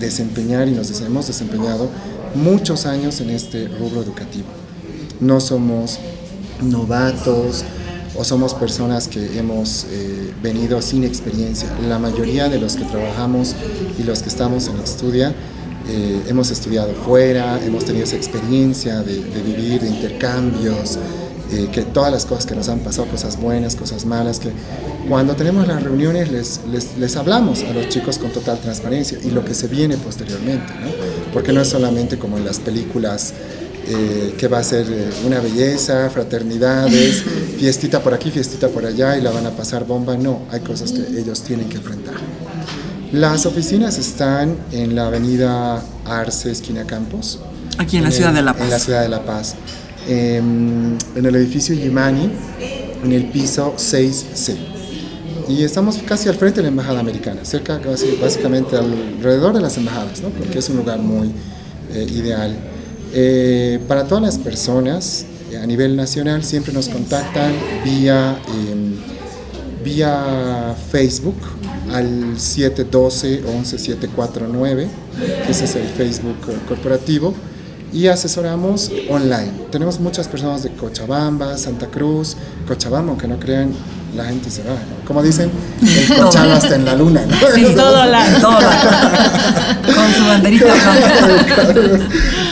desempeñar 0.00 0.68
y 0.68 0.70
nos 0.70 1.00
hemos 1.02 1.26
desempeñado 1.26 1.90
muchos 2.34 2.86
años 2.86 3.20
en 3.20 3.30
este 3.30 3.68
rubro 3.68 4.02
educativo. 4.02 4.46
No 5.20 5.38
somos 5.38 5.98
novatos 6.62 7.64
o 8.16 8.24
somos 8.24 8.54
personas 8.54 9.06
que 9.06 9.38
hemos 9.38 9.86
eh, 9.90 10.32
venido 10.42 10.80
sin 10.80 11.04
experiencia. 11.04 11.68
La 11.86 11.98
mayoría 11.98 12.48
de 12.48 12.58
los 12.58 12.76
que 12.76 12.84
trabajamos 12.84 13.54
y 13.98 14.02
los 14.02 14.22
que 14.22 14.30
estamos 14.30 14.68
en 14.68 14.78
Estudia 14.78 15.34
eh, 15.88 16.22
hemos 16.28 16.50
estudiado 16.50 16.94
fuera, 16.94 17.60
hemos 17.64 17.84
tenido 17.84 18.04
esa 18.04 18.16
experiencia 18.16 19.00
de, 19.00 19.22
de 19.22 19.42
vivir, 19.42 19.80
de 19.80 19.88
intercambios, 19.88 20.98
eh, 21.52 21.68
que 21.70 21.82
todas 21.82 22.10
las 22.10 22.24
cosas 22.24 22.46
que 22.46 22.54
nos 22.54 22.68
han 22.70 22.78
pasado, 22.80 23.08
cosas 23.08 23.38
buenas, 23.38 23.76
cosas 23.76 24.06
malas, 24.06 24.38
que 24.38 24.50
cuando 25.06 25.36
tenemos 25.36 25.68
las 25.68 25.82
reuniones 25.82 26.32
les, 26.32 26.60
les, 26.70 26.96
les, 26.96 27.16
hablamos 27.16 27.62
a 27.62 27.72
los 27.74 27.90
chicos 27.90 28.16
con 28.16 28.30
total 28.30 28.58
transparencia 28.58 29.18
y 29.22 29.30
lo 29.30 29.44
que 29.44 29.52
se 29.52 29.68
viene 29.68 29.98
posteriormente, 29.98 30.72
¿no? 30.80 30.88
porque 31.32 31.52
no 31.52 31.60
es 31.60 31.68
solamente 31.68 32.18
como 32.18 32.38
en 32.38 32.46
las 32.46 32.58
películas 32.58 33.34
eh, 33.86 34.34
que 34.38 34.48
va 34.48 34.60
a 34.60 34.64
ser 34.64 34.86
eh, 34.88 35.10
una 35.26 35.40
belleza, 35.40 36.08
fraternidades, 36.08 37.22
fiestita 37.58 38.02
por 38.02 38.14
aquí, 38.14 38.30
fiestita 38.30 38.68
por 38.68 38.86
allá 38.86 39.18
y 39.18 39.20
la 39.20 39.30
van 39.30 39.44
a 39.44 39.50
pasar 39.50 39.86
bomba, 39.86 40.16
no, 40.16 40.42
hay 40.50 40.60
cosas 40.60 40.92
que 40.92 41.00
ellos 41.20 41.42
tienen 41.42 41.68
que 41.68 41.76
enfrentar. 41.76 42.14
Las 43.12 43.44
oficinas 43.44 43.98
están 43.98 44.56
en 44.70 44.94
la 44.94 45.08
avenida 45.08 45.82
Arce, 46.06 46.50
esquina 46.50 46.86
Campos. 46.86 47.40
Aquí 47.76 47.98
en, 47.98 48.04
en 48.04 48.10
la 48.10 48.16
ciudad 48.16 48.32
de 48.32 48.40
La 48.40 48.54
Paz. 48.54 48.62
En 48.62 48.70
la 48.70 48.78
ciudad 48.78 49.02
de 49.02 49.08
La 49.10 49.22
Paz 49.22 49.54
en 50.08 50.98
el 51.14 51.36
edificio 51.36 51.74
Yimani, 51.74 52.30
en 53.04 53.12
el 53.12 53.26
piso 53.26 53.74
6C. 53.76 54.56
Y 55.48 55.64
estamos 55.64 55.98
casi 55.98 56.28
al 56.28 56.36
frente 56.36 56.58
de 56.58 56.62
la 56.62 56.68
Embajada 56.68 57.00
Americana, 57.00 57.44
cerca 57.44 57.80
básicamente 58.20 58.76
alrededor 58.76 59.54
de 59.54 59.60
las 59.60 59.76
embajadas, 59.76 60.22
¿no? 60.22 60.28
porque 60.30 60.60
es 60.60 60.68
un 60.68 60.76
lugar 60.76 61.00
muy 61.00 61.32
eh, 61.92 62.06
ideal. 62.10 62.56
Eh, 63.12 63.80
para 63.88 64.04
todas 64.04 64.22
las 64.22 64.38
personas 64.38 65.26
eh, 65.50 65.58
a 65.58 65.66
nivel 65.66 65.96
nacional 65.96 66.44
siempre 66.44 66.72
nos 66.72 66.88
contactan 66.88 67.52
vía, 67.84 68.38
em, 68.70 68.94
vía 69.84 70.76
Facebook 70.90 71.34
al 71.90 72.36
712-11749, 72.36 74.86
que 75.44 75.52
ese 75.52 75.64
es 75.64 75.74
el 75.76 75.88
Facebook 75.88 76.38
corporativo 76.66 77.34
y 77.92 78.06
asesoramos 78.06 78.90
online. 79.08 79.52
Tenemos 79.70 80.00
muchas 80.00 80.26
personas 80.26 80.62
de 80.62 80.70
Cochabamba, 80.70 81.58
Santa 81.58 81.86
Cruz, 81.86 82.36
Cochabamba, 82.66 83.10
aunque 83.10 83.28
no 83.28 83.38
crean, 83.38 83.72
la 84.16 84.24
gente 84.24 84.50
se 84.50 84.62
va. 84.62 84.76
Como 85.06 85.22
dicen, 85.22 85.50
el 85.82 86.16
Cochabamba 86.16 86.58
está 86.58 86.74
en 86.74 86.84
la 86.86 86.96
luna. 86.96 87.22
¿no? 87.26 87.36
Sí, 87.54 87.66
todo 87.76 88.06
la, 88.06 88.40
todo 88.40 88.60
la, 88.60 89.78
con 89.84 90.12
su 90.14 90.24
banderita 90.24 90.74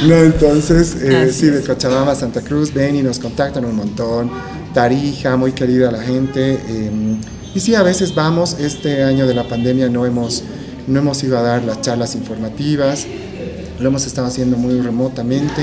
no, 0.07 0.15
entonces, 0.15 0.97
eh, 1.01 1.33
sí, 1.33 1.47
de 1.47 1.63
Cochabamba, 1.63 2.15
Santa 2.15 2.43
Cruz, 2.43 2.73
ven 2.73 2.97
y 2.97 3.03
nos 3.03 3.19
contactan 3.19 3.65
un 3.65 3.77
montón. 3.77 4.31
Tarija, 4.75 5.37
muy 5.37 5.53
querida 5.53 5.91
la 5.91 6.03
gente. 6.03 6.61
Eh, 6.69 7.17
y 7.55 7.61
sí, 7.61 7.75
a 7.75 7.83
veces 7.83 8.15
vamos, 8.15 8.57
este 8.61 9.03
año 9.03 9.27
de 9.27 9.35
la 9.35 9.49
pandemia 9.49 9.89
no 9.89 10.05
hemos, 10.05 10.45
no 10.87 11.01
hemos 11.01 11.23
ido 11.25 11.39
a 11.39 11.43
dar 11.43 11.65
las 11.65 11.81
charlas 11.81 12.15
informativas 12.15 13.07
lo 13.81 13.89
hemos 13.89 14.07
estado 14.07 14.27
haciendo 14.27 14.57
muy 14.57 14.81
remotamente, 14.81 15.63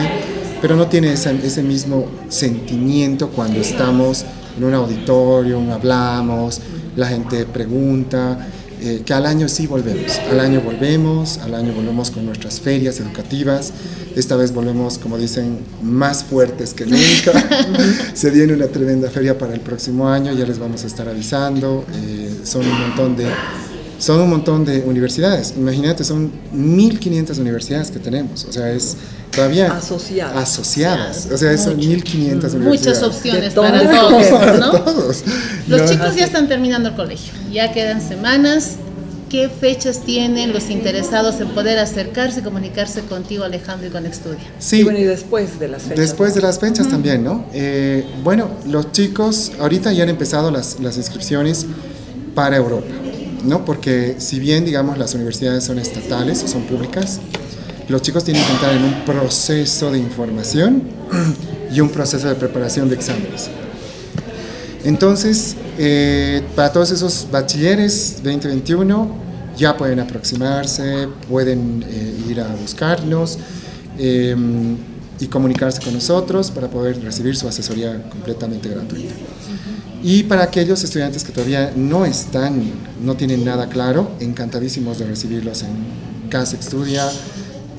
pero 0.61 0.75
no 0.75 0.87
tiene 0.87 1.13
ese, 1.13 1.35
ese 1.45 1.63
mismo 1.63 2.07
sentimiento 2.29 3.29
cuando 3.29 3.59
estamos 3.59 4.25
en 4.57 4.63
un 4.63 4.73
auditorio, 4.73 5.61
hablamos, 5.71 6.59
la 6.95 7.07
gente 7.07 7.45
pregunta, 7.45 8.47
eh, 8.81 9.01
que 9.05 9.13
al 9.13 9.25
año 9.25 9.47
sí 9.47 9.67
volvemos, 9.67 10.19
al 10.31 10.39
año 10.39 10.61
volvemos, 10.61 11.37
al 11.39 11.55
año 11.55 11.73
volvemos 11.73 12.11
con 12.11 12.25
nuestras 12.25 12.59
ferias 12.59 12.99
educativas, 12.99 13.71
esta 14.15 14.35
vez 14.35 14.51
volvemos, 14.53 14.97
como 14.97 15.17
dicen, 15.17 15.59
más 15.81 16.23
fuertes 16.23 16.73
que 16.73 16.85
nunca, 16.85 17.33
se 18.13 18.29
viene 18.31 18.53
una 18.53 18.67
tremenda 18.67 19.09
feria 19.09 19.37
para 19.37 19.53
el 19.53 19.61
próximo 19.61 20.09
año, 20.09 20.33
ya 20.33 20.45
les 20.45 20.57
vamos 20.59 20.83
a 20.83 20.87
estar 20.87 21.07
avisando, 21.07 21.85
eh, 21.93 22.41
son 22.43 22.67
un 22.67 22.79
montón 22.79 23.15
de 23.15 23.25
son 23.99 24.21
un 24.21 24.29
montón 24.29 24.65
de 24.65 24.81
universidades. 24.81 25.53
Imagínate, 25.57 26.03
son 26.03 26.31
1.500 26.53 27.39
universidades 27.39 27.91
que 27.91 27.99
tenemos. 27.99 28.45
O 28.45 28.51
sea, 28.51 28.71
es 28.71 28.95
todavía 29.31 29.71
asociadas. 29.71 30.35
asociadas. 30.35 31.27
O 31.31 31.37
sea, 31.37 31.57
son 31.57 31.79
1.500 31.79 31.81
universidades. 31.81 32.63
Muchas 32.65 33.03
opciones 33.03 33.53
para 33.53 33.89
todos, 33.89 34.31
¿no? 34.59 34.71
todos. 34.71 35.23
Los 35.67 35.89
chicos 35.89 36.15
ya 36.15 36.25
están 36.25 36.47
terminando 36.47 36.89
el 36.89 36.95
colegio. 36.95 37.33
Ya 37.51 37.71
quedan 37.71 38.01
semanas. 38.01 38.75
¿Qué 39.29 39.49
fechas 39.49 40.03
tienen 40.05 40.53
los 40.53 40.69
interesados 40.69 41.41
en 41.41 41.49
poder 41.49 41.79
acercarse 41.79 42.39
y 42.39 42.43
comunicarse 42.43 43.01
contigo, 43.01 43.43
Alejandro, 43.43 43.89
y 43.89 43.91
con 43.91 44.05
Estudia? 44.05 44.39
Sí. 44.57 44.79
Y 44.79 44.83
bueno, 44.83 44.99
y 44.99 45.03
después 45.03 45.59
de 45.59 45.67
las 45.67 45.81
fechas. 45.81 45.97
Después 45.97 46.33
de 46.33 46.41
las 46.41 46.59
fechas 46.59 46.87
también, 46.87 47.25
¿no? 47.25 47.43
Eh, 47.51 48.05
bueno, 48.23 48.49
los 48.65 48.93
chicos 48.93 49.51
ahorita 49.59 49.91
ya 49.91 50.03
han 50.03 50.09
empezado 50.09 50.49
las, 50.49 50.79
las 50.79 50.95
inscripciones 50.95 51.65
para 52.35 52.55
Europa. 52.55 52.87
¿No? 53.43 53.65
Porque 53.65 54.15
si 54.19 54.39
bien, 54.39 54.65
digamos, 54.65 54.97
las 54.97 55.13
universidades 55.13 55.63
son 55.63 55.79
estatales 55.79 56.43
o 56.43 56.47
son 56.47 56.63
públicas, 56.63 57.19
los 57.87 58.01
chicos 58.01 58.23
tienen 58.23 58.43
que 58.45 58.51
entrar 58.51 58.73
en 58.73 58.83
un 58.83 59.05
proceso 59.05 59.91
de 59.91 59.99
información 59.99 60.83
y 61.73 61.79
un 61.79 61.89
proceso 61.89 62.27
de 62.27 62.35
preparación 62.35 62.89
de 62.89 62.95
exámenes. 62.95 63.49
Entonces, 64.83 65.55
eh, 65.77 66.43
para 66.55 66.71
todos 66.71 66.91
esos 66.91 67.27
bachilleres 67.31 68.21
2021, 68.23 69.27
ya 69.57 69.75
pueden 69.75 69.99
aproximarse, 69.99 71.07
pueden 71.27 71.83
eh, 71.87 72.29
ir 72.29 72.41
a 72.41 72.47
buscarnos 72.55 73.39
eh, 73.97 74.35
y 75.19 75.27
comunicarse 75.27 75.81
con 75.81 75.93
nosotros 75.93 76.51
para 76.51 76.69
poder 76.69 77.01
recibir 77.03 77.35
su 77.35 77.47
asesoría 77.47 78.09
completamente 78.09 78.69
gratuita. 78.69 79.13
Y 80.03 80.23
para 80.23 80.43
aquellos 80.43 80.83
estudiantes 80.83 81.23
que 81.23 81.31
todavía 81.31 81.73
no 81.75 82.05
están, 82.05 82.61
no 83.03 83.15
tienen 83.15 83.43
nada 83.43 83.67
claro, 83.67 84.11
encantadísimos 84.19 84.99
de 84.99 85.07
recibirlos 85.07 85.63
en 85.63 86.29
Casa 86.29 86.55
Estudia. 86.57 87.09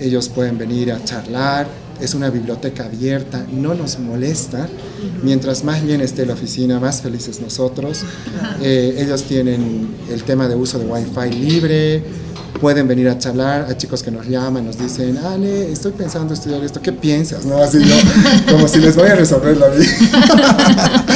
Ellos 0.00 0.28
pueden 0.28 0.58
venir 0.58 0.92
a 0.92 1.02
charlar, 1.04 1.68
es 2.00 2.14
una 2.14 2.30
biblioteca 2.30 2.84
abierta, 2.84 3.44
no 3.52 3.74
nos 3.74 3.98
molesta. 3.98 4.68
Mientras 5.22 5.64
más 5.64 5.82
bien 5.82 6.00
esté 6.00 6.26
la 6.26 6.34
oficina, 6.34 6.80
más 6.80 7.02
felices 7.02 7.40
nosotros. 7.40 8.02
Eh, 8.62 8.96
ellos 8.98 9.24
tienen 9.24 9.88
el 10.10 10.22
tema 10.24 10.48
de 10.48 10.54
uso 10.54 10.78
de 10.78 10.86
Wi-Fi 10.86 11.34
libre, 11.34 12.02
pueden 12.60 12.88
venir 12.88 13.08
a 13.08 13.18
charlar, 13.18 13.66
hay 13.68 13.76
chicos 13.76 14.02
que 14.02 14.10
nos 14.10 14.26
llaman, 14.26 14.64
nos 14.66 14.78
dicen, 14.78 15.16
Ale, 15.18 15.70
estoy 15.70 15.92
pensando 15.92 16.34
estudiar 16.34 16.62
esto, 16.64 16.80
¿qué 16.82 16.92
piensas? 16.92 17.44
¿No? 17.44 17.58
Así 17.58 17.78
yo, 17.78 17.94
como 18.52 18.66
si 18.68 18.80
les 18.80 18.96
voy 18.96 19.08
a 19.08 19.14
resolver 19.14 19.56
la 19.56 19.68
vida. 19.68 19.86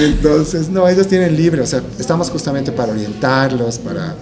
Entonces, 0.00 0.68
no, 0.68 0.88
ellos 0.88 1.06
tienen 1.06 1.36
libre, 1.36 1.62
o 1.62 1.66
sea, 1.66 1.82
estamos 1.98 2.30
justamente 2.30 2.72
para 2.72 2.92
orientarlos, 2.92 3.78
para 3.78 4.14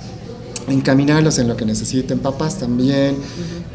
encaminarlos 0.68 1.38
en 1.38 1.48
lo 1.48 1.56
que 1.56 1.64
necesiten, 1.64 2.18
papás 2.18 2.58
también, 2.58 3.16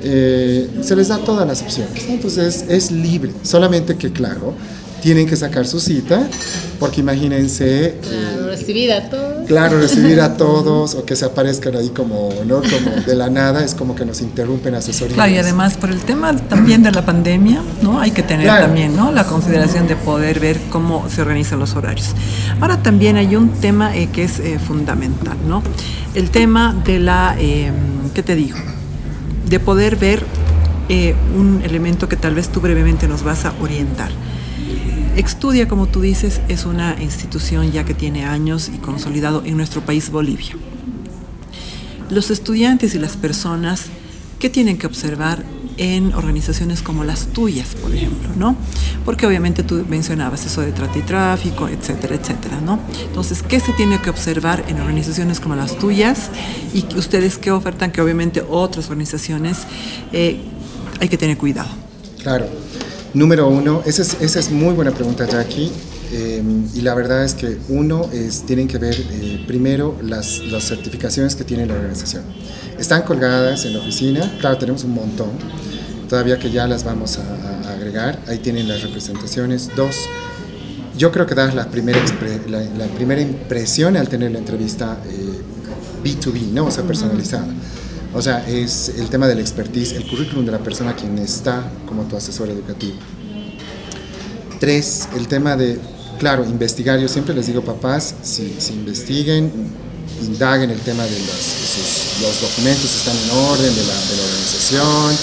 eh, 0.01 0.69
se 0.81 0.95
les 0.95 1.07
da 1.07 1.17
todas 1.17 1.47
las 1.47 1.61
opciones, 1.61 2.05
entonces 2.07 2.65
es 2.69 2.91
libre, 2.91 3.31
solamente 3.41 3.95
que 3.95 4.11
claro, 4.11 4.53
tienen 5.03 5.27
que 5.27 5.35
sacar 5.35 5.67
su 5.67 5.81
cita, 5.81 6.29
porque 6.79 7.01
imagínense... 7.01 7.95
Claro, 8.01 8.47
recibir 8.47 8.89
a 8.93 9.09
todos. 9.09 9.47
Claro, 9.47 9.77
recibir 9.77 10.21
a 10.21 10.37
todos 10.37 10.95
o 10.95 11.03
que 11.03 11.17
se 11.17 11.25
aparezcan 11.25 11.75
ahí 11.75 11.89
como, 11.89 12.29
¿no? 12.47 12.61
como 12.61 13.01
de 13.05 13.13
la 13.13 13.29
nada, 13.29 13.65
es 13.65 13.75
como 13.75 13.95
que 13.95 14.05
nos 14.05 14.21
interrumpen 14.21 14.75
asesorías. 14.75 15.15
Claro, 15.15 15.33
y 15.33 15.37
además 15.37 15.75
por 15.75 15.91
el 15.91 15.99
tema 15.99 16.33
también 16.37 16.83
de 16.83 16.91
la 16.93 17.05
pandemia, 17.05 17.61
¿no? 17.81 17.99
Hay 17.99 18.11
que 18.11 18.23
tener 18.23 18.47
también, 18.47 18.95
¿no? 18.95 19.11
La 19.11 19.25
consideración 19.25 19.87
de 19.87 19.97
poder 19.97 20.39
ver 20.39 20.57
cómo 20.71 21.05
se 21.09 21.21
organizan 21.21 21.59
los 21.59 21.75
horarios. 21.75 22.15
Ahora 22.61 22.81
también 22.81 23.17
hay 23.17 23.35
un 23.35 23.49
tema 23.49 23.93
eh, 23.97 24.07
que 24.09 24.23
es 24.23 24.39
eh, 24.39 24.57
fundamental, 24.57 25.35
¿no? 25.45 25.61
El 26.15 26.29
tema 26.29 26.81
de 26.85 26.99
la, 26.99 27.35
eh, 27.37 27.71
¿qué 28.13 28.23
te 28.23 28.35
digo? 28.35 28.57
De 29.49 29.59
poder 29.59 29.97
ver 29.97 30.23
eh, 30.87 31.13
un 31.37 31.61
elemento 31.63 32.07
que 32.07 32.15
tal 32.15 32.35
vez 32.35 32.47
tú 32.47 32.61
brevemente 32.61 33.07
nos 33.09 33.23
vas 33.23 33.43
a 33.43 33.53
orientar 33.61 34.11
Extudia, 35.15 35.67
como 35.67 35.85
tú 35.87 36.01
dices, 36.01 36.41
es 36.47 36.65
una 36.65 36.95
institución 36.99 37.71
ya 37.71 37.85
que 37.85 37.93
tiene 37.93 38.25
años 38.25 38.71
y 38.73 38.79
consolidado 38.79 39.43
en 39.45 39.57
nuestro 39.57 39.81
país 39.81 40.09
Bolivia. 40.09 40.55
Los 42.09 42.31
estudiantes 42.31 42.95
y 42.95 42.99
las 42.99 43.15
personas, 43.15 43.85
¿qué 44.39 44.49
tienen 44.49 44.79
que 44.79 44.87
observar 44.87 45.43
en 45.77 46.13
organizaciones 46.13 46.81
como 46.81 47.03
las 47.03 47.27
tuyas, 47.27 47.75
por 47.75 47.93
ejemplo, 47.93 48.29
¿no? 48.35 48.55
Porque 49.05 49.27
obviamente 49.27 49.63
tú 49.63 49.85
mencionabas 49.87 50.45
eso 50.45 50.61
de 50.61 50.71
trata 50.71 50.97
y 50.97 51.01
tráfico, 51.01 51.67
etcétera, 51.67 52.15
etcétera, 52.15 52.59
¿no? 52.61 52.79
Entonces, 53.05 53.43
¿qué 53.43 53.59
se 53.59 53.71
tiene 53.73 54.01
que 54.01 54.09
observar 54.09 54.65
en 54.67 54.79
organizaciones 54.79 55.39
como 55.39 55.55
las 55.55 55.77
tuyas 55.77 56.29
y 56.73 56.85
ustedes 56.97 57.37
qué 57.37 57.51
ofertan 57.51 57.91
que 57.91 58.01
obviamente 58.01 58.43
otras 58.47 58.89
organizaciones 58.89 59.59
eh, 60.11 60.39
hay 60.99 61.07
que 61.07 61.17
tener 61.17 61.37
cuidado? 61.37 61.69
Claro. 62.21 62.47
Número 63.13 63.47
uno, 63.47 63.83
esa 63.85 64.01
es, 64.01 64.17
esa 64.21 64.39
es 64.39 64.49
muy 64.49 64.73
buena 64.73 64.91
pregunta, 64.91 65.27
Jackie. 65.27 65.71
Eh, 66.11 66.43
y 66.73 66.81
la 66.81 66.95
verdad 66.95 67.23
es 67.23 67.35
que 67.35 67.57
uno 67.69 68.09
es, 68.11 68.43
tienen 68.43 68.67
que 68.67 68.77
ver 68.77 68.95
eh, 68.95 69.43
primero 69.47 69.97
las, 70.01 70.39
las 70.39 70.63
certificaciones 70.63 71.35
que 71.35 71.43
tiene 71.43 71.65
la 71.65 71.73
organización. 71.75 72.23
Están 72.77 73.03
colgadas 73.03 73.65
en 73.65 73.73
la 73.73 73.79
oficina, 73.79 74.37
claro, 74.39 74.57
tenemos 74.57 74.83
un 74.83 74.93
montón, 74.93 75.29
todavía 76.09 76.37
que 76.37 76.51
ya 76.51 76.67
las 76.67 76.83
vamos 76.83 77.19
a, 77.19 77.71
agregar, 77.71 78.19
ahí 78.27 78.39
tienen 78.39 78.67
las 78.67 78.81
representaciones. 78.81 79.69
Dos, 79.75 79.95
yo 80.97 81.11
creo 81.11 81.25
que 81.25 81.35
das 81.35 81.55
la 81.55 81.69
primera, 81.69 81.99
la, 82.47 82.85
primera 82.87 83.21
impresión 83.21 83.97
al 83.97 84.07
tener 84.09 84.31
la 84.31 84.39
entrevista 84.39 84.97
B2B, 86.03 86.35
eh, 86.35 86.49
¿no? 86.53 86.65
o 86.65 86.71
sea, 86.71 86.83
personalizada. 86.83 87.47
O 88.13 88.21
sea, 88.21 88.47
es 88.47 88.93
el 88.97 89.09
tema 89.09 89.27
del 89.27 89.39
expertise, 89.39 89.93
el 89.93 90.07
currículum 90.07 90.45
de 90.45 90.51
la 90.51 90.59
persona 90.59 90.95
quien 90.95 91.17
está 91.17 91.63
como 91.87 92.03
tu 92.03 92.15
asesor 92.15 92.49
educativo. 92.49 92.95
Tres, 94.59 95.09
el 95.15 95.27
tema 95.27 95.55
de, 95.55 95.79
claro, 96.19 96.45
investigar. 96.45 96.99
Yo 96.99 97.07
siempre 97.07 97.33
les 97.33 97.47
digo, 97.47 97.63
papás, 97.63 98.15
si, 98.21 98.55
si 98.59 98.73
investiguen, 98.73 99.51
indaguen 100.21 100.69
el 100.69 100.79
tema 100.79 101.03
de 101.03 101.19
los, 101.19 102.21
los 102.21 102.41
documentos 102.41 102.95
están 102.95 103.15
en 103.17 103.29
orden 103.31 103.75
de 103.75 103.83
la, 103.83 103.93
de 103.93 104.17
la 104.17 104.23
organización, 104.23 105.15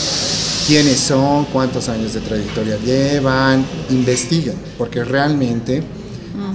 quiénes 0.67 1.01
son, 1.01 1.45
cuántos 1.47 1.89
años 1.89 2.15
de 2.15 2.21
trayectoria 2.21 2.77
llevan, 2.79 3.65
investiguen, 3.91 4.55
porque 4.77 5.05
realmente 5.05 5.83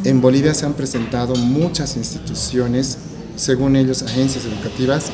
en 0.03 0.21
Bolivia 0.21 0.53
se 0.53 0.65
han 0.65 0.73
presentado 0.73 1.35
muchas 1.35 1.97
instituciones, 1.97 2.97
según 3.35 3.75
ellos 3.75 4.03
agencias 4.03 4.45
educativas, 4.45 5.05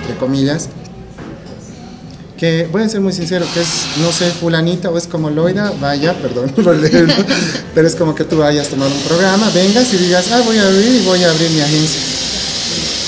entre 0.00 0.16
comillas, 0.16 0.68
que 2.36 2.68
voy 2.70 2.82
a 2.82 2.88
ser 2.88 3.00
muy 3.00 3.12
sincero, 3.12 3.44
que 3.52 3.60
es, 3.60 3.86
no 4.00 4.12
sé, 4.12 4.30
fulanita 4.30 4.90
o 4.90 4.96
es 4.96 5.06
como 5.06 5.28
Loida, 5.28 5.72
vaya, 5.80 6.14
perdón 6.22 6.52
pero 7.74 7.88
es 7.88 7.94
como 7.96 8.14
que 8.14 8.24
tú 8.24 8.38
vayas 8.38 8.68
a 8.68 8.70
tomar 8.70 8.88
un 8.88 9.00
programa, 9.00 9.50
vengas 9.50 9.92
y 9.92 9.96
digas, 9.96 10.30
ah, 10.32 10.42
voy 10.44 10.58
a 10.58 10.66
abrir 10.66 11.02
y 11.02 11.04
voy 11.04 11.22
a 11.24 11.30
abrir 11.30 11.50
mi 11.50 11.60
agencia 11.60 12.00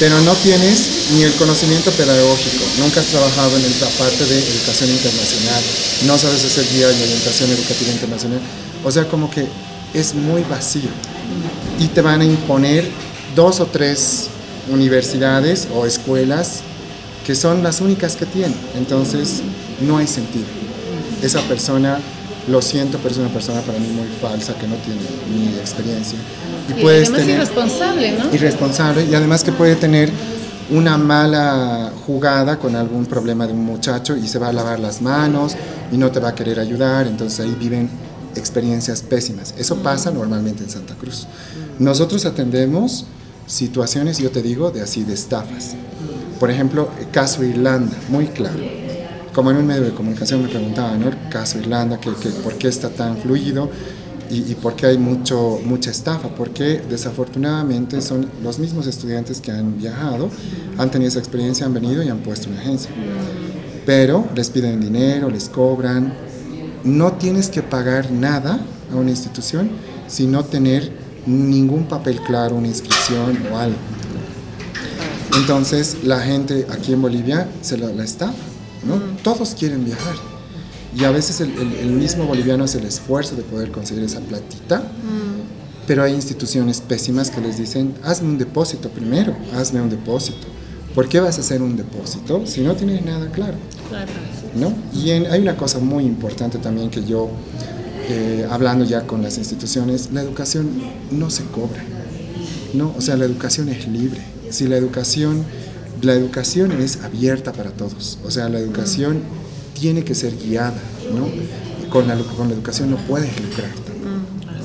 pero 0.00 0.18
no 0.22 0.32
tienes 0.36 1.10
ni 1.12 1.24
el 1.24 1.32
conocimiento 1.34 1.90
pedagógico, 1.90 2.64
nunca 2.78 3.00
has 3.00 3.06
trabajado 3.08 3.54
en 3.58 3.62
la 3.64 3.88
parte 3.98 4.24
de 4.24 4.38
educación 4.38 4.88
internacional, 4.88 5.62
no 6.06 6.16
sabes 6.16 6.42
hacer 6.42 6.66
guía 6.72 6.88
de 6.88 7.02
orientación 7.04 7.50
educativa 7.50 7.92
internacional, 7.92 8.40
o 8.82 8.90
sea, 8.90 9.06
como 9.06 9.30
que 9.30 9.46
es 9.92 10.14
muy 10.14 10.42
vacío. 10.44 10.88
Y 11.78 11.88
te 11.88 12.00
van 12.00 12.22
a 12.22 12.24
imponer 12.24 12.88
dos 13.36 13.60
o 13.60 13.66
tres 13.66 14.28
universidades 14.70 15.68
o 15.74 15.86
escuelas 15.86 16.62
que 17.26 17.34
son 17.34 17.62
las 17.62 17.80
únicas 17.80 18.16
que 18.16 18.26
tienen, 18.26 18.56
entonces 18.76 19.42
no 19.86 19.98
hay 19.98 20.06
sentido. 20.06 20.46
Esa 21.22 21.40
persona 21.42 21.98
lo 22.48 22.62
siento, 22.62 22.98
pero 22.98 23.10
es 23.10 23.18
una 23.18 23.28
persona 23.28 23.60
para 23.60 23.78
mí 23.78 23.88
muy 23.88 24.08
falsa, 24.20 24.54
que 24.54 24.66
no 24.66 24.76
tiene 24.76 25.00
ni 25.30 25.58
experiencia. 25.58 26.18
Y, 26.68 26.80
puedes 26.80 27.08
además 27.08 27.20
tener, 27.20 27.36
irresponsable, 27.36 28.12
¿no? 28.12 28.34
Irresponsable, 28.34 29.04
y 29.04 29.14
además 29.14 29.44
que 29.44 29.52
puede 29.52 29.76
tener 29.76 30.10
una 30.70 30.96
mala 30.96 31.92
jugada 32.06 32.58
con 32.58 32.76
algún 32.76 33.06
problema 33.06 33.46
de 33.46 33.52
un 33.52 33.64
muchacho 33.64 34.16
y 34.16 34.26
se 34.26 34.38
va 34.38 34.48
a 34.48 34.52
lavar 34.52 34.78
las 34.78 35.02
manos 35.02 35.56
y 35.92 35.96
no 35.96 36.10
te 36.10 36.20
va 36.20 36.30
a 36.30 36.34
querer 36.34 36.60
ayudar, 36.60 37.06
entonces 37.06 37.40
ahí 37.40 37.54
viven 37.58 37.90
experiencias 38.36 39.02
pésimas. 39.02 39.54
Eso 39.58 39.76
pasa 39.76 40.10
normalmente 40.10 40.62
en 40.62 40.70
Santa 40.70 40.94
Cruz. 40.94 41.26
Nosotros 41.78 42.24
atendemos 42.24 43.04
situaciones, 43.50 44.18
yo 44.18 44.30
te 44.30 44.42
digo, 44.42 44.70
de 44.70 44.82
así, 44.82 45.04
de 45.04 45.14
estafas. 45.14 45.74
Por 46.38 46.50
ejemplo, 46.50 46.88
caso 47.12 47.44
Irlanda, 47.44 47.96
muy 48.08 48.26
claro 48.28 48.80
como 49.32 49.50
en 49.50 49.58
un 49.58 49.66
medio 49.66 49.82
de 49.82 49.92
comunicación 49.92 50.42
me 50.42 50.48
preguntaban, 50.48 51.00
¿no? 51.00 51.08
El 51.08 51.28
caso 51.28 51.58
Irlanda, 51.58 52.00
que, 52.00 52.10
por 52.10 52.54
qué 52.54 52.68
está 52.68 52.90
tan 52.90 53.16
fluido 53.18 53.70
y, 54.30 54.54
por 54.54 54.76
qué 54.76 54.86
hay 54.86 54.98
mucho, 54.98 55.58
mucha 55.64 55.90
estafa, 55.90 56.28
porque 56.28 56.80
desafortunadamente 56.88 58.00
son 58.00 58.30
los 58.42 58.60
mismos 58.60 58.86
estudiantes 58.86 59.40
que 59.40 59.50
han 59.50 59.76
viajado, 59.76 60.30
han 60.78 60.90
tenido 60.90 61.08
esa 61.08 61.18
experiencia, 61.18 61.66
han 61.66 61.74
venido 61.74 62.02
y 62.02 62.08
han 62.08 62.18
puesto 62.18 62.48
una 62.48 62.60
agencia. 62.60 62.90
Pero 63.84 64.28
les 64.36 64.50
piden 64.50 64.80
dinero, 64.80 65.30
les 65.30 65.48
cobran. 65.48 66.14
No 66.84 67.12
tienes 67.14 67.48
que 67.48 67.62
pagar 67.62 68.12
nada 68.12 68.60
a 68.92 68.94
una 68.94 69.10
institución, 69.10 69.70
sino 70.06 70.44
tener 70.44 70.92
ningún 71.26 71.84
papel 71.84 72.20
claro, 72.26 72.56
una 72.56 72.68
inscripción 72.68 73.38
o 73.52 73.58
algo. 73.58 73.76
Entonces 75.36 75.98
la 76.04 76.20
gente 76.20 76.66
aquí 76.70 76.92
en 76.92 77.02
Bolivia 77.02 77.48
se 77.62 77.78
la, 77.78 77.88
la 77.88 78.04
estafa 78.04 78.50
todos 79.22 79.54
quieren 79.54 79.84
viajar. 79.84 80.14
Y 80.96 81.04
a 81.04 81.10
veces 81.10 81.40
el, 81.40 81.90
mismo 81.90 82.24
boliviano 82.24 82.64
hace 82.64 82.78
el 82.78 82.86
esfuerzo 82.86 83.36
de 83.36 83.42
poder 83.42 83.70
conseguir 83.70 84.02
esa 84.04 84.20
platita, 84.20 84.82
pero 85.86 86.02
hay 86.02 86.14
instituciones 86.14 86.80
pésimas 86.80 87.30
que 87.30 87.40
les 87.40 87.58
dicen, 87.58 87.94
hazme 88.02 88.28
un 88.28 88.38
depósito 88.38 88.88
primero, 88.88 89.36
hazme 89.54 89.80
un 89.80 89.90
depósito. 89.90 90.48
¿Por 90.94 91.08
qué 91.08 91.20
vas 91.20 91.38
a 91.38 91.42
hacer 91.42 91.62
un 91.62 91.76
depósito 91.76 92.44
si 92.46 92.62
no 92.62 92.74
tienes 92.74 93.04
nada 93.04 93.30
claro? 93.30 93.56
¿No? 94.56 94.72
Y 94.92 95.10
hay 95.10 95.40
una 95.40 95.56
cosa 95.56 95.78
muy 95.78 96.04
importante 96.04 96.58
también 96.58 96.90
que 96.90 97.04
yo, 97.04 97.30
eh, 98.08 98.46
hablando 98.50 98.84
ya 98.84 99.06
con 99.06 99.22
las 99.22 99.38
instituciones, 99.38 100.10
la 100.12 100.22
educación 100.22 100.70
no 101.10 101.30
se 101.30 101.44
cobra. 101.44 101.84
¿no? 102.74 102.94
O 102.96 103.00
sea, 103.00 103.16
la 103.16 103.24
educación 103.24 103.68
es 103.68 103.88
libre. 103.88 104.20
Si 104.50 104.66
la 104.66 104.76
educación 104.76 105.44
la 106.02 106.14
educación 106.14 106.72
es 106.72 107.02
abierta 107.02 107.52
para 107.52 107.70
todos, 107.70 108.18
o 108.24 108.30
sea, 108.30 108.48
la 108.48 108.58
educación 108.58 109.22
tiene 109.78 110.04
que 110.04 110.14
ser 110.14 110.36
guiada, 110.36 110.80
¿no? 111.14 111.28
Con 111.90 112.08
la, 112.08 112.16
con 112.16 112.48
la 112.48 112.54
educación 112.54 112.90
no 112.90 112.96
puedes 113.06 113.38
lucrarte, 113.40 113.92